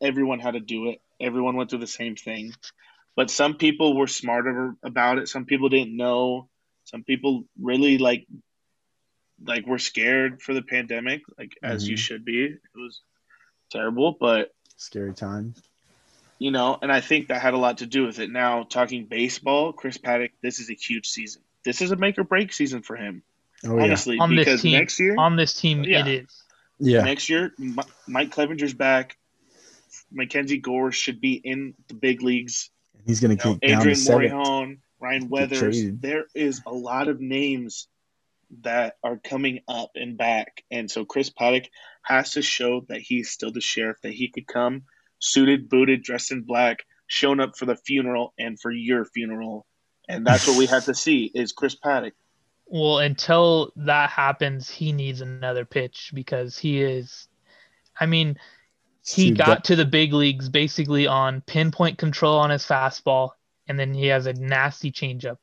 everyone 0.01 0.39
had 0.39 0.53
to 0.53 0.59
do 0.59 0.89
it, 0.89 1.01
everyone 1.19 1.55
went 1.55 1.69
through 1.69 1.79
the 1.79 1.87
same 1.87 2.15
thing. 2.15 2.53
But 3.15 3.29
some 3.29 3.55
people 3.55 3.97
were 3.97 4.07
smarter 4.07 4.75
about 4.83 5.17
it. 5.17 5.27
Some 5.27 5.45
people 5.45 5.69
didn't 5.69 5.95
know. 5.95 6.47
Some 6.85 7.03
people 7.03 7.45
really 7.59 7.97
like 7.97 8.25
like 9.43 9.65
were 9.65 9.79
scared 9.79 10.41
for 10.41 10.53
the 10.53 10.61
pandemic, 10.61 11.21
like 11.37 11.57
as 11.63 11.87
you 11.87 11.95
Mhm. 11.95 11.99
should 11.99 12.25
be. 12.25 12.45
It 12.45 12.59
was 12.75 13.01
terrible, 13.71 14.15
but 14.19 14.53
Scary 14.77 15.13
time. 15.13 15.53
You 16.41 16.49
know, 16.49 16.75
and 16.81 16.91
I 16.91 17.01
think 17.01 17.27
that 17.27 17.39
had 17.39 17.53
a 17.53 17.57
lot 17.57 17.77
to 17.77 17.85
do 17.85 18.07
with 18.07 18.17
it. 18.17 18.31
Now, 18.31 18.63
talking 18.63 19.05
baseball, 19.05 19.73
Chris 19.73 19.99
Paddack, 19.99 20.31
this 20.41 20.57
is 20.59 20.71
a 20.71 20.73
huge 20.73 21.07
season. 21.07 21.43
This 21.63 21.83
is 21.83 21.91
a 21.91 21.95
make 21.95 22.17
or 22.17 22.23
break 22.23 22.51
season 22.51 22.81
for 22.81 22.95
him, 22.95 23.21
Oh 23.63 23.77
yeah. 23.77 23.83
honestly, 23.83 24.17
On 24.17 24.35
this 24.35 24.45
because 24.45 24.61
team. 24.63 24.71
next 24.71 24.99
year, 24.99 25.15
On 25.19 25.35
this 25.35 25.53
team, 25.53 25.81
oh, 25.81 25.87
Yeah. 25.87 26.07
it 26.07 26.23
is. 26.23 26.43
Yeah. 26.79 27.03
next 27.03 27.29
year, 27.29 27.53
Mike 28.07 28.31
Clevinger's 28.31 28.73
back. 28.73 29.17
Mackenzie 30.11 30.57
Gore 30.57 30.91
should 30.91 31.21
be 31.21 31.33
in 31.33 31.75
the 31.89 31.93
big 31.93 32.23
leagues. 32.23 32.71
He's 33.05 33.19
gonna 33.19 33.35
You 33.35 33.37
know, 33.37 33.53
keep 33.59 33.61
down 33.61 33.81
Adrian 33.81 33.99
to. 33.99 34.11
Morejon, 34.11 34.77
Ryan 34.99 35.29
Weathers. 35.29 35.79
There 35.99 36.25
is 36.33 36.61
a 36.65 36.73
lot 36.73 37.07
of 37.07 37.21
names 37.21 37.87
that 38.61 38.97
are 39.03 39.17
coming 39.17 39.59
up 39.67 39.91
and 39.93 40.17
back, 40.17 40.63
and 40.71 40.89
so 40.89 41.05
Chris 41.05 41.29
Paddack 41.29 41.67
has 42.01 42.31
to 42.31 42.41
show 42.41 42.81
that 42.89 43.01
he's 43.01 43.29
still 43.29 43.51
the 43.51 43.61
sheriff. 43.61 43.97
That 44.01 44.13
he 44.13 44.29
could 44.29 44.47
come 44.47 44.85
suited, 45.21 45.69
booted, 45.69 46.03
dressed 46.03 46.31
in 46.31 46.41
black, 46.41 46.79
shown 47.07 47.39
up 47.39 47.57
for 47.57 47.65
the 47.65 47.75
funeral 47.75 48.33
and 48.37 48.59
for 48.59 48.71
your 48.71 49.05
funeral, 49.05 49.65
and 50.09 50.25
that's 50.25 50.47
what 50.47 50.57
we 50.57 50.65
have 50.65 50.85
to 50.85 50.93
see 50.93 51.31
is 51.33 51.53
Chris 51.53 51.75
Paddack. 51.75 52.11
Well, 52.65 52.99
until 52.99 53.71
that 53.75 54.09
happens, 54.09 54.69
he 54.69 54.91
needs 54.91 55.21
another 55.21 55.65
pitch 55.65 56.11
because 56.13 56.57
he 56.57 56.81
is. 56.81 57.27
I 57.99 58.05
mean, 58.05 58.37
he 59.05 59.29
Dude, 59.29 59.37
got 59.37 59.47
that- 59.47 59.63
to 59.65 59.75
the 59.75 59.85
big 59.85 60.13
leagues 60.13 60.49
basically 60.49 61.05
on 61.07 61.41
pinpoint 61.41 61.97
control 61.97 62.37
on 62.37 62.49
his 62.49 62.65
fastball, 62.65 63.31
and 63.67 63.79
then 63.79 63.93
he 63.93 64.07
has 64.07 64.25
a 64.25 64.33
nasty 64.33 64.91
changeup. 64.91 65.37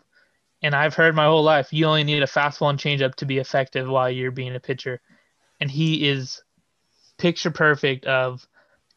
And 0.62 0.74
I've 0.74 0.94
heard 0.94 1.14
my 1.14 1.26
whole 1.26 1.44
life 1.44 1.72
you 1.72 1.84
only 1.86 2.02
need 2.02 2.22
a 2.22 2.26
fastball 2.26 2.70
and 2.70 2.78
changeup 2.78 3.14
to 3.16 3.26
be 3.26 3.38
effective 3.38 3.88
while 3.88 4.10
you're 4.10 4.32
being 4.32 4.56
a 4.56 4.60
pitcher, 4.60 5.00
and 5.60 5.70
he 5.70 6.08
is 6.08 6.42
picture 7.18 7.50
perfect 7.50 8.06
of 8.06 8.46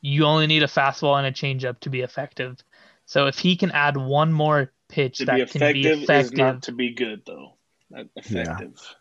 you 0.01 0.25
only 0.25 0.47
need 0.47 0.63
a 0.63 0.67
fastball 0.67 1.17
and 1.17 1.27
a 1.27 1.31
changeup 1.31 1.79
to 1.81 1.89
be 1.89 2.01
effective. 2.01 2.57
So 3.05 3.27
if 3.27 3.37
he 3.37 3.55
can 3.55 3.71
add 3.71 3.97
one 3.97 4.31
more 4.33 4.71
pitch 4.87 5.19
To 5.19 5.25
that 5.25 5.35
be 5.35 5.45
can 5.45 5.61
effective, 5.61 5.83
be 5.83 5.89
is 5.89 6.03
effective, 6.03 6.37
not 6.37 6.63
to 6.63 6.71
be 6.71 6.93
good 6.93 7.21
though. 7.25 7.53
Not 7.89 8.07
effective. 8.15 8.95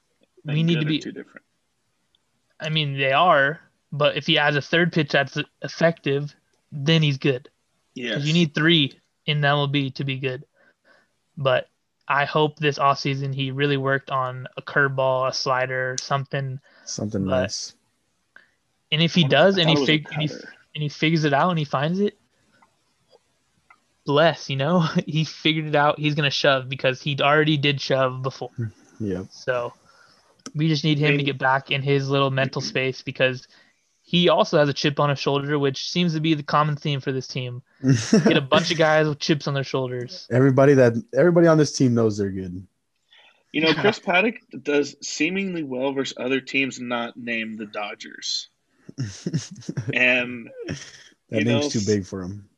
and 0.47 0.55
We 0.57 0.63
need 0.63 0.81
to 0.81 0.87
be- 0.87 0.99
two 0.99 1.13
different. 1.13 1.45
I 2.59 2.69
mean, 2.69 2.99
they 2.99 3.13
are, 3.13 3.61
but 3.91 4.17
if 4.17 4.27
he 4.27 4.37
adds 4.39 4.57
a 4.57 4.61
third 4.61 4.93
pitch 4.93 5.11
that's 5.13 5.39
effective, 5.63 6.35
then 6.71 7.03
he's 7.03 7.17
good. 7.19 7.49
Yes, 7.95 8.11
Because 8.17 8.27
you 8.29 8.35
need 8.35 8.55
three 8.55 8.99
in 9.27 9.41
the 9.41 9.49
MLB 9.49 9.95
to 9.95 10.05
be 10.05 10.19
good. 10.19 10.45
But 11.39 11.69
I 12.07 12.25
hope 12.27 12.59
this 12.59 12.79
offseason 12.79 13.35
he 13.35 13.51
really 13.51 13.77
worked 13.79 14.11
on 14.11 14.47
a 14.57 14.63
curveball, 14.63 15.29
a 15.29 15.33
slider, 15.33 15.97
something. 16.01 16.61
something 16.85 17.25
but- 17.25 17.31
nice. 17.43 17.75
And 18.93 19.01
if 19.01 19.15
he 19.15 19.23
does, 19.25 19.57
and 19.57 19.69
thought 19.69 19.77
he, 19.79 19.83
it 19.85 19.87
fig- 19.87 20.09
he 20.21 20.29
cutter. 20.29 20.55
And 20.75 20.83
he 20.83 20.89
figures 20.89 21.25
it 21.25 21.33
out 21.33 21.51
and 21.51 21.59
he 21.59 21.65
finds 21.65 22.01
it, 22.01 22.17
bless, 24.07 24.51
you 24.51 24.57
know, 24.57 24.81
he 25.07 25.25
figured 25.25 25.67
it 25.67 25.75
out. 25.75 25.99
He's 25.99 26.15
gonna 26.15 26.31
shove 26.31 26.69
because 26.69 27.01
he 27.01 27.17
already 27.21 27.57
did 27.57 27.81
shove 27.81 28.23
before. 28.23 28.51
Yeah. 29.03 29.23
So 29.31 29.73
we 30.55 30.69
just 30.69 30.85
need 30.85 30.99
him 30.99 31.17
to 31.17 31.25
get 31.25 31.39
back 31.39 31.71
in 31.71 31.81
his 31.81 32.11
little 32.11 32.31
mental 32.31 32.61
space 32.61 33.01
because 33.01 33.49
he 34.03 34.29
also 34.29 34.59
has 34.59 34.69
a 34.69 34.75
chip 34.75 35.01
on 35.01 35.09
his 35.09 35.19
shoulder, 35.19 35.59
which 35.59 35.89
seems 35.91 36.13
to 36.13 36.21
be 36.21 36.35
the 36.35 36.43
common 36.43 36.77
theme 36.77 37.01
for 37.01 37.11
this 37.11 37.27
team. 37.27 37.63
Get 37.83 38.37
a 38.37 38.43
bunch 38.43 38.71
of 38.71 38.77
guys 38.77 39.09
with 39.09 39.21
chips 39.21 39.49
on 39.49 39.55
their 39.55 39.65
shoulders. 39.65 40.29
everybody 40.31 40.75
that 40.75 40.95
everybody 41.17 41.47
on 41.47 41.57
this 41.57 41.73
team 41.73 41.95
knows 41.95 42.19
they're 42.19 42.29
good. 42.31 42.67
You 43.53 43.63
know, 43.63 43.73
Chris 43.73 43.99
Paddack 43.99 44.37
does 44.63 44.97
seemingly 45.01 45.63
well 45.63 45.93
versus 45.93 46.17
other 46.19 46.41
teams 46.41 46.79
not 46.79 47.17
named 47.17 47.59
the 47.59 47.67
Dodgers. 47.67 48.49
And 49.95 50.51
that 51.31 51.45
name's 51.45 51.47
know, 51.47 51.69
too 51.69 51.81
big 51.87 52.07
for 52.07 52.23
him. 52.23 52.49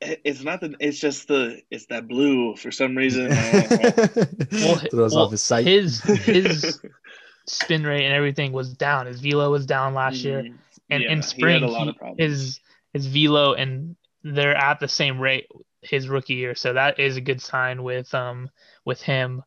it's 0.00 0.42
not 0.42 0.60
that 0.60 0.74
it's 0.80 0.98
just 0.98 1.28
the 1.28 1.60
it's 1.70 1.86
that 1.86 2.06
blue 2.08 2.56
for 2.56 2.70
some 2.70 2.96
reason. 2.96 3.30
I 3.32 3.66
don't. 3.66 4.52
Well, 4.52 4.76
Throws 4.90 5.14
well, 5.14 5.24
off 5.24 5.30
his 5.32 5.42
sight. 5.42 5.66
His 5.66 6.00
his 6.02 6.80
spin 7.46 7.84
rate 7.84 8.04
and 8.04 8.14
everything 8.14 8.52
was 8.52 8.72
down. 8.74 9.06
His 9.06 9.20
velo 9.20 9.50
was 9.50 9.66
down 9.66 9.94
last 9.94 10.16
year, 10.24 10.42
Mm, 10.42 10.54
and 10.90 11.02
yeah, 11.02 11.10
in 11.12 11.18
he 11.18 11.22
spring, 11.22 11.54
had 11.54 11.62
a 11.62 11.72
lot 11.72 11.84
he- 11.84 11.88
of 11.90 11.96
problems. 11.96 12.20
his 12.20 12.60
his 12.92 13.06
velo 13.06 13.54
and 13.54 13.96
they're 14.22 14.56
at 14.56 14.80
the 14.80 14.88
same 14.88 15.20
rate 15.20 15.46
his 15.82 16.08
rookie 16.08 16.34
year. 16.34 16.54
So 16.54 16.72
that 16.72 16.98
is 16.98 17.16
a 17.16 17.20
good 17.20 17.42
sign 17.42 17.82
with 17.82 18.12
um 18.14 18.48
with 18.84 19.02
him. 19.02 19.42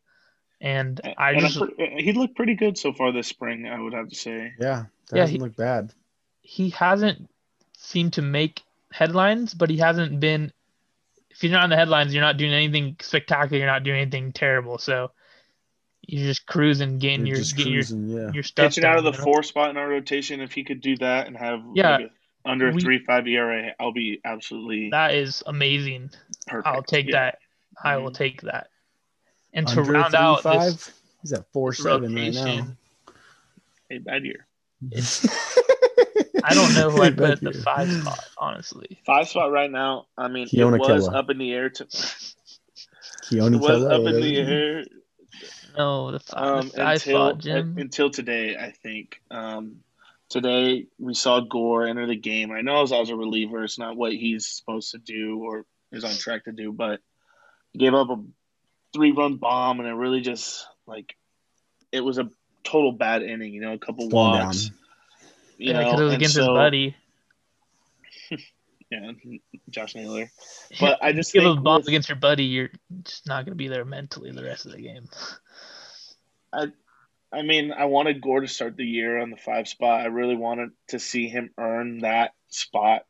And 0.60 1.00
I 1.16 1.32
And 1.32 1.40
just 1.40 1.58
pre- 1.58 2.02
he 2.02 2.12
looked 2.12 2.34
pretty 2.36 2.54
good 2.56 2.76
so 2.76 2.92
far 2.92 3.12
this 3.12 3.28
spring. 3.28 3.66
I 3.66 3.80
would 3.80 3.92
have 3.92 4.08
to 4.08 4.14
say. 4.16 4.52
yeah, 4.58 4.86
that 5.10 5.16
Yeah, 5.16 5.22
doesn't 5.22 5.36
he- 5.36 5.40
look 5.40 5.56
bad. 5.56 5.92
He 6.50 6.70
hasn't 6.70 7.28
seemed 7.76 8.14
to 8.14 8.22
make 8.22 8.62
headlines, 8.90 9.52
but 9.52 9.68
he 9.68 9.76
hasn't 9.76 10.18
been. 10.18 10.50
If 11.30 11.44
you're 11.44 11.52
not 11.52 11.64
on 11.64 11.70
the 11.70 11.76
headlines, 11.76 12.14
you're 12.14 12.22
not 12.22 12.38
doing 12.38 12.54
anything 12.54 12.96
spectacular. 13.02 13.58
You're 13.58 13.66
not 13.70 13.84
doing 13.84 14.00
anything 14.00 14.32
terrible. 14.32 14.78
So 14.78 15.10
you're 16.06 16.24
just 16.26 16.46
cruising, 16.46 16.98
getting 16.98 17.26
You're 17.26 17.36
your 17.36 17.44
just 17.44 17.54
getting 17.56 17.72
your, 17.74 17.82
cruising, 17.82 18.08
yeah. 18.08 18.30
your 18.32 18.42
stuff 18.42 18.70
Pitching 18.70 18.84
out 18.84 18.96
of 18.96 19.04
the 19.04 19.12
you 19.12 19.18
know? 19.18 19.24
four 19.24 19.42
spot 19.42 19.68
in 19.68 19.76
our 19.76 19.86
rotation, 19.88 20.40
if 20.40 20.52
he 20.52 20.64
could 20.64 20.80
do 20.80 20.96
that 20.96 21.26
and 21.26 21.36
have 21.36 21.60
Yeah, 21.74 21.96
like 21.98 22.10
a, 22.46 22.50
under 22.50 22.72
we- 22.72 22.80
three 22.80 23.04
five 23.04 23.28
ERA, 23.28 23.72
I'll 23.78 23.92
be 23.92 24.20
absolutely 24.24 24.88
That 24.90 25.14
is 25.14 25.42
amazing. 25.46 26.10
perfect. 26.46 26.66
I'll 26.66 26.82
take 26.82 27.06
Yeah. 27.08 27.12
that. 27.12 27.38
I 27.84 27.98
will 27.98 28.10
Mhm. 28.10 28.14
take 28.14 28.40
that. 28.42 28.70
And 29.52 29.68
to 29.68 29.80
Under 29.80 29.92
round 29.92 30.14
out 30.14 30.42
three, 30.42 30.52
this 30.58 30.74
five, 30.86 30.94
he's 31.20 31.32
at 31.34 31.52
four 31.52 31.74
seven 31.74 32.14
right 32.14 32.32
now. 32.32 32.40
rotation, 32.44 32.76
A 33.90 33.98
bad 33.98 34.24
year. 34.24 34.46
I 36.44 36.54
don't 36.54 36.74
know 36.74 36.90
who 36.90 37.02
I'd 37.02 37.16
put 37.16 37.30
at 37.30 37.40
the 37.40 37.52
five 37.52 37.90
spot, 37.90 38.18
honestly. 38.36 39.00
Five 39.04 39.28
spot 39.28 39.50
right 39.50 39.70
now. 39.70 40.06
I 40.16 40.28
mean, 40.28 40.48
Keone 40.48 40.74
it 40.74 40.80
was 40.80 41.08
Kela. 41.08 41.14
up 41.14 41.30
in 41.30 41.38
the 41.38 41.52
air. 41.52 41.70
To, 41.70 41.84
Keone 41.84 43.54
it 43.54 43.60
was 43.60 43.66
Keller, 43.66 43.92
up 43.92 44.06
in 44.06 44.20
the 44.20 44.36
air 44.38 44.84
No, 45.76 46.12
the 46.12 46.20
five, 46.20 46.42
um, 46.42 46.68
the 46.68 46.76
five 46.76 46.94
until 46.94 47.14
spot, 47.14 47.38
Jim. 47.38 47.76
until 47.78 48.10
today. 48.10 48.56
I 48.56 48.70
think 48.70 49.20
um, 49.30 49.76
today 50.28 50.86
we 50.98 51.14
saw 51.14 51.40
Gore 51.40 51.86
enter 51.86 52.06
the 52.06 52.16
game. 52.16 52.52
I 52.52 52.62
know 52.62 52.82
as 52.82 52.92
as 52.92 53.10
a 53.10 53.16
reliever, 53.16 53.64
it's 53.64 53.78
not 53.78 53.96
what 53.96 54.12
he's 54.12 54.46
supposed 54.46 54.92
to 54.92 54.98
do 54.98 55.42
or 55.44 55.64
is 55.92 56.04
on 56.04 56.12
track 56.12 56.44
to 56.44 56.52
do, 56.52 56.72
but 56.72 57.00
gave 57.76 57.94
up 57.94 58.10
a 58.10 58.16
three 58.94 59.12
run 59.12 59.36
bomb, 59.36 59.80
and 59.80 59.88
it 59.88 59.92
really 59.92 60.20
just 60.20 60.66
like 60.86 61.16
it 61.92 62.00
was 62.00 62.18
a 62.18 62.28
total 62.64 62.92
bad 62.92 63.22
inning. 63.22 63.52
You 63.52 63.60
know, 63.60 63.72
a 63.72 63.78
couple 63.78 64.10
Falling 64.10 64.40
walks. 64.40 64.66
down. 64.66 64.78
You 65.58 65.72
yeah, 65.72 65.84
because 65.84 66.00
it 66.00 66.04
was 66.04 66.14
against 66.14 66.36
his 66.36 66.46
buddy. 66.46 66.96
Yeah, 68.90 69.12
Josh 69.68 69.94
Naylor. 69.94 70.30
But 70.80 70.98
I 71.02 71.12
just 71.12 71.34
give 71.34 71.44
a 71.44 71.52
think 71.52 71.62
bomb 71.62 71.80
with- 71.80 71.88
against 71.88 72.08
your 72.08 72.16
buddy, 72.16 72.44
you're 72.44 72.70
just 73.02 73.26
not 73.26 73.44
going 73.44 73.52
to 73.52 73.56
be 73.56 73.68
there 73.68 73.84
mentally 73.84 74.32
the 74.32 74.42
rest 74.42 74.64
of 74.64 74.72
the 74.72 74.80
game. 74.80 75.08
I 76.54 76.68
I 77.30 77.42
mean, 77.42 77.72
I 77.72 77.84
wanted 77.84 78.22
Gore 78.22 78.40
to 78.40 78.48
start 78.48 78.78
the 78.78 78.86
year 78.86 79.18
on 79.18 79.28
the 79.28 79.36
five 79.36 79.68
spot. 79.68 80.00
I 80.00 80.06
really 80.06 80.36
wanted 80.36 80.70
to 80.88 80.98
see 80.98 81.28
him 81.28 81.50
earn 81.58 81.98
that 81.98 82.32
spot 82.48 83.04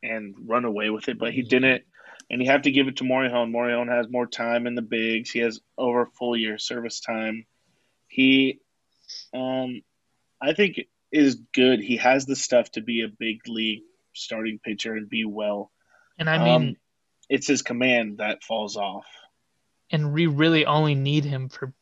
and 0.00 0.36
run 0.46 0.64
away 0.64 0.90
with 0.90 1.08
it, 1.08 1.18
but 1.18 1.32
he 1.32 1.42
didn't. 1.42 1.82
And 2.30 2.40
you 2.40 2.48
have 2.50 2.62
to 2.62 2.70
give 2.70 2.86
it 2.86 2.98
to 2.98 3.04
Morejon. 3.04 3.50
Morejon 3.50 3.88
has 3.88 4.08
more 4.08 4.26
time 4.28 4.68
in 4.68 4.76
the 4.76 4.82
bigs. 4.82 5.30
He 5.30 5.40
has 5.40 5.58
over 5.76 6.06
full 6.06 6.36
year 6.36 6.58
service 6.58 7.00
time. 7.00 7.46
He, 8.06 8.60
um, 9.34 9.82
I 10.40 10.52
think, 10.52 10.82
is 11.12 11.36
good. 11.54 11.80
He 11.80 11.96
has 11.98 12.26
the 12.26 12.36
stuff 12.36 12.70
to 12.72 12.80
be 12.80 13.02
a 13.02 13.08
big 13.08 13.46
league 13.48 13.82
starting 14.14 14.58
pitcher 14.62 14.94
and 14.94 15.08
be 15.08 15.24
well. 15.24 15.70
And 16.18 16.28
I 16.30 16.38
mean, 16.42 16.68
Um, 16.70 16.76
it's 17.28 17.46
his 17.46 17.62
command 17.62 18.18
that 18.18 18.42
falls 18.44 18.76
off. 18.76 19.06
and 19.90 20.12
we 20.12 20.26
really 20.26 20.66
only 20.66 20.94
need 20.96 21.24
him 21.24 21.48
for 21.48 21.72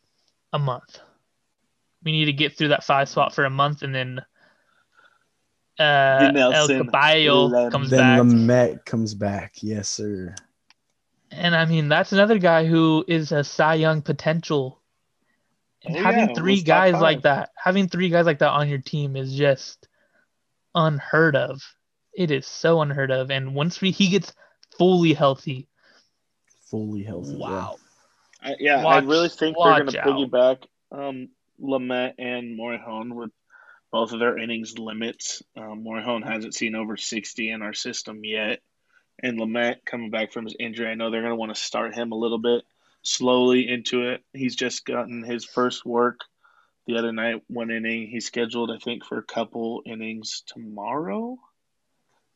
a 0.53 0.59
month. 0.59 0.99
We 2.03 2.13
need 2.13 2.27
to 2.27 2.33
get 2.35 2.57
through 2.57 2.69
that 2.69 2.85
five 2.85 3.09
spot 3.09 3.35
for 3.35 3.45
a 3.47 3.51
month, 3.51 3.83
and 3.83 3.95
then 3.95 4.21
uh, 5.79 6.31
El 6.35 6.69
Caballo 6.69 7.47
Lem- 7.47 7.71
comes 7.73 7.91
Then 7.91 7.99
back. 8.01 8.21
Lamet 8.21 8.85
comes 8.85 9.15
back. 9.15 9.55
Yes, 9.63 9.89
sir. 9.89 10.35
And 11.31 11.57
I 11.57 11.65
mean, 11.65 11.89
that's 11.89 12.13
another 12.13 12.39
guy 12.39 12.67
who 12.67 13.05
is 13.09 13.33
a 13.33 13.43
Cy 13.43 13.75
Young 13.77 14.03
potential. 14.03 14.81
And 15.87 15.97
Oh, 15.97 16.03
having 16.03 16.29
yeah, 16.29 16.35
three 16.35 16.63
guys 16.63 16.93
five. 16.93 17.03
like 17.03 17.23
that, 17.23 17.51
having 17.57 17.89
three 17.89 18.09
guys 18.09 18.27
like 18.27 18.39
that 18.39 18.51
on 18.51 18.69
your 18.69 18.79
team 18.79 19.17
is 19.17 19.35
just 19.35 19.87
unheard 20.75 21.37
of. 21.37 21.63
It 22.17 22.31
is 22.31 22.47
so 22.47 22.81
unheard 22.81 23.11
of. 23.11 23.31
And 23.31 23.55
once 23.55 23.81
we, 23.81 23.91
he 23.91 24.09
gets 24.09 24.33
fully 24.79 25.13
healthy, 25.13 25.69
Fully 26.71 27.03
healthy. 27.03 27.35
yeah. 27.35 27.39
wow. 27.39 27.77
I, 28.43 28.57
yeah, 28.59 28.85
I 28.85 28.99
really 28.99 29.29
think 29.29 29.57
they're 29.57 29.73
going 29.75 29.87
watch 29.87 29.95
to 29.95 30.01
out. 30.01 30.07
piggyback 30.07 30.65
um, 30.93 31.29
Lamet 31.63 32.15
and 32.19 32.59
Morejon 32.59 33.15
with 33.15 33.31
both 33.93 34.13
of 34.13 34.19
their 34.21 34.37
innings 34.39 34.79
limits. 34.79 35.43
Um, 35.57 35.85
Morejon 35.85 36.25
hasn't 36.25 36.55
seen 36.55 36.75
over 36.75 36.97
60 36.97 37.51
in 37.51 37.63
our 37.63 37.73
system 37.75 38.25
yet. 38.25 38.61
And 39.23 39.39
Lamet 39.39 39.85
coming 39.85 40.11
back 40.11 40.33
from 40.33 40.45
his 40.47 40.57
injury, 40.59 40.89
I 40.89 40.95
know 40.95 41.11
they're 41.11 41.21
going 41.23 41.31
to 41.31 41.37
want 41.37 41.55
to 41.55 41.61
start 41.61 41.95
him 41.95 42.11
a 42.13 42.17
little 42.17 42.39
bit 42.39 42.65
slowly 43.05 43.69
into 43.69 44.09
it. 44.11 44.23
He's 44.33 44.57
just 44.57 44.85
gotten 44.85 45.23
his 45.23 45.45
first 45.45 45.87
work 45.87 46.21
the 46.87 46.97
other 46.99 47.13
night, 47.13 47.43
one 47.47 47.71
inning. 47.71 48.09
He's 48.09 48.27
scheduled, 48.27 48.71
I 48.73 48.79
think, 48.79 49.05
for 49.05 49.19
a 49.19 49.23
couple 49.23 49.83
innings 49.87 50.43
tomorrow 50.47 51.37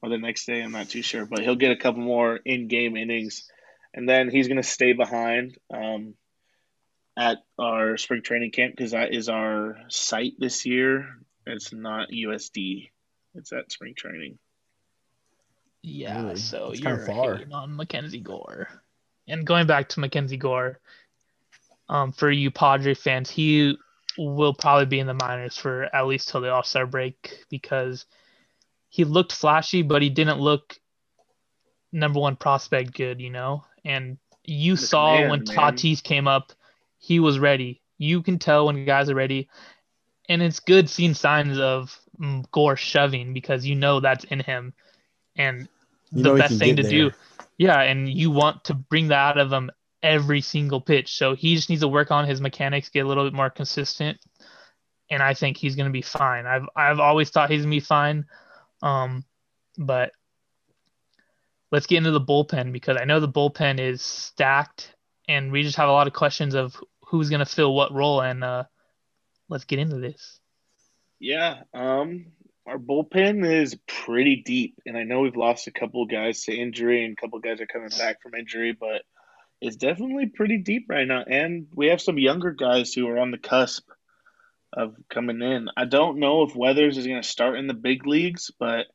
or 0.00 0.08
the 0.08 0.18
next 0.18 0.46
day. 0.46 0.62
I'm 0.62 0.70
not 0.72 0.88
too 0.88 1.02
sure, 1.02 1.26
but 1.26 1.40
he'll 1.40 1.56
get 1.56 1.72
a 1.72 1.76
couple 1.76 2.02
more 2.02 2.36
in 2.36 2.68
game 2.68 2.96
innings 2.96 3.50
and 3.94 4.08
then 4.08 4.30
he's 4.30 4.46
going 4.46 4.58
to 4.58 4.62
stay 4.62 4.92
behind 4.92 5.56
um, 5.72 6.14
at 7.16 7.38
our 7.58 7.96
spring 7.96 8.22
training 8.22 8.52
camp 8.52 8.74
because 8.76 8.92
that 8.92 9.12
is 9.12 9.28
our 9.28 9.76
site 9.88 10.34
this 10.38 10.66
year. 10.66 11.08
It's 11.46 11.72
not 11.72 12.10
USD. 12.10 12.90
It's 13.34 13.52
at 13.52 13.72
spring 13.72 13.94
training. 13.96 14.38
Yeah, 15.82 16.22
Really? 16.22 16.36
so 16.36 16.72
you're 16.74 16.96
kinda 16.98 17.06
far. 17.06 17.36
hating 17.36 17.52
on 17.54 17.74
Mackenzie 17.76 18.20
Gore. 18.20 18.68
And 19.28 19.46
going 19.46 19.66
back 19.66 19.90
to 19.90 20.00
Mackenzie 20.00 20.36
Gore, 20.36 20.80
um, 21.88 22.12
for 22.12 22.30
you 22.30 22.50
Padre 22.50 22.94
fans, 22.94 23.30
he 23.30 23.76
will 24.16 24.54
probably 24.54 24.86
be 24.86 24.98
in 24.98 25.06
the 25.06 25.14
minors 25.14 25.56
for 25.56 25.84
at 25.94 26.06
least 26.06 26.28
till 26.28 26.40
the 26.40 26.52
All 26.52 26.62
Star 26.64 26.86
break 26.86 27.44
because 27.50 28.06
he 28.88 29.04
looked 29.04 29.32
flashy, 29.32 29.82
but 29.82 30.02
he 30.02 30.10
didn't 30.10 30.40
look 30.40 30.78
number 31.92 32.20
one 32.20 32.36
prospect 32.36 32.94
good, 32.94 33.20
you 33.20 33.30
know. 33.30 33.64
And 33.84 34.18
you 34.44 34.76
The 34.76 34.82
saw 34.82 35.16
command, 35.16 35.30
when 35.30 35.44
man. 35.44 35.56
Tatis 35.56 36.02
came 36.02 36.26
up, 36.26 36.52
he 36.98 37.20
was 37.20 37.38
ready. 37.38 37.80
You 37.98 38.22
can 38.22 38.38
tell 38.38 38.66
when 38.66 38.76
guys 38.84 39.10
are 39.10 39.14
ready, 39.14 39.48
and 40.28 40.42
it's 40.42 40.60
good 40.60 40.88
seeing 40.88 41.14
signs 41.14 41.58
of 41.58 41.98
mm, 42.20 42.50
Gore 42.50 42.76
shoving 42.76 43.32
because 43.32 43.66
you 43.66 43.74
know 43.74 44.00
that's 44.00 44.24
in 44.24 44.40
him, 44.40 44.72
and 45.36 45.68
You 46.12 46.22
the 46.22 46.30
best 46.30 46.58
thing 46.58 46.76
to 46.76 46.82
get 46.82 46.90
do. 46.90 47.12
Yeah, 47.58 47.80
and 47.80 48.08
you 48.08 48.30
want 48.30 48.64
to 48.64 48.74
bring 48.74 49.08
that 49.08 49.36
out 49.36 49.38
of 49.38 49.52
him 49.52 49.70
every 50.02 50.40
single 50.40 50.80
pitch. 50.80 51.16
So 51.16 51.34
he 51.34 51.56
just 51.56 51.68
needs 51.68 51.82
to 51.82 51.88
work 51.88 52.10
on 52.10 52.26
his 52.26 52.40
mechanics, 52.40 52.88
get 52.88 53.04
a 53.04 53.08
little 53.08 53.24
bit 53.24 53.34
more 53.34 53.50
consistent, 53.50 54.18
and 55.10 55.22
I 55.22 55.34
think 55.34 55.56
he's 55.56 55.74
going 55.74 55.86
to 55.88 55.92
be 55.92 56.02
fine. 56.02 56.46
I've 56.46 56.68
I've 56.76 57.00
always 57.00 57.30
thought 57.30 57.50
he's 57.50 57.62
going 57.62 57.70
to 57.70 57.76
be 57.76 57.80
fine, 57.80 58.26
um, 58.82 59.24
but 59.76 60.12
let's 61.72 61.86
get 61.86 61.98
into 61.98 62.12
the 62.12 62.20
bullpen 62.20 62.72
because 62.72 62.96
I 63.00 63.04
know 63.04 63.20
the 63.20 63.28
bullpen 63.28 63.80
is 63.80 64.02
stacked, 64.02 64.94
and 65.28 65.50
we 65.50 65.62
just 65.62 65.76
have 65.76 65.88
a 65.88 65.92
lot 65.92 66.06
of 66.06 66.12
questions 66.12 66.54
of 66.54 66.76
who's 67.06 67.30
going 67.30 67.40
to 67.40 67.46
fill 67.46 67.74
what 67.74 67.92
role, 67.92 68.20
and 68.20 68.44
uh, 68.44 68.64
let's 69.48 69.64
get 69.64 69.78
into 69.78 69.96
this. 69.96 70.38
Yeah, 71.18 71.62
um, 71.74 72.26
our 72.68 72.78
bullpen 72.78 73.44
is 73.50 73.76
pretty 73.86 74.42
deep, 74.44 74.78
and 74.86 74.96
I 74.96 75.04
know 75.04 75.20
we've 75.20 75.36
lost 75.36 75.66
a 75.66 75.72
couple 75.72 76.04
guys 76.06 76.44
to 76.44 76.54
injury, 76.54 77.04
and 77.04 77.16
a 77.16 77.20
couple 77.20 77.38
guys 77.38 77.60
are 77.60 77.66
coming 77.66 77.90
back 77.98 78.22
from 78.22 78.34
injury, 78.34 78.76
but 78.78 79.02
it's 79.60 79.76
definitely 79.76 80.26
pretty 80.26 80.58
deep 80.58 80.86
right 80.88 81.06
now. 81.06 81.24
And 81.26 81.66
we 81.74 81.88
have 81.88 82.00
some 82.00 82.18
younger 82.18 82.52
guys 82.52 82.92
who 82.92 83.08
are 83.08 83.18
on 83.18 83.30
the 83.30 83.38
cusp 83.38 83.88
of 84.72 84.94
coming 85.08 85.40
in. 85.40 85.68
I 85.76 85.86
don't 85.86 86.18
know 86.18 86.42
if 86.42 86.54
Weathers 86.54 86.98
is 86.98 87.06
going 87.06 87.22
to 87.22 87.28
start 87.28 87.58
in 87.58 87.66
the 87.66 87.74
big 87.74 88.06
leagues, 88.06 88.50
but 88.58 88.86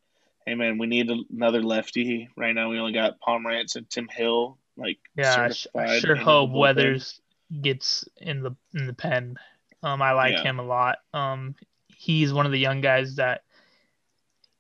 hey, 0.46 0.56
man, 0.56 0.78
we 0.78 0.88
need 0.88 1.10
another 1.32 1.64
lefty 1.64 2.30
right 2.38 2.54
now. 2.54 2.70
We 2.70 2.80
only 2.80 2.94
got 2.94 3.20
Pomeranz 3.20 3.76
and 3.76 3.90
Tim 3.90 4.08
Hill, 4.08 4.58
like 4.78 5.00
Yeah, 5.16 5.50
I, 5.76 6.00
sure 6.00 6.16
hope. 6.16 6.52
Weathers 6.52 7.20
gets 7.62 8.06
in 8.18 8.44
the 8.44 8.56
in 8.74 8.88
the 8.88 8.94
pen. 8.94 9.38
Um, 9.82 10.02
I 10.02 10.12
like 10.14 10.34
Yeah. 10.34 10.44
him 10.44 10.60
a 10.60 10.64
lot. 10.64 11.00
Um, 11.14 11.56
he's 11.88 12.32
one 12.32 12.46
of 12.46 12.52
the 12.52 12.60
young 12.60 12.82
guys 12.82 13.16
that 13.16 13.42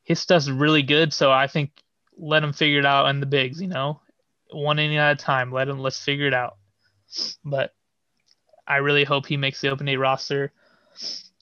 his 0.04 0.20
stuff's 0.20 0.50
really 0.50 0.84
good. 0.84 1.14
So 1.14 1.32
I 1.32 1.48
think 1.48 1.72
let 2.18 2.44
him 2.44 2.54
figure 2.54 2.80
it 2.80 2.86
out 2.86 3.08
in 3.08 3.20
the 3.20 3.26
bigs. 3.26 3.62
You 3.62 3.68
know, 3.68 4.02
one 4.52 4.80
inning 4.80 4.98
at 4.98 5.14
a 5.14 5.24
time. 5.24 5.52
Let 5.52 5.70
him 5.70 5.80
let's 5.80 6.04
figure 6.04 6.28
it 6.28 6.34
out. 6.34 6.58
But 7.44 7.74
I 8.68 8.78
really 8.78 9.04
hope 9.04 9.26
he 9.26 9.38
makes 9.38 9.62
the 9.62 9.70
open 9.70 9.86
day 9.86 9.96
roster. 9.96 10.52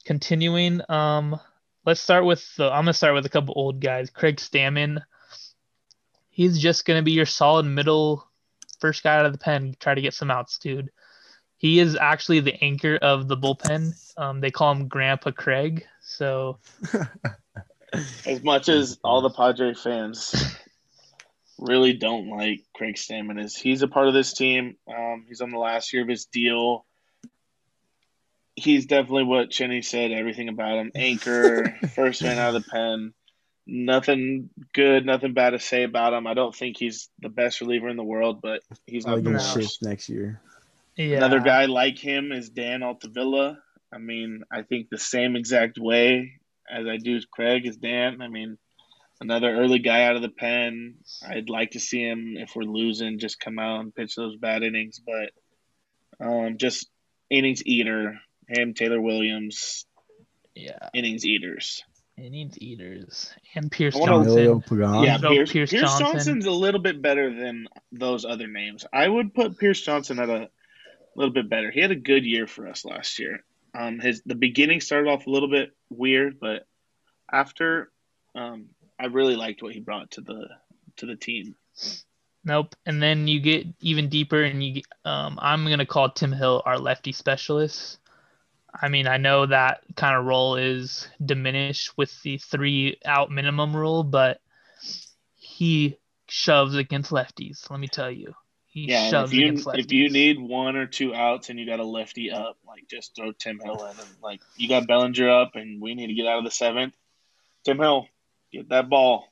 Continuing, 0.05 0.81
um, 0.89 1.39
let's 1.85 2.01
start 2.01 2.25
with 2.25 2.55
the. 2.55 2.65
I'm 2.65 2.83
gonna 2.83 2.93
start 2.93 3.13
with 3.13 3.25
a 3.25 3.29
couple 3.29 3.53
old 3.57 3.79
guys. 3.79 4.09
Craig 4.09 4.37
Stammen. 4.37 5.01
He's 6.29 6.59
just 6.59 6.85
gonna 6.85 7.03
be 7.03 7.11
your 7.11 7.25
solid 7.25 7.65
middle 7.65 8.25
first 8.81 9.03
guy 9.03 9.15
out 9.15 9.25
of 9.25 9.31
the 9.31 9.37
pen, 9.37 9.75
try 9.79 9.93
to 9.95 10.01
get 10.01 10.13
some 10.13 10.31
outs, 10.31 10.57
dude. 10.57 10.89
He 11.57 11.79
is 11.79 11.95
actually 11.95 12.39
the 12.39 12.61
anchor 12.61 12.97
of 12.97 13.27
the 13.27 13.37
bullpen. 13.37 13.93
Um, 14.17 14.41
they 14.41 14.49
call 14.49 14.71
him 14.71 14.87
Grandpa 14.87 15.29
Craig. 15.31 15.85
So 16.01 16.57
As 18.25 18.41
much 18.43 18.69
as 18.69 18.97
all 19.03 19.21
the 19.21 19.29
Padre 19.29 19.73
fans 19.73 20.33
really 21.57 21.93
don't 21.93 22.29
like 22.29 22.63
Craig 22.73 22.95
Stammen, 22.95 23.43
is 23.43 23.55
he's 23.55 23.81
a 23.81 23.87
part 23.87 24.07
of 24.07 24.13
this 24.13 24.33
team. 24.33 24.77
Um, 24.87 25.25
he's 25.27 25.41
on 25.41 25.51
the 25.51 25.57
last 25.57 25.91
year 25.93 26.01
of 26.03 26.07
his 26.07 26.25
deal. 26.25 26.85
He's 28.55 28.85
definitely 28.85 29.23
what 29.23 29.49
Cheney 29.49 29.81
said. 29.81 30.11
Everything 30.11 30.49
about 30.49 30.77
him: 30.77 30.91
anchor, 30.95 31.75
first 31.95 32.23
man 32.23 32.37
out 32.37 32.55
of 32.55 32.63
the 32.63 32.69
pen. 32.69 33.13
Nothing 33.67 34.49
good, 34.73 35.05
nothing 35.05 35.33
bad 35.33 35.51
to 35.51 35.59
say 35.59 35.83
about 35.83 36.13
him. 36.13 36.27
I 36.27 36.33
don't 36.33 36.55
think 36.55 36.77
he's 36.77 37.09
the 37.21 37.29
best 37.29 37.61
reliever 37.61 37.89
in 37.89 37.95
the 37.97 38.03
world, 38.03 38.41
but 38.41 38.61
he's 38.87 39.05
I'll 39.05 39.17
not 39.17 39.23
the 39.23 39.31
get 39.31 39.37
No. 39.37 39.39
shift 39.39 39.55
worst. 39.57 39.83
next 39.83 40.09
year. 40.09 40.41
yeah, 40.95 41.17
Another 41.17 41.39
guy 41.39 41.65
like 41.65 41.97
him 41.97 42.31
is 42.31 42.49
Dan 42.49 42.81
Altavilla. 42.83 43.57
I 43.93 43.97
mean, 43.99 44.43
I 44.51 44.63
think 44.63 44.89
the 44.89 44.97
same 44.97 45.35
exact 45.35 45.77
way 45.77 46.39
as 46.71 46.87
I 46.87 46.97
do 46.97 47.19
Craig 47.31 47.65
is 47.65 47.77
Dan. 47.77 48.21
I 48.21 48.27
mean, 48.27 48.57
another 49.19 49.55
early 49.55 49.79
guy 49.79 50.03
out 50.03 50.15
of 50.15 50.21
the 50.21 50.29
pen. 50.29 50.95
I'd 51.27 51.49
like 51.49 51.71
to 51.71 51.79
see 51.79 52.01
him 52.01 52.35
if 52.37 52.55
we're 52.55 52.63
losing, 52.63 53.19
just 53.19 53.39
come 53.39 53.59
out 53.59 53.81
and 53.81 53.93
pitch 53.95 54.15
those 54.15 54.35
bad 54.37 54.63
innings, 54.63 54.99
but 55.05 56.25
um, 56.25 56.57
just 56.57 56.89
innings 57.29 57.63
eater. 57.65 58.19
Him, 58.47 58.73
Taylor 58.73 58.99
Williams, 58.99 59.85
yeah, 60.55 60.89
innings 60.93 61.25
eaters. 61.25 61.83
innings 62.17 62.57
eaters 62.59 63.33
and 63.55 63.71
Pierce 63.71 63.95
Johnson. 63.95 64.63
Yeah, 65.03 65.17
so 65.17 65.29
Pierce, 65.29 65.51
Pierce 65.51 65.69
Pierce, 65.71 65.81
Johnson. 65.81 66.05
Johnson's 66.05 66.45
a 66.45 66.51
little 66.51 66.81
bit 66.81 67.01
better 67.01 67.33
than 67.33 67.67
those 67.91 68.25
other 68.25 68.47
names. 68.47 68.85
I 68.91 69.07
would 69.07 69.33
put 69.33 69.57
Pierce 69.57 69.81
Johnson 69.81 70.19
at 70.19 70.29
a 70.29 70.49
little 71.15 71.33
bit 71.33 71.49
better. 71.49 71.71
He 71.71 71.79
had 71.79 71.91
a 71.91 71.95
good 71.95 72.25
year 72.25 72.47
for 72.47 72.67
us 72.67 72.85
last 72.85 73.19
year. 73.19 73.43
Um, 73.73 73.99
his 73.99 74.21
the 74.25 74.35
beginning 74.35 74.81
started 74.81 75.09
off 75.09 75.27
a 75.27 75.29
little 75.29 75.49
bit 75.49 75.71
weird, 75.89 76.39
but 76.39 76.65
after, 77.31 77.91
um, 78.35 78.67
I 78.99 79.05
really 79.05 79.35
liked 79.35 79.63
what 79.63 79.73
he 79.73 79.79
brought 79.79 80.11
to 80.11 80.21
the 80.21 80.49
to 80.97 81.05
the 81.05 81.15
team. 81.15 81.55
Nope. 82.43 82.75
And 82.85 83.01
then 83.01 83.27
you 83.27 83.39
get 83.39 83.67
even 83.79 84.09
deeper, 84.09 84.43
and 84.43 84.63
you. 84.63 84.81
Um, 85.05 85.37
I'm 85.41 85.65
gonna 85.67 85.85
call 85.85 86.09
Tim 86.09 86.31
Hill 86.31 86.61
our 86.65 86.77
lefty 86.77 87.11
specialist. 87.11 87.99
I 88.73 88.89
mean, 88.89 89.07
I 89.07 89.17
know 89.17 89.45
that 89.45 89.81
kind 89.95 90.17
of 90.17 90.25
role 90.25 90.55
is 90.55 91.07
diminished 91.23 91.97
with 91.97 92.21
the 92.23 92.37
three 92.37 92.97
out 93.05 93.29
minimum 93.29 93.75
rule, 93.75 94.03
but 94.03 94.39
he 95.35 95.97
shoves 96.29 96.75
against 96.75 97.11
lefties. 97.11 97.69
Let 97.69 97.79
me 97.79 97.87
tell 97.87 98.09
you, 98.09 98.33
he 98.71 98.85
Yeah, 98.85 99.09
shoves 99.09 99.31
if 99.31 99.37
you 99.37 99.45
against 99.47 99.67
lefties. 99.67 99.79
if 99.79 99.91
you 99.91 100.09
need 100.09 100.39
one 100.39 100.77
or 100.77 100.87
two 100.87 101.13
outs 101.13 101.49
and 101.49 101.59
you 101.59 101.65
got 101.65 101.81
a 101.81 101.85
lefty 101.85 102.31
up, 102.31 102.57
like 102.65 102.87
just 102.89 103.15
throw 103.15 103.33
Tim 103.33 103.59
Hill 103.59 103.83
in, 103.83 103.99
and 103.99 104.09
like 104.23 104.39
you 104.55 104.69
got 104.69 104.87
Bellinger 104.87 105.29
up, 105.29 105.55
and 105.55 105.81
we 105.81 105.93
need 105.93 106.07
to 106.07 106.13
get 106.13 106.25
out 106.25 106.39
of 106.39 106.45
the 106.45 106.51
seventh. 106.51 106.93
Tim 107.65 107.77
Hill, 107.77 108.07
get 108.51 108.69
that 108.69 108.89
ball. 108.89 109.27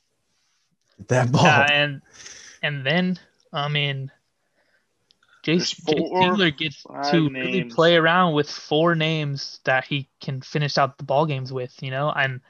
Get 0.98 1.08
That 1.08 1.32
ball. 1.32 1.44
Yeah, 1.44 1.68
and 1.72 2.02
and 2.62 2.84
then 2.84 3.18
I 3.50 3.68
mean, 3.68 4.10
There's 5.42 5.70
Jason 5.70 5.96
Jay 5.96 6.08
four, 6.10 6.50
gets 6.50 6.82
five 6.82 7.10
to 7.10 7.30
really 7.30 7.64
play 7.64 7.96
around 7.96 8.34
with 8.34 8.50
four 8.50 8.94
names 8.94 9.60
that 9.64 9.84
he 9.84 10.06
can 10.20 10.42
finish 10.42 10.76
out 10.76 10.98
the 10.98 11.04
ball 11.04 11.24
games 11.24 11.50
with. 11.50 11.82
You 11.82 11.90
know, 11.90 12.12
and 12.12 12.42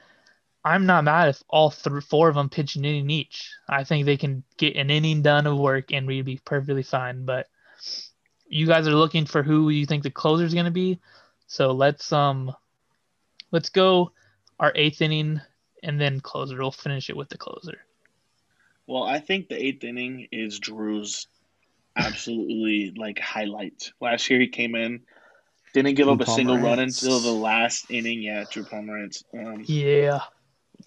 I'm 0.63 0.85
not 0.85 1.03
mad 1.03 1.29
if 1.29 1.43
all 1.49 1.71
three, 1.71 2.01
four 2.01 2.29
of 2.29 2.35
them 2.35 2.49
pitch 2.49 2.75
an 2.75 2.85
inning 2.85 3.09
each. 3.09 3.51
I 3.67 3.83
think 3.83 4.05
they 4.05 4.17
can 4.17 4.43
get 4.57 4.75
an 4.75 4.91
inning 4.91 5.21
done 5.21 5.47
of 5.47 5.57
work 5.57 5.91
and 5.91 6.05
we'd 6.05 6.25
be 6.25 6.39
perfectly 6.45 6.83
fine. 6.83 7.25
But 7.25 7.47
you 8.47 8.67
guys 8.67 8.87
are 8.87 8.95
looking 8.95 9.25
for 9.25 9.41
who 9.41 9.69
you 9.69 9.85
think 9.85 10.03
the 10.03 10.11
closer 10.11 10.45
is 10.45 10.53
going 10.53 10.65
to 10.65 10.71
be, 10.71 10.99
so 11.47 11.71
let's 11.71 12.11
um, 12.11 12.53
let's 13.51 13.69
go 13.69 14.11
our 14.59 14.71
eighth 14.75 15.01
inning 15.01 15.41
and 15.83 15.99
then 15.99 16.19
closer. 16.19 16.57
We'll 16.57 16.71
finish 16.71 17.09
it 17.09 17.17
with 17.17 17.29
the 17.29 17.37
closer. 17.37 17.79
Well, 18.85 19.03
I 19.03 19.19
think 19.19 19.47
the 19.49 19.61
eighth 19.61 19.83
inning 19.83 20.27
is 20.31 20.59
Drew's 20.59 21.27
absolutely 21.95 22.91
like 22.95 23.19
highlight. 23.19 23.91
Last 23.99 24.29
year 24.29 24.39
he 24.39 24.47
came 24.47 24.75
in, 24.75 25.01
didn't 25.73 25.95
give 25.95 26.05
Drew 26.05 26.13
up 26.13 26.21
a 26.21 26.25
single 26.25 26.57
run 26.57 26.79
until 26.79 27.19
the 27.19 27.31
last 27.31 27.89
inning. 27.89 28.21
Yeah, 28.21 28.43
Drew 28.51 28.63
Pomeranz. 28.63 29.23
Um, 29.33 29.63
Yeah. 29.65 30.19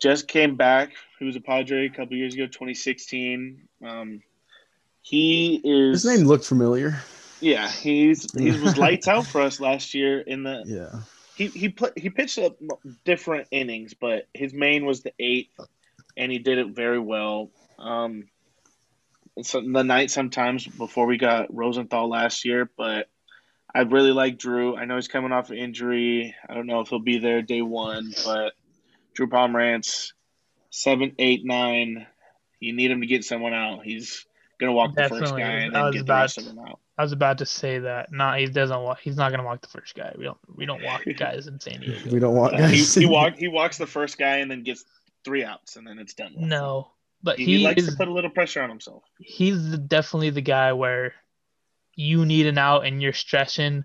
Just 0.01 0.29
came 0.29 0.57
back. 0.57 0.93
He 1.19 1.25
was 1.25 1.37
a 1.37 1.41
Padre 1.41 1.87
a 1.87 1.91
couple 1.91 2.17
years 2.17 2.35
ago, 2.35 2.47
2016. 2.47 3.69
Um, 3.85 4.23
he 5.03 5.61
is. 5.63 6.03
His 6.03 6.17
name 6.17 6.27
looked 6.27 6.45
familiar. 6.47 7.03
Yeah, 7.41 7.69
he's 7.71 8.33
he 8.33 8.51
was 8.61 8.77
lights 8.77 9.09
out 9.09 9.27
for 9.27 9.41
us 9.43 9.61
last 9.61 9.95
year 9.95 10.21
in 10.21 10.43
the 10.43 10.63
Yeah. 10.67 11.01
he 11.37 11.49
he 11.49 11.69
pla 11.69 11.89
he 11.97 12.09
pitched 12.11 12.39
up 12.39 12.57
different 13.05 13.49
innings, 13.51 13.95
but 13.95 14.29
his 14.33 14.55
main 14.55 14.87
was 14.87 15.03
the 15.03 15.13
eighth, 15.19 15.61
and 16.17 16.33
he 16.33 16.39
did 16.39 16.59
it 16.59 16.69
very 16.75 16.99
well. 16.99 17.51
Um, 17.79 18.29
so 19.43 19.61
the 19.61 19.83
night 19.83 20.11
sometimes 20.11 20.67
before 20.67 21.07
we 21.07 21.19
got 21.19 21.55
Rosenthal 21.55 22.09
last 22.09 22.45
year, 22.45 22.71
but 22.79 23.09
I 23.75 23.81
really 23.81 24.13
like 24.13 24.39
Drew. 24.39 24.77
I 24.77 24.85
know 24.85 24.95
he's 24.95 25.09
coming 25.09 25.33
off 25.33 25.51
an 25.51 25.59
injury. 25.59 26.35
I 26.49 26.55
don't 26.55 26.67
know 26.67 26.81
if 26.81 26.89
he'll 26.89 27.01
be 27.01 27.19
there 27.19 27.43
day 27.43 27.61
one, 27.61 28.15
but 28.25 28.53
Drew 29.15 29.27
Pomeranz, 29.29 30.13
seven, 30.71 31.15
eight, 31.19 31.45
nine. 31.45 32.07
You 32.61 32.73
need 32.75 32.91
him 32.91 33.01
to 33.01 33.07
get 33.07 33.25
someone 33.25 33.55
out. 33.55 33.85
He's 33.85 34.27
gonna 34.61 34.73
walk 34.73 34.95
the 34.95 35.09
first 35.09 35.33
guy 35.33 35.41
and 35.41 35.77
I 35.77 35.81
then 35.81 35.85
was 35.87 35.95
get 35.95 35.99
the 35.99 36.05
about 36.05 36.21
rest 36.23 36.39
of 36.39 36.45
them 36.47 36.59
out. 36.59 36.81
I 36.97 37.03
was 37.03 37.13
about 37.13 37.39
to 37.39 37.47
say 37.47 37.81
that. 37.81 38.13
Not 38.13 38.39
he 38.39 38.47
doesn't 38.47 38.81
walk. 38.83 39.01
He's 39.01 39.17
not 39.17 39.31
gonna 39.31 39.45
walk 39.45 39.63
the 39.63 39.69
first 39.69 39.95
guy. 39.95 40.13
We 40.17 40.25
don't. 40.25 40.39
We 40.55 40.67
don't 40.67 40.83
walk 40.83 41.03
guys 41.17 41.47
in 41.47 41.61
San 41.61 41.81
Diego. 41.81 42.11
We 42.11 42.19
don't 42.21 42.35
want 42.35 42.55
Uh, 42.55 42.67
he, 42.69 42.79
guys. 42.79 42.95
he 42.95 43.07
walk 43.07 43.35
he 43.39 43.49
walks 43.49 43.79
the 43.79 43.87
first 43.87 44.19
guy 44.19 44.39
and 44.39 44.51
then 44.51 44.63
gets 44.63 44.85
three 45.25 45.45
outs 45.45 45.77
and 45.77 45.87
then 45.87 45.99
it's 45.99 46.15
done. 46.15 46.33
with. 46.35 46.45
No, 46.45 46.91
but 47.23 47.39
he, 47.39 47.45
he, 47.45 47.59
he 47.59 47.65
likes 47.65 47.83
is. 47.83 47.91
to 47.91 47.97
put 47.97 48.09
a 48.09 48.13
little 48.13 48.31
pressure 48.31 48.63
on 48.63 48.69
himself. 48.69 49.03
he's 49.19 49.71
the, 49.71 49.79
definitely 49.79 50.31
the 50.31 50.41
guy 50.43 50.73
where 50.73 51.15
you 51.97 52.25
need 52.27 52.47
an 52.47 52.59
out 52.59 52.85
and 52.87 53.03
you're 53.03 53.13
stressing. 53.13 53.85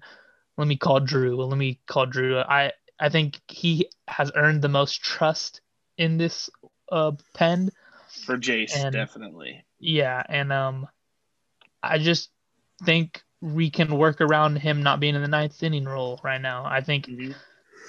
Let 0.57 0.67
me 0.67 0.75
call 0.75 0.99
Drew. 0.99 1.41
Let 1.43 1.57
me 1.57 1.80
call 1.88 2.05
Drew. 2.05 2.38
I 2.39 2.73
I 3.00 3.10
think 3.10 3.39
he 3.47 3.89
has 4.08 4.32
earned 4.36 4.62
the 4.62 4.70
most 4.70 5.02
trust 5.02 5.62
in 5.97 6.18
this 6.18 6.50
uh 6.91 7.12
pen. 7.34 7.72
For 8.26 8.38
Jayce, 8.38 8.76
And- 8.76 8.93
definitely. 8.93 9.64
Yeah, 9.80 10.22
and 10.28 10.52
um, 10.52 10.88
I 11.82 12.00
just 12.00 12.30
think 12.84 13.22
we 13.39 13.70
can 13.70 13.97
work 13.97 14.20
around 14.20 14.58
him 14.58 14.84
not 14.84 15.00
being 15.00 15.16
in 15.16 15.22
the 15.22 15.28
ninth 15.30 15.62
inning 15.64 15.86
role 15.86 16.20
right 16.24 16.41
now. 16.41 16.66
I 16.66 16.82
think 16.82 17.06
Mhm. 17.08 17.34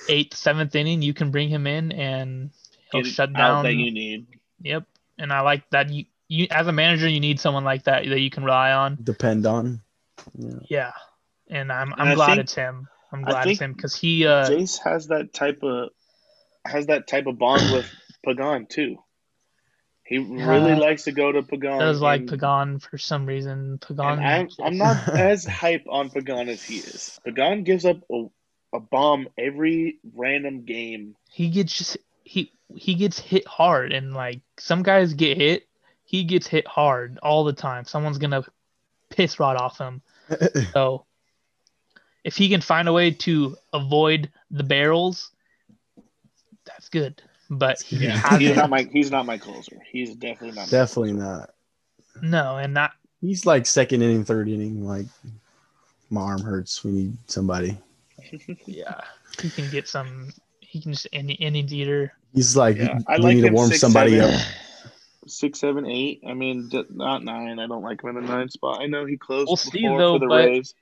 eighth, 0.09 0.37
seventh 0.37 0.77
inning, 0.77 1.03
you 1.03 1.13
can 1.15 1.33
bring 1.33 1.49
him 1.49 1.67
in 1.67 1.91
and 1.91 2.51
he'll 2.93 3.03
Get 3.03 3.11
shut 3.13 3.31
out 3.31 3.37
down. 3.37 3.65
that 3.65 3.75
you 3.75 3.91
need. 3.91 4.27
Yep, 4.63 4.85
and 5.19 5.33
I 5.33 5.41
like 5.41 5.69
that. 5.71 5.91
You, 5.91 6.05
you 6.29 6.47
as 6.53 6.69
a 6.69 6.73
manager, 6.73 7.09
you 7.09 7.19
need 7.19 7.41
someone 7.41 7.65
like 7.65 7.83
that 7.85 8.05
that 8.07 8.21
you 8.21 8.31
can 8.31 8.45
rely 8.45 8.71
on. 8.73 8.99
Depend 9.03 9.47
on. 9.47 9.81
Yeah. 10.39 10.59
Yeah, 10.69 10.93
and 11.49 11.73
I'm 11.73 11.93
And 11.93 12.03
I'm 12.03 12.09
I 12.09 12.15
glad 12.15 12.27
think- 12.27 12.41
it's 12.43 12.55
him. 12.55 12.87
I'm 13.13 13.23
glad 13.23 13.49
it's 13.49 13.59
think 13.59 13.61
him 13.61 13.73
because 13.75 13.95
he 13.95 14.27
uh 14.27 14.49
Jayce 14.51 14.79
has 14.85 15.09
that 15.09 15.33
type 15.33 15.63
of 15.63 15.91
has 16.65 16.87
that 16.87 17.07
type 17.07 17.27
of 17.27 17.39
bond 17.39 17.73
with 17.73 17.93
Pagan 18.25 18.67
too. 18.67 18.97
He 20.05 20.19
really 20.19 20.73
Yeah. 20.73 20.79
likes 20.79 21.05
to 21.05 21.13
go 21.13 21.31
to 21.33 21.43
Pagan. 21.43 21.79
does 21.79 22.01
like 22.01 22.27
Pagan 22.27 22.81
for 22.81 22.99
some 22.99 23.27
reason. 23.27 23.79
Pagan. 23.79 24.19
I'm, 24.19 24.49
I'm 24.63 24.77
not 24.77 24.97
as 25.17 25.45
hype 25.45 25.85
on 25.89 26.11
Pagan 26.11 26.49
as 26.49 26.63
he 26.65 26.79
is. 26.79 27.19
Pagan 27.25 27.63
gives 27.65 27.85
up 27.85 27.99
a, 28.11 28.27
a 28.75 28.81
bomb 28.81 29.29
every 29.39 29.99
random 30.15 30.65
game. 30.65 31.17
he 31.31 31.49
gets 31.49 31.77
just 31.77 31.97
he 32.25 32.53
he 32.75 32.95
gets 32.95 33.19
hit 33.19 33.47
hard 33.47 33.93
and 33.93 34.13
like 34.15 34.41
some 34.59 34.83
guys 34.83 35.15
get 35.15 35.37
hit 35.37 35.67
he 36.05 36.23
gets 36.25 36.47
hit 36.47 36.67
hard 36.69 37.19
all 37.23 37.43
the 37.45 37.53
time 37.53 37.85
someone's 37.85 38.19
gonna 38.19 38.45
piss 39.11 39.41
rod 39.41 39.57
off 39.57 39.79
him 39.79 40.03
so 40.73 41.05
if 42.25 42.37
he 42.37 42.49
can 42.49 42.61
find 42.61 42.89
a 42.89 42.93
way 42.93 43.11
to 43.11 43.57
avoid 43.73 44.31
the 44.51 44.63
barrels 44.65 45.31
that's 46.65 46.89
good 46.89 47.23
but 47.51 47.81
he 47.83 47.97
Yeah, 47.97 48.17
hasn't 48.19 48.43
he's 48.43 48.57
not 48.57 48.71
my 48.71 48.83
he's 48.93 49.11
not 49.11 49.27
my 49.27 49.37
closer. 49.39 49.77
He's 49.91 50.15
definitely 50.15 50.57
not. 50.57 50.69
Definitely 50.71 51.15
closer. 51.15 51.27
not. 51.27 51.51
no 52.23 52.57
and 52.59 52.73
not 52.75 52.93
He's 53.21 53.45
like 53.45 53.67
second 53.67 54.01
inning, 54.03 54.25
third 54.25 54.49
inning. 54.49 54.85
Like 54.87 55.07
my 56.11 56.21
arm 56.23 56.41
hurts. 56.43 56.83
We 56.85 56.93
need 56.93 57.17
somebody. 57.27 57.77
yeah 58.67 59.01
he 59.41 59.51
can 59.51 59.69
get 59.71 59.89
some 59.89 60.31
he 60.61 60.81
can 60.81 60.93
just 60.93 61.09
any 61.13 61.37
any 61.41 61.61
eater 61.61 62.13
He's 62.35 62.57
like 62.57 62.77
Yeah, 62.77 62.99
I 63.09 63.17
we 63.17 63.23
like 63.23 63.35
need 63.37 63.43
to 63.43 63.51
warm 63.53 63.69
six, 63.71 63.81
somebody 63.81 64.19
seven. 64.21 64.35
up. 64.37 64.41
Six, 65.27 65.59
seven, 65.61 65.87
eight. 65.87 66.23
I 66.27 66.33
mean, 66.35 66.71
not 66.91 67.25
nine. 67.25 67.59
I 67.59 67.67
don't 67.67 67.83
like 67.83 68.03
him 68.03 68.17
in 68.17 68.25
the 68.25 68.29
nine 68.33 68.49
spot. 68.49 68.81
I 68.81 68.87
know 68.87 69.05
he 69.05 69.17
closed 69.17 69.49
We'll 69.49 69.57
see, 69.57 69.83
before 69.83 69.99
though, 69.99 70.15
for 70.15 70.19
the 70.21 70.27
but- 70.29 70.45
Rays. 70.47 70.75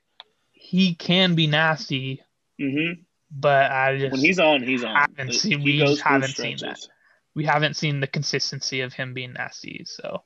He 0.69 0.93
can 0.93 1.33
be 1.33 1.47
nasty 1.47 2.21
hmm 2.59 2.91
but 3.31 3.71
i 3.71 3.97
just 3.97 4.11
When 4.11 4.21
he's 4.21 4.37
on, 4.39 4.61
he's 4.61 4.83
on. 4.83 4.95
haven't 4.95 5.33
seen- 5.33 5.59
he 5.61 5.65
we 5.65 5.77
just 5.79 6.01
haven't 6.01 6.35
seen 6.35 6.57
that. 6.61 6.87
we 7.33 7.43
haven't 7.45 7.75
seen 7.75 7.99
the 8.01 8.07
consistency 8.07 8.81
of 8.81 8.93
him 8.93 9.13
being 9.15 9.33
nasty. 9.33 9.83
So, 9.85 10.23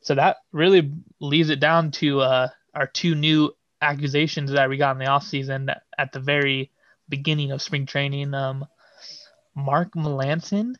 so 0.00 0.14
that 0.16 0.38
really 0.52 0.90
leaves 1.20 1.50
it 1.50 1.60
down 1.60 1.90
to 2.02 2.20
uh, 2.20 2.48
our 2.74 2.86
two 2.88 3.14
new 3.14 3.54
accusations 3.80 4.50
that 4.52 4.68
we 4.68 4.76
got 4.76 4.92
in 4.92 4.98
the 4.98 5.04
offseason 5.04 5.72
at 5.98 6.12
the 6.12 6.20
very 6.20 6.70
beginning 7.08 7.52
of 7.52 7.62
spring 7.62 7.86
training. 7.86 8.32
Um, 8.34 8.66
Mark 9.54 9.92
Melancon 9.94 10.74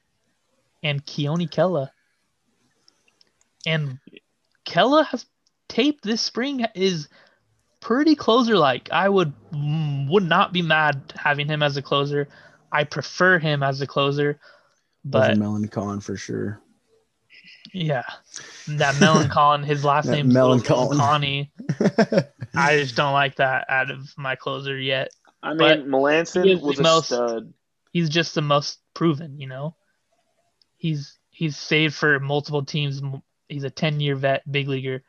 and 0.83 1.05
Keone 1.07 1.49
Kela. 1.51 1.91
And 3.67 3.99
Kela 4.65 5.05
has 5.07 5.27
taped 5.69 6.03
this 6.05 6.23
spring 6.23 6.65
is 6.75 7.09
pretty 7.81 8.15
closer 8.15 8.57
like. 8.57 8.89
I 8.93 9.09
would 9.09 9.33
mm, 9.53 10.09
would 10.09 10.25
not 10.25 10.53
be 10.53 10.63
mad 10.63 11.13
having 11.17 11.47
him 11.49 11.63
as 11.63 11.77
a 11.77 11.83
closer. 11.83 12.29
I 12.73 12.85
prefer 12.85 13.39
him 13.39 13.63
as 13.63 13.81
a 13.81 13.87
closer. 13.87 14.39
But 15.05 15.33
Over 15.33 15.41
Melancon 15.41 16.03
for 16.03 16.17
sure. 16.17 16.61
yeah, 17.73 18.05
that 18.69 18.95
Melancolin, 18.97 19.65
his 19.73 19.85
last 19.85 20.07
name 20.07 20.29
name's 20.29 20.37
Melancolin. 20.37 20.97
Connie. 20.99 21.51
I 22.55 22.77
just 22.79 22.97
don't 22.97 23.13
like 23.15 23.37
that 23.37 23.65
out 23.69 23.91
of 23.91 24.13
my 24.17 24.37
closer 24.37 24.77
yet. 24.79 25.11
I 25.43 25.55
But 25.55 25.81
mean, 25.81 25.89
Melancon 25.89 26.45
he 26.45 26.55
was 26.57 26.77
the 26.77 26.81
a 26.81 26.85
most- 26.85 27.07
stud. 27.07 27.53
He's 27.93 28.09
just 28.09 28.35
the 28.37 28.43
most 28.43 28.79
proven, 28.95 29.41
you 29.41 29.49
know. 29.49 29.75
He's 30.77 31.19
he's 31.31 31.57
saved 31.57 31.95
for 31.95 32.21
multiple 32.21 32.65
teams. 32.65 33.03
He's 33.49 33.65
a 33.65 33.71
10-year 33.71 34.15
vet, 34.15 34.51
big 34.51 34.69
leaguer. 34.69 35.03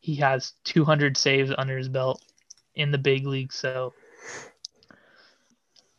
He 0.00 0.16
has 0.16 0.52
200 0.64 1.16
saves 1.16 1.52
under 1.56 1.76
his 1.76 1.88
belt 1.88 2.22
in 2.74 2.90
the 2.92 2.98
big 2.98 3.26
league, 3.26 3.52
so 3.52 3.92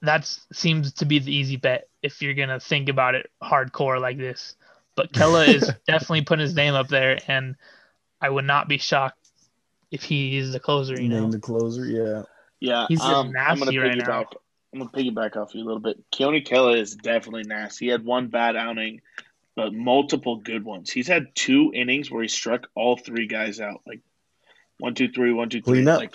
that 0.02 0.26
seems 0.54 0.93
to 0.93 1.06
be 1.06 1.20
the 1.20 1.34
easy 1.34 1.58
bet 1.58 1.89
if 2.02 2.22
you're 2.22 2.34
gonna 2.34 2.60
think 2.60 2.89
about 2.89 3.16
it 3.16 3.30
hardcore 3.43 4.00
like 4.00 4.18
this. 4.18 4.56
But 4.95 5.12
Kela 5.12 5.47
is 5.47 5.70
definitely 5.88 6.24
putting 6.24 6.43
his 6.43 6.56
name 6.56 6.74
up 6.74 6.88
there, 6.88 7.20
and 7.28 7.56
I 8.22 8.30
would 8.30 8.45
not 8.45 8.68
be 8.68 8.78
shocked 8.78 9.18
if 9.91 10.04
he 10.04 10.38
is 10.38 10.54
the 10.54 10.60
closer. 10.60 11.00
You 11.00 11.10
know, 11.10 11.22
Name 11.22 11.32
the 11.32 11.39
closer. 11.39 11.86
Yeah. 11.86 12.24
Yeah, 12.62 12.88
He's 12.89 13.00
just 13.00 13.10
um, 13.10 13.28
I'm 13.28 13.34
gonna 13.60 13.72
nasty 13.72 13.78
right 13.78 13.97
piggyback. 13.97 14.08
now. 14.08 14.26
I'm 14.74 14.80
gonna 14.80 14.91
piggyback 14.91 15.38
off 15.38 15.56
you 15.56 15.64
a 15.64 15.66
little 15.66 15.80
bit. 15.80 15.97
Keone 16.12 16.45
Kela 16.45 16.78
is 16.78 16.95
definitely 16.95 17.43
nasty. 17.43 17.86
He 17.86 17.91
had 17.91 18.04
one 18.04 18.28
bad 18.28 18.56
outing, 18.58 19.02
but 19.56 19.74
multiple 19.74 20.38
good 20.38 20.64
ones. 20.64 20.89
He's 20.91 21.08
had 21.08 21.34
two 21.36 21.72
innings 21.74 22.10
where 22.10 22.22
he 22.22 22.28
struck 22.28 22.68
all 22.76 22.95
three 22.97 23.28
guys 23.28 23.60
out, 23.60 23.82
like 23.86 24.02
one, 24.80 24.95
two, 24.95 25.10
three, 25.10 25.34
one, 25.34 25.50
two, 25.50 25.62
three. 25.62 25.74
Clean 25.84 25.88
up. 25.88 26.00
Like 26.00 26.14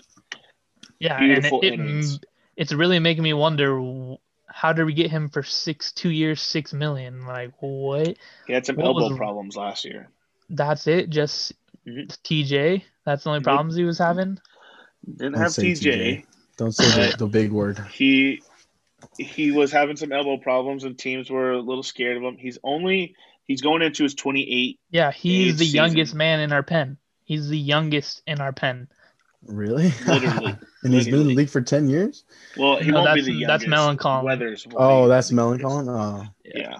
Yeah, 0.98 1.18
Beautiful 1.18 1.60
and 1.62 1.64
it, 1.64 1.74
innings. 1.74 2.14
it, 2.16 2.26
it's 2.56 2.72
really 2.72 2.98
making 2.98 3.22
me 3.22 3.32
wonder 3.32 4.16
how 4.46 4.72
did 4.72 4.84
we 4.84 4.94
get 4.94 5.10
him 5.10 5.28
for 5.28 5.42
six 5.42 5.92
two 5.92 6.10
years, 6.10 6.40
six 6.40 6.72
million? 6.72 7.26
Like 7.26 7.52
what? 7.60 8.16
he 8.46 8.52
had 8.52 8.64
some 8.64 8.76
What 8.76 8.86
elbow 8.86 9.08
was- 9.10 9.16
problems 9.18 9.56
last 9.56 9.84
year. 9.84 10.08
That's 10.50 10.86
it? 10.86 11.10
Just 11.10 11.52
Mhm. 11.86 12.06
TJ? 12.22 12.84
That's 13.04 13.24
the 13.24 13.30
only 13.30 13.42
problems 13.42 13.74
he 13.76 13.84
was 13.84 13.98
having? 13.98 14.38
Didn't 15.04 15.32
Don't 15.32 15.42
have 15.42 15.50
TJ. 15.52 15.80
TJ. 16.22 16.24
Don't 16.56 16.72
say 16.72 16.86
the, 17.10 17.16
the 17.18 17.26
big 17.26 17.50
word. 17.50 17.78
He 17.92 18.42
he 19.18 19.50
was 19.52 19.70
having 19.72 19.96
some 19.96 20.12
elbow 20.12 20.36
problems, 20.38 20.84
and 20.84 20.98
teams 20.98 21.30
were 21.30 21.52
a 21.52 21.60
little 21.60 21.82
scared 21.82 22.16
of 22.16 22.22
him. 22.22 22.36
He's 22.36 22.58
only 22.64 23.14
he's 23.46 23.60
going 23.60 23.82
into 23.82 24.02
his 24.02 24.14
28. 24.14 24.78
Yeah, 24.90 25.10
he's 25.12 25.58
the 25.58 25.64
season. 25.66 25.76
youngest 25.76 26.14
man 26.14 26.40
in 26.40 26.52
our 26.52 26.62
pen. 26.62 26.96
He's 27.24 27.48
the 27.48 27.58
youngest 27.58 28.22
in 28.26 28.40
our 28.40 28.52
pen. 28.52 28.88
Really? 29.46 29.92
Literally. 30.06 30.56
and 30.82 30.94
he's 30.94 31.04
been 31.06 31.20
in 31.20 31.28
the 31.28 31.34
league 31.34 31.50
for 31.50 31.60
10 31.60 31.88
years? 31.88 32.24
Well, 32.56 32.78
he 32.78 32.90
No, 32.90 33.02
won't 33.02 33.14
be 33.14 33.20
that's- 33.20 33.24
the 33.26 33.32
youngest. 33.32 33.46
that's 33.48 33.66
Melanchthon. 33.68 34.24
Weathers. 34.24 34.66
Oh, 34.74 35.08
that's 35.08 35.28
the 35.28 35.36
youngest. 35.36 35.62
Melanchthon? 35.64 35.88
Oh. 35.88 36.26
Yeah. 36.44 36.78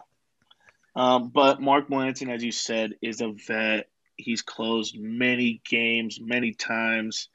Um, 0.97 1.29
but 1.29 1.61
Mark 1.61 1.89
Melancon, 1.89 2.33
as 2.33 2.43
you 2.45 2.53
said, 2.53 2.93
is 3.03 3.21
a 3.21 3.33
vet. 3.33 3.89
He's 4.17 4.43
closed 4.43 4.97
many 4.99 5.61
games, 5.69 6.19
many 6.21 6.53
times. 6.55 7.29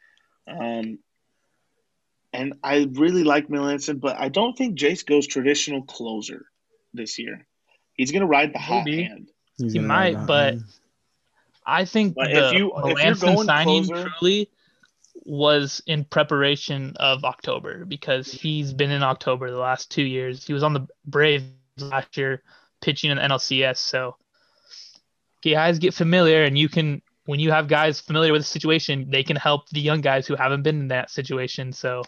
Um, 0.47 0.99
and 2.39 2.53
I 2.63 2.87
really 2.93 3.23
like 3.23 3.47
Melancon, 3.49 3.99
but 3.99 4.17
I 4.17 4.29
don't 4.29 4.57
think 4.57 4.77
Jayce 4.77 5.05
goes 5.05 5.27
traditional 5.27 5.83
closer 5.83 6.45
this 6.93 7.19
year. 7.19 7.45
He's 7.93 8.11
going 8.11 8.21
to 8.21 8.27
ride 8.27 8.53
the 8.53 8.59
hot 8.59 8.85
Maybe. 8.85 9.03
hand. 9.03 9.29
He's 9.57 9.73
He 9.73 9.79
might, 9.79 10.25
but- 10.25 10.55
that. 10.55 10.63
I 11.65 11.85
think 11.85 12.15
But 12.15 12.31
the 12.31 12.47
if 12.47 12.53
you- 12.53 12.71
Melancon 12.75 13.21
going 13.21 13.45
signing 13.45 13.85
closer- 13.85 14.09
truly 14.17 14.49
was 15.25 15.83
in 15.85 16.03
preparation 16.03 16.93
of 16.99 17.23
October 17.23 17.85
because 17.85 18.31
he's 18.31 18.73
been 18.73 18.89
in 18.89 19.03
October 19.03 19.51
the 19.51 19.57
last 19.57 19.91
two 19.91 20.01
years. 20.01 20.47
He 20.47 20.53
was 20.53 20.63
on 20.63 20.73
the 20.73 20.87
Braves 21.05 21.43
last 21.77 22.17
year 22.17 22.41
pitching 22.81 23.11
in 23.11 23.17
the 23.17 23.23
NLCS. 23.23 23.77
So 23.77 24.15
guys 25.43 25.77
get 25.77 25.93
familiar, 25.93 26.43
and 26.43 26.57
you 26.57 26.69
can 26.69 27.01
when 27.25 27.39
you 27.39 27.51
have 27.51 27.67
guys 27.67 27.99
familiar 27.99 28.31
with 28.31 28.41
the 28.41 28.47
situation, 28.47 29.11
they 29.11 29.21
can 29.21 29.35
help 29.35 29.69
the 29.69 29.79
young 29.81 30.01
guys 30.01 30.25
who 30.25 30.35
haven't 30.35 30.63
been 30.63 30.79
in 30.79 30.87
that 30.87 31.11
situation. 31.11 31.71
So 31.71 32.01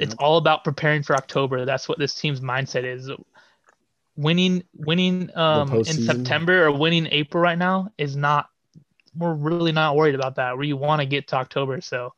it's 0.00 0.14
all 0.14 0.36
about 0.38 0.64
preparing 0.64 1.02
for 1.02 1.14
October. 1.16 1.64
That's 1.64 1.88
what 1.88 1.98
this 1.98 2.14
team's 2.14 2.40
mindset 2.40 2.84
is. 2.84 3.10
Winning, 4.16 4.62
winning 4.74 5.30
um, 5.36 5.72
in. 5.72 5.84
September 5.84 6.66
or 6.66 6.72
winning 6.72 7.08
April 7.10 7.42
right 7.42 7.58
now 7.58 7.88
is 7.98 8.16
not. 8.16 8.48
We're 9.16 9.34
really 9.34 9.72
not 9.72 9.96
worried 9.96 10.14
about 10.14 10.36
that. 10.36 10.56
We 10.56 10.72
want 10.72 11.00
to 11.00 11.06
get 11.06 11.28
to 11.28 11.36
October. 11.36 11.80
So, 11.80 12.14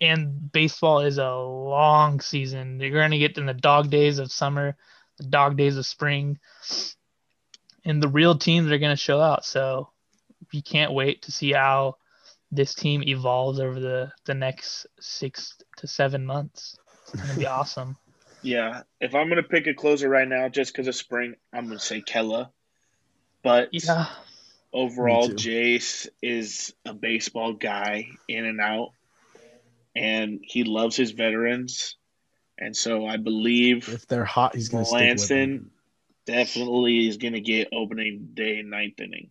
and 0.00 0.52
baseball 0.52 1.00
is 1.00 1.18
a 1.18 1.34
long 1.34 2.20
season. 2.20 2.78
You're 2.80 2.90
going 2.90 3.10
to 3.10 3.18
get 3.18 3.38
in 3.38 3.46
the 3.46 3.54
dog 3.54 3.90
days 3.90 4.18
of 4.18 4.30
summer, 4.30 4.76
the 5.18 5.24
dog 5.24 5.56
days 5.56 5.76
of 5.76 5.86
spring, 5.86 6.38
and 7.84 8.02
the 8.02 8.08
real 8.08 8.38
teams 8.38 8.70
are 8.70 8.78
going 8.78 8.92
to 8.92 9.02
show 9.02 9.20
out. 9.20 9.44
So, 9.44 9.90
we 10.52 10.62
can't 10.62 10.92
wait 10.92 11.22
to 11.22 11.32
see 11.32 11.52
how 11.52 11.96
this 12.54 12.74
team 12.74 13.02
evolves 13.02 13.58
over 13.58 13.80
the 13.80 14.12
the 14.26 14.34
next 14.34 14.86
six 15.00 15.54
to 15.84 15.88
seven 15.88 16.24
months. 16.24 16.78
It's 17.02 17.22
gonna 17.22 17.38
be 17.38 17.46
awesome. 17.46 17.96
Yeah. 18.44 18.82
If 19.00 19.14
I'm 19.14 19.30
going 19.30 19.42
to 19.42 19.48
pick 19.48 19.66
a 19.66 19.72
closer 19.72 20.06
right 20.06 20.28
now, 20.28 20.50
just 20.50 20.70
because 20.70 20.86
of 20.86 20.94
spring, 20.94 21.34
I'm 21.50 21.64
going 21.64 21.78
to 21.78 21.84
say 21.84 22.02
Kela. 22.02 22.50
But 23.42 23.70
Yeah, 23.72 24.06
overall, 24.70 25.30
Jayce 25.30 26.08
is 26.20 26.74
a 26.84 26.92
baseball 26.92 27.54
guy 27.54 28.06
in 28.28 28.44
and 28.44 28.60
out, 28.60 28.90
and 29.96 30.40
he 30.42 30.64
loves 30.64 30.94
his 30.94 31.12
veterans. 31.12 31.96
And 32.58 32.76
so 32.76 33.06
I 33.06 33.16
believe 33.16 33.88
If 33.88 34.06
they're 34.06 34.26
hot, 34.26 34.54
he's 34.54 34.68
going 34.68 34.84
to 34.84 34.90
stick 34.90 35.16
with 35.16 35.30
Melancon 35.30 35.70
definitely 36.26 37.08
is 37.08 37.16
going 37.16 37.34
to 37.34 37.40
get 37.40 37.68
opening 37.72 38.30
day 38.34 38.62
ninth 38.62 39.00
inning. 39.00 39.30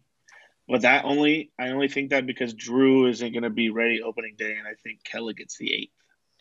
But 0.67 0.81
that 0.81 1.05
only 1.05 1.51
I 1.59 1.69
only 1.69 1.87
think 1.87 2.11
that 2.11 2.25
because 2.25 2.53
Drew 2.53 3.07
isn't 3.07 3.33
going 3.33 3.43
to 3.43 3.49
be 3.49 3.69
ready 3.69 4.01
opening 4.01 4.35
day, 4.37 4.55
and 4.57 4.67
I 4.67 4.73
think 4.81 5.01
Kela 5.03 5.35
gets 5.35 5.57
the 5.57 5.73
eighth. 5.73 5.93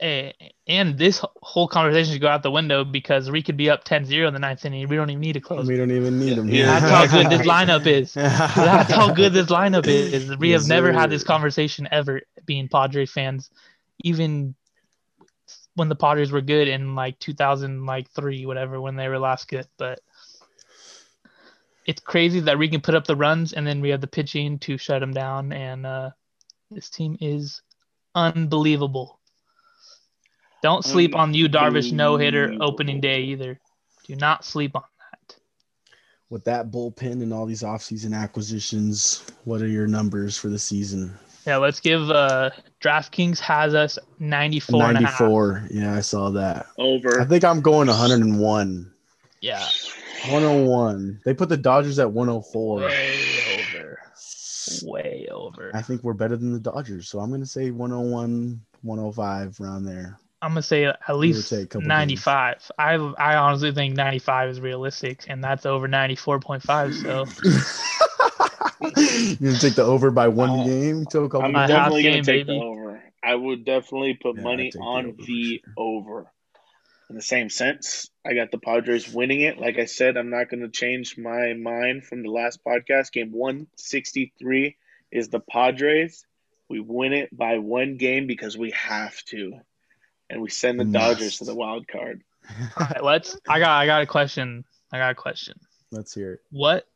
And 0.02 0.98
this 0.98 1.24
whole 1.42 1.68
conversation 1.68 2.12
should 2.12 2.20
go 2.20 2.28
out 2.28 2.42
the 2.42 2.50
window 2.50 2.84
because 2.84 3.30
we 3.30 3.40
could 3.42 3.56
be 3.56 3.70
up 3.70 3.84
10-0 3.84 4.26
in 4.26 4.34
the 4.34 4.40
ninth 4.40 4.64
inning. 4.64 4.88
We 4.88 4.96
don't 4.96 5.10
even 5.10 5.20
need 5.20 5.34
to 5.34 5.40
close. 5.40 5.66
We 5.68 5.76
don't 5.76 5.92
even 5.92 6.18
need 6.18 6.38
him. 6.38 6.48
Yeah. 6.48 6.80
That's 6.80 7.12
how 7.12 7.22
good 7.22 7.30
this 7.30 7.46
lineup 7.46 7.86
is. 7.86 8.14
That's 8.14 8.92
how 8.92 9.14
good 9.14 9.32
this 9.32 9.46
lineup 9.46 9.86
is. 9.88 10.36
We 10.38 10.50
Yes, 10.50 10.62
have 10.62 10.68
never 10.68 10.92
had 10.92 11.10
this 11.10 11.22
conversation 11.22 11.88
ever 11.92 12.22
being 12.46 12.68
Padre 12.68 13.06
fans, 13.06 13.50
even 14.02 14.56
when 15.76 15.88
the 15.88 15.96
Padres 15.96 16.32
were 16.32 16.40
good 16.40 16.66
in 16.66 16.96
like 16.96 17.18
2003, 17.20 18.46
whatever, 18.46 18.80
when 18.80 18.96
they 18.96 19.08
were 19.08 19.20
last 19.20 19.48
good. 19.48 19.68
But 19.78 20.00
it's 21.86 22.00
crazy 22.00 22.40
that 22.40 22.58
we 22.58 22.68
can 22.68 22.80
put 22.80 22.96
up 22.96 23.06
the 23.06 23.16
runs 23.16 23.52
and 23.52 23.64
then 23.64 23.80
we 23.80 23.90
have 23.90 24.00
the 24.00 24.08
pitching 24.08 24.58
to 24.60 24.78
shut 24.78 25.00
them 25.00 25.12
down. 25.12 25.52
And 25.52 25.86
uh, 25.86 26.10
this 26.72 26.90
team 26.90 27.16
is 27.20 27.62
unbelievable. 28.16 29.20
Don't 30.62 30.84
sleep 30.84 31.14
on 31.16 31.34
Yu, 31.34 31.48
Darvish 31.48 31.92
no 31.92 32.16
hitter 32.16 32.56
opening 32.60 33.00
day 33.00 33.22
either. 33.22 33.58
Do 34.04 34.14
not 34.16 34.44
sleep 34.44 34.76
on 34.76 34.82
that. 34.82 35.36
With 36.30 36.44
that 36.44 36.70
bullpen 36.70 37.22
and 37.22 37.32
all 37.32 37.46
these 37.46 37.62
offseason 37.62 38.14
acquisitions, 38.14 39.26
what 39.44 39.60
are 39.60 39.68
your 39.68 39.86
numbers 39.86 40.38
for 40.38 40.48
the 40.48 40.58
season? 40.58 41.18
Yeah, 41.46 41.56
let's 41.56 41.80
give 41.80 42.08
uh 42.10 42.50
DraftKings 42.80 43.40
has 43.40 43.74
us 43.74 43.98
94 44.20 44.82
and 44.82 44.98
a 44.98 45.00
half. 45.00 45.20
94. 45.20 45.68
Yeah, 45.70 45.94
I 45.94 46.00
saw 46.00 46.30
that. 46.30 46.66
Over. 46.78 47.20
I 47.20 47.24
think 47.24 47.44
I'm 47.44 47.60
going 47.60 47.88
101. 47.88 48.92
Yeah. 49.40 49.66
101. 50.28 51.20
They 51.24 51.34
put 51.34 51.48
the 51.48 51.56
Dodgers 51.56 51.98
at 51.98 52.10
104. 52.10 52.76
Way 52.76 53.18
over. 53.58 53.98
Way 54.84 55.26
over. 55.32 55.72
I 55.74 55.82
think 55.82 56.04
we're 56.04 56.12
better 56.12 56.36
than 56.36 56.52
the 56.52 56.60
Dodgers, 56.60 57.08
so 57.08 57.18
I'm 57.18 57.30
going 57.30 57.40
to 57.40 57.46
say 57.46 57.72
101, 57.72 58.60
105 58.82 59.60
around 59.60 59.84
there. 59.84 60.18
I'm 60.42 60.50
gonna 60.50 60.62
say 60.62 60.84
at 60.84 61.16
least 61.16 61.48
take 61.48 61.60
a 61.64 61.66
couple 61.68 61.86
95. 61.88 62.70
I 62.78 62.94
I 62.94 63.36
honestly 63.36 63.72
think 63.72 63.96
95 63.96 64.50
is 64.50 64.60
realistic, 64.60 65.24
and 65.28 65.42
that's 65.42 65.64
over 65.64 65.88
94.5. 65.88 67.02
So 67.02 67.26
You're 68.80 69.36
going 69.36 69.54
to 69.54 69.60
take 69.60 69.76
the 69.76 69.84
over 69.84 70.10
by 70.10 70.26
one 70.28 70.50
Uh, 70.60 70.64
game 70.64 71.06
to 71.06 71.20
a 71.20 71.28
couple. 71.28 71.44
I'm 71.46 71.52
My 71.52 71.60
half 71.62 71.68
definitely 71.68 72.02
going 72.02 72.14
game, 72.16 72.24
to 72.24 72.32
take 72.32 72.46
baby. 72.46 72.58
the 72.58 72.64
over. 72.64 73.02
I 73.22 73.34
would 73.34 73.64
definitely 73.64 74.14
put 74.20 74.36
Yeah, 74.36 74.42
money 74.42 74.66
I'd 74.66 74.72
the 74.72 74.78
on 74.80 75.06
over 75.06 75.22
the 75.24 75.62
sure. 75.64 75.72
over. 75.76 76.32
In 77.08 77.14
the 77.16 77.22
same 77.22 77.48
sense, 77.48 78.10
I 78.26 78.34
got 78.34 78.50
the 78.50 78.58
Padres 78.58 79.08
winning 79.12 79.42
it. 79.42 79.58
Like 79.58 79.78
I 79.78 79.84
said, 79.84 80.16
I'm 80.16 80.30
not 80.30 80.48
going 80.50 80.62
to 80.62 80.68
change 80.70 81.16
my 81.16 81.52
mind 81.52 82.04
from 82.04 82.22
the 82.22 82.30
last 82.30 82.60
podcast. 82.66 83.12
Game 83.12 83.30
163 83.32 84.76
is 85.12 85.28
the 85.28 85.40
Padres. 85.40 86.24
We 86.68 86.80
win 86.80 87.12
it 87.12 87.28
by 87.36 87.58
one 87.58 87.98
game 87.98 88.26
because 88.26 88.56
we 88.58 88.70
have 88.72 89.14
to. 89.26 89.60
And 90.32 90.40
we 90.40 90.48
send 90.48 90.80
the 90.80 90.84
mm. 90.84 90.94
Dodgers 90.94 91.38
to 91.38 91.44
the 91.44 91.54
wild 91.54 91.86
card. 91.86 92.22
all 92.76 92.86
right, 92.86 93.04
let's. 93.04 93.36
I 93.46 93.58
got 93.58 93.70
I 93.70 93.86
got 93.86 94.02
a 94.02 94.06
question. 94.06 94.64
I 94.90 94.98
got 94.98 95.10
a 95.10 95.14
question. 95.14 95.60
Let's 95.90 96.14
hear 96.14 96.34
it. 96.34 96.40
What 96.50 96.86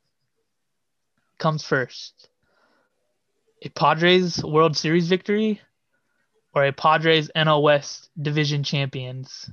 comes 1.39 1.63
first? 1.63 2.29
A 3.63 3.69
Padres 3.69 4.43
World 4.43 4.77
Series 4.77 5.09
victory, 5.09 5.61
or 6.55 6.65
a 6.65 6.73
Padres 6.73 7.31
NL 7.37 7.63
West 7.63 8.09
Division 8.21 8.65
champions? 8.65 9.51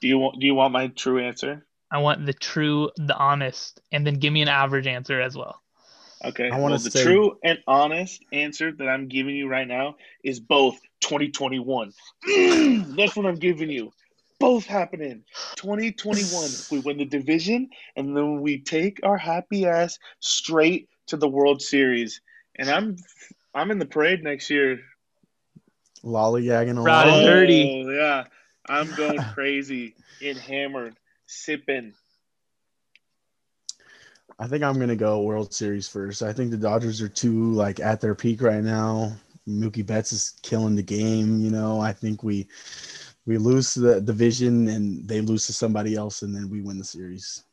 Do 0.00 0.08
you 0.08 0.18
want 0.18 0.40
do 0.40 0.46
you 0.46 0.56
want 0.56 0.72
my 0.72 0.88
true 0.88 1.20
answer? 1.20 1.64
I 1.90 1.98
want 1.98 2.26
the 2.26 2.32
true, 2.32 2.90
the 2.96 3.16
honest, 3.16 3.80
and 3.92 4.04
then 4.04 4.14
give 4.14 4.32
me 4.32 4.42
an 4.42 4.48
average 4.48 4.88
answer 4.88 5.20
as 5.20 5.36
well. 5.36 5.62
Okay. 6.26 6.50
I 6.50 6.58
wanna 6.58 6.78
the 6.78 6.90
say- 6.90 7.04
true 7.04 7.38
and 7.42 7.58
honest 7.66 8.22
answer 8.32 8.72
that 8.72 8.88
I'm 8.88 9.08
giving 9.08 9.36
you 9.36 9.48
right 9.48 9.66
now 9.66 9.96
is 10.24 10.40
both 10.40 10.78
2021. 11.00 11.92
Mm, 12.28 12.96
that's 12.96 13.16
what 13.16 13.26
I'm 13.26 13.36
giving 13.36 13.70
you. 13.70 13.92
Both 14.38 14.66
happening. 14.66 15.24
2021, 15.56 16.50
we 16.70 16.80
win 16.80 16.98
the 16.98 17.06
division, 17.06 17.70
and 17.96 18.14
then 18.14 18.40
we 18.42 18.58
take 18.58 19.00
our 19.02 19.16
happy 19.16 19.64
ass 19.66 19.98
straight 20.20 20.90
to 21.06 21.16
the 21.16 21.28
World 21.28 21.62
Series. 21.62 22.20
And 22.56 22.68
I'm 22.68 22.96
I'm 23.54 23.70
in 23.70 23.78
the 23.78 23.86
parade 23.86 24.22
next 24.22 24.50
year. 24.50 24.80
Lollygagging 26.04 26.84
Rowdy 26.84 27.10
along. 27.10 27.24
dirty. 27.24 27.84
Oh, 27.86 27.90
yeah. 27.90 28.24
I'm 28.68 28.94
going 28.94 29.18
crazy 29.34 29.94
in 30.20 30.36
hammered, 30.36 30.96
sipping. 31.26 31.94
I 34.38 34.46
think 34.46 34.62
I'm 34.62 34.78
gonna 34.78 34.96
go 34.96 35.22
World 35.22 35.52
Series 35.54 35.88
first. 35.88 36.22
I 36.22 36.32
think 36.32 36.50
the 36.50 36.56
Dodgers 36.58 37.00
are 37.00 37.08
too 37.08 37.52
like 37.52 37.80
at 37.80 38.00
their 38.00 38.14
peak 38.14 38.42
right 38.42 38.62
now. 38.62 39.12
Mookie 39.48 39.86
Betts 39.86 40.12
is 40.12 40.34
killing 40.42 40.74
the 40.76 40.82
game. 40.82 41.40
You 41.40 41.50
know, 41.50 41.80
I 41.80 41.92
think 41.92 42.22
we 42.22 42.48
we 43.26 43.38
lose 43.38 43.74
the 43.74 44.00
division 44.00 44.68
and 44.68 45.06
they 45.08 45.20
lose 45.20 45.46
to 45.46 45.52
somebody 45.52 45.94
else, 45.94 46.22
and 46.22 46.34
then 46.34 46.50
we 46.50 46.60
win 46.60 46.78
the 46.78 46.84
series. 46.84 47.44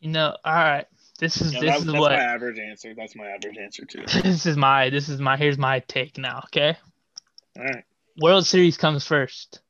You 0.00 0.10
know, 0.10 0.34
all 0.44 0.54
right. 0.54 0.86
This 1.18 1.42
is 1.42 1.52
Yeah, 1.52 1.60
this 1.60 1.70
that- 1.70 1.80
is 1.80 1.86
that's 1.86 2.00
what 2.00 2.12
my 2.12 2.22
average 2.22 2.58
answer. 2.58 2.94
That's 2.94 3.14
my 3.14 3.26
average 3.26 3.58
answer 3.58 3.84
too. 3.84 4.04
this 4.22 4.46
is 4.46 4.56
my 4.56 4.88
this 4.88 5.08
is 5.10 5.20
my 5.20 5.36
here's 5.36 5.58
my 5.58 5.80
take 5.80 6.16
now. 6.16 6.40
Okay, 6.46 6.76
All 7.58 7.64
right. 7.64 7.84
World 8.16 8.46
Series 8.46 8.78
comes 8.78 9.06
first. 9.06 9.60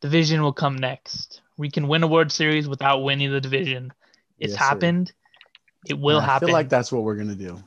Division 0.00 0.42
will 0.42 0.52
come 0.52 0.76
next. 0.76 1.42
We 1.56 1.70
can 1.70 1.88
win 1.88 2.02
a 2.02 2.06
World 2.06 2.30
Series 2.30 2.68
without 2.68 3.00
winning 3.02 3.30
the 3.32 3.40
division. 3.40 3.92
It's 4.38 4.52
Yes, 4.52 4.58
sir. 4.60 4.68
Happened. 5.84 5.98
It 5.98 6.02
will 6.04 6.18
I 6.20 6.24
happen. 6.24 6.46
I 6.46 6.48
feel 6.48 6.52
like 6.54 6.68
that's 6.68 6.92
what 6.92 7.02
we're 7.02 7.16
gonna 7.16 7.34
do. 7.34 7.62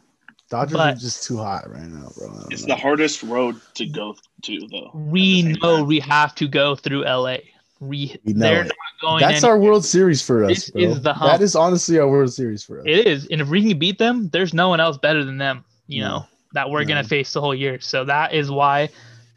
Dodgers 0.49 0.78
But- 0.78 0.95
are 0.95 0.99
just 0.99 1.24
too 1.24 1.38
hot 1.38 1.70
right 1.70 1.88
now, 1.88 2.09
bro. 2.18 2.45
It's 2.51 2.66
the 2.66 2.76
hardest 2.76 3.24
road 3.24 3.59
to 3.76 3.86
go 3.88 4.16
to, 4.43 4.59
though. 4.72 4.91
we 4.93 5.39
at 5.39 5.45
the 5.45 5.53
same 5.53 5.61
know 5.61 5.78
time. 5.78 5.88
we 5.88 5.99
have 6.01 6.36
to 6.36 6.47
go 6.47 6.76
through 6.76 7.03
LA. 7.05 7.38
We, 7.82 8.16
We 8.24 8.34
know 8.34 8.39
they're 8.47 8.61
it. 8.61 8.68
not 8.68 9.01
going. 9.01 9.20
That's 9.22 9.43
any- 9.43 9.51
our 9.51 9.59
World 9.59 9.84
Series 9.84 10.22
for 10.22 10.43
us, 10.43 10.49
This 10.49 10.70
bro. 10.70 10.82
is 10.82 11.01
the 11.01 11.13
hump. 11.13 11.32
that 11.32 11.41
is 11.43 11.55
honestly 11.55 11.99
our 11.99 12.07
World 12.09 12.32
Series 12.32 12.63
for 12.63 12.80
us. 12.80 12.86
It 12.88 13.05
is, 13.07 13.28
and 13.28 13.41
if 13.41 13.49
we 13.49 13.68
can 13.68 13.78
beat 13.80 13.97
them, 13.97 14.30
there's 14.30 14.53
no 14.53 14.70
one 14.70 14.80
else 14.80 14.97
better 14.97 15.24
than 15.26 15.38
them. 15.38 15.66
You 15.88 16.01
No. 16.01 16.07
know 16.09 16.26
that 16.53 16.70
we're 16.70 16.82
No. 16.84 16.88
gonna 16.89 17.03
face 17.03 17.34
the 17.34 17.41
whole 17.41 17.53
year. 17.55 17.80
So 17.82 18.05
that 18.05 18.34
is 18.34 18.49
why 18.49 18.89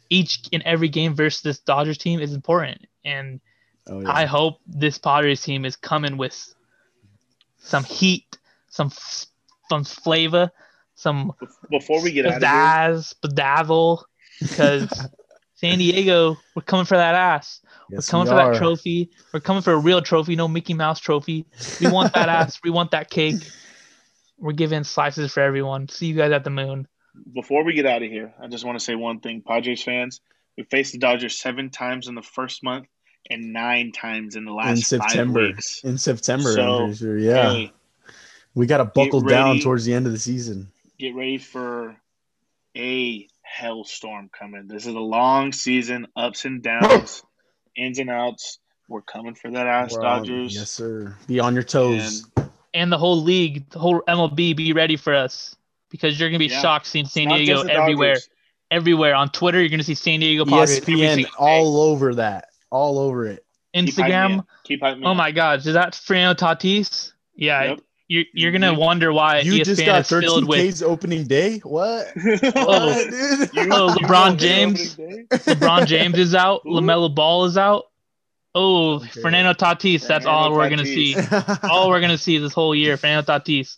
each 0.09 0.39
and 0.53 0.63
every 0.63 0.89
game 0.89 1.13
versus 1.15 1.41
this 1.41 1.59
Dodgers 1.59 1.97
team 1.97 2.19
is 2.19 2.33
important. 2.33 2.85
And 3.03 3.41
Oh, 3.87 4.01
yeah. 4.01 4.11
I 4.11 4.25
hope 4.25 4.59
this 4.67 4.97
Padres 4.99 5.41
team 5.41 5.65
is 5.65 5.75
coming 5.75 6.15
with 6.17 6.53
some 7.57 7.83
heat, 7.83 8.37
some 8.69 8.87
f- 8.87 9.25
some 9.69 9.83
flavor, 9.83 10.51
some 10.95 11.31
Before 11.69 12.01
we 12.01 12.11
get 12.11 12.25
out 12.25 12.33
of 12.37 12.41
here, 12.41 12.49
pizzazz, 12.49 13.13
bedazzle, 13.23 14.03
because 14.41 15.07
San 15.55 15.77
Diego, 15.77 16.37
we're 16.55 16.61
coming 16.63 16.85
for 16.85 16.97
that 16.97 17.15
ass. 17.15 17.61
Yes, 17.91 18.07
we're 18.07 18.11
coming 18.11 18.25
we 18.25 18.29
for 18.37 18.41
are. 18.41 18.51
that 18.53 18.57
trophy. 18.57 19.09
We're 19.33 19.39
coming 19.41 19.61
for 19.61 19.73
a 19.73 19.77
real 19.77 20.01
trophy, 20.01 20.35
no 20.35 20.47
Mickey 20.47 20.73
Mouse 20.73 20.99
trophy. 20.99 21.45
We 21.79 21.91
want 21.91 22.13
that 22.13 22.29
ass. 22.37 22.59
We 22.63 22.69
want 22.69 22.91
that 22.91 23.09
cake. 23.09 23.51
We're 24.37 24.53
giving 24.53 24.83
slices 24.83 25.31
for 25.33 25.41
everyone. 25.41 25.89
See 25.89 26.07
you 26.07 26.15
guys 26.15 26.31
at 26.31 26.43
the 26.43 26.49
moon. 26.49 26.87
before 27.33 27.63
we 27.63 27.73
get 27.73 27.85
out 27.85 28.01
of 28.03 28.09
here, 28.09 28.33
I 28.41 28.47
just 28.47 28.63
want 28.65 28.79
to 28.79 28.83
say 28.83 28.95
one 28.95 29.19
thing, 29.19 29.43
Padres 29.45 29.83
fans. 29.83 30.21
We 30.57 30.63
faced 30.63 30.93
the 30.93 30.97
Dodgers 30.99 31.39
seven 31.39 31.69
times 31.69 32.07
in 32.07 32.15
the 32.15 32.21
first 32.21 32.63
month 32.63 32.87
and 33.29 33.51
nine 33.53 33.91
times 33.91 34.35
in 34.37 34.45
the 34.45 34.53
last 34.53 34.91
in 34.91 34.99
five 34.99 35.09
September. 35.09 35.41
weeks. 35.47 35.81
In 35.83 35.97
September, 35.97 36.53
So, 36.53 36.61
I'm 36.61 36.77
pretty 36.85 36.95
sure. 36.95 37.17
Yeah, 37.17 37.51
Hey, 37.51 37.73
we 38.55 38.65
got 38.65 38.77
to 38.77 38.85
buckle 38.85 39.21
get 39.21 39.29
down 39.29 39.59
towards 39.59 39.85
the 39.85 39.93
end 39.93 40.05
of 40.05 40.11
the 40.11 40.19
season. 40.19 40.69
get 40.97 41.15
ready 41.15 41.37
for 41.37 41.95
a 42.75 43.27
hellstorm 43.59 44.31
coming. 44.31 44.67
This 44.67 44.85
is 44.85 44.93
a 44.95 44.99
long 44.99 45.51
season, 45.51 46.07
ups 46.15 46.45
and 46.45 46.61
downs, 46.63 47.23
ins 47.75 47.99
and 47.99 48.09
outs. 48.09 48.59
We're 48.87 49.01
coming 49.01 49.35
for 49.35 49.51
that 49.51 49.67
ass, 49.67 49.93
We're 49.93 49.99
on- 50.05 50.19
Dodgers. 50.23 50.55
yes, 50.55 50.71
sir. 50.71 51.15
Be 51.27 51.39
on 51.39 51.53
your 51.53 51.63
toes. 51.63 52.25
And 52.73 52.91
the 52.91 52.97
whole 52.97 53.21
league, 53.21 53.69
the 53.71 53.79
whole 53.79 54.01
MLB, 54.07 54.55
be 54.55 54.73
ready 54.73 54.95
for 54.95 55.13
us 55.15 55.55
because 55.89 56.19
you're 56.19 56.29
gonna 56.29 56.39
be 56.39 56.47
Yeah. 56.47 56.61
shocked 56.61 56.85
seeing 56.87 57.05
San 57.05 57.27
Diego 57.29 57.61
everywhere. 57.63 58.13
Dodgers. 58.15 58.29
Everywhere 58.71 59.15
on 59.15 59.29
Twitter, 59.29 59.59
you're 59.59 59.69
gonna 59.69 59.81
see 59.83 59.95
San 59.95 60.19
Diego 60.19 60.45
Padres. 60.45 60.77
every 60.77 60.93
ESPN 60.95 61.15
day. 61.23 61.25
all 61.39 61.77
over 61.81 62.13
that, 62.15 62.49
all 62.69 62.99
over 62.99 63.25
it. 63.25 63.43
Keep 63.73 63.85
hyping 63.85 63.97
me 63.97 64.03
Instagram. 64.03 64.45
Keep 64.63 64.81
hyping 64.81 64.99
me 64.99 65.05
Oh 65.07 65.13
my 65.15 65.31
God, 65.31 65.59
is 65.65 65.73
that 65.73 65.95
Fernando 65.95 66.35
Tatis? 66.39 67.13
Yeah, 67.35 67.63
Yep. 67.63 67.79
You're 68.09 68.25
you're 68.33 68.51
gonna 68.51 68.73
wonder 68.73 69.13
why 69.13 69.41
You 69.41 69.53
ESPN 69.53 69.63
just 69.65 69.85
got 69.85 70.01
is 70.01 70.09
filled 70.09 70.45
13 70.45 70.47
with 70.47 70.83
opening 70.83 71.25
day. 71.25 71.59
What? 71.59 72.07
Oh. 72.15 72.87
What, 73.05 73.53
dude? 73.53 73.71
Oh, 73.71 73.95
LeBron 73.97 74.37
James. 74.37 74.95
the 74.95 75.03
opening 75.03 75.25
day? 75.29 75.37
LeBron 75.37 75.85
James 75.85 76.17
is 76.17 76.33
out. 76.35 76.61
Who? 76.63 76.71
LaMelo 76.81 77.13
Ball 77.13 77.45
is 77.45 77.55
out. 77.57 77.85
Oh, 78.55 78.95
Okay. 78.95 79.21
Fernando 79.21 79.53
Tatis. 79.53 80.07
That's 80.07 80.25
all 80.25 80.51
we're 80.51 80.69
gonna 80.71 80.85
see. 80.85 81.15
all 81.63 81.89
we're 81.89 82.01
gonna 82.01 82.17
see 82.17 82.39
this 82.39 82.51
whole 82.51 82.73
year. 82.73 82.97
Fernando 82.97 83.31
Tatis. 83.31 83.77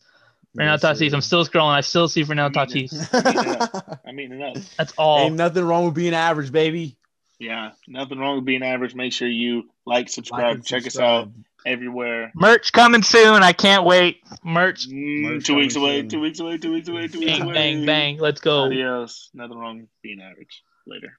Fernando 0.56 0.74
Yes, 0.88 1.00
Tatis. 1.02 1.10
sir. 1.10 1.16
I'm 1.16 1.22
still 1.22 1.46
scrolling. 1.46 1.74
I 1.76 1.82
still 1.82 2.08
see 2.08 2.24
Fernando 2.24 2.58
I 2.58 2.66
mean, 2.66 2.88
Tatis. 2.88 4.00
I'm 4.06 4.18
eating 4.20 4.42
up. 4.42 4.56
That's 4.78 4.94
all. 4.98 5.20
Ain't 5.20 5.36
nothing 5.36 5.66
wrong 5.66 5.86
with 5.86 5.96
being 5.96 6.14
average, 6.14 6.54
baby. 6.54 6.96
Yeah, 7.38 7.72
nothing 7.88 8.18
wrong 8.20 8.36
with 8.36 8.46
being 8.46 8.64
average. 8.64 8.96
Make 8.96 9.12
sure 9.14 9.28
you 9.28 9.64
like, 9.86 10.08
subscribe, 10.10 10.44
Like 10.44 10.56
and 10.56 10.66
check 10.66 10.86
us 10.88 10.98
out 10.98 11.30
everywhere. 11.66 12.32
Merch 12.36 12.72
coming 12.72 13.04
soon. 13.04 13.44
I 13.44 13.54
can't 13.54 13.86
wait. 13.86 14.22
Merch. 14.44 14.88
Mm, 14.90 15.22
Merch 15.22 15.46
two 15.46 15.56
weeks 15.56 15.76
away. 15.76 16.02
soon. 16.02 16.10
Two 16.10 16.20
weeks 16.22 16.40
away. 16.40 16.58
Two 16.58 16.72
weeks 16.74 16.88
away. 16.88 17.08
Two 17.08 17.20
weeks 17.20 17.32
Bang, 17.32 17.42
away. 17.44 17.54
bang, 17.54 17.86
bang. 17.86 18.18
Let's 18.20 18.42
go. 18.42 18.64
Adios. 18.66 19.30
Nothing 19.34 19.58
wrong 19.58 19.80
with 19.82 19.90
being 20.02 20.22
average. 20.22 20.64
Later. 20.88 21.18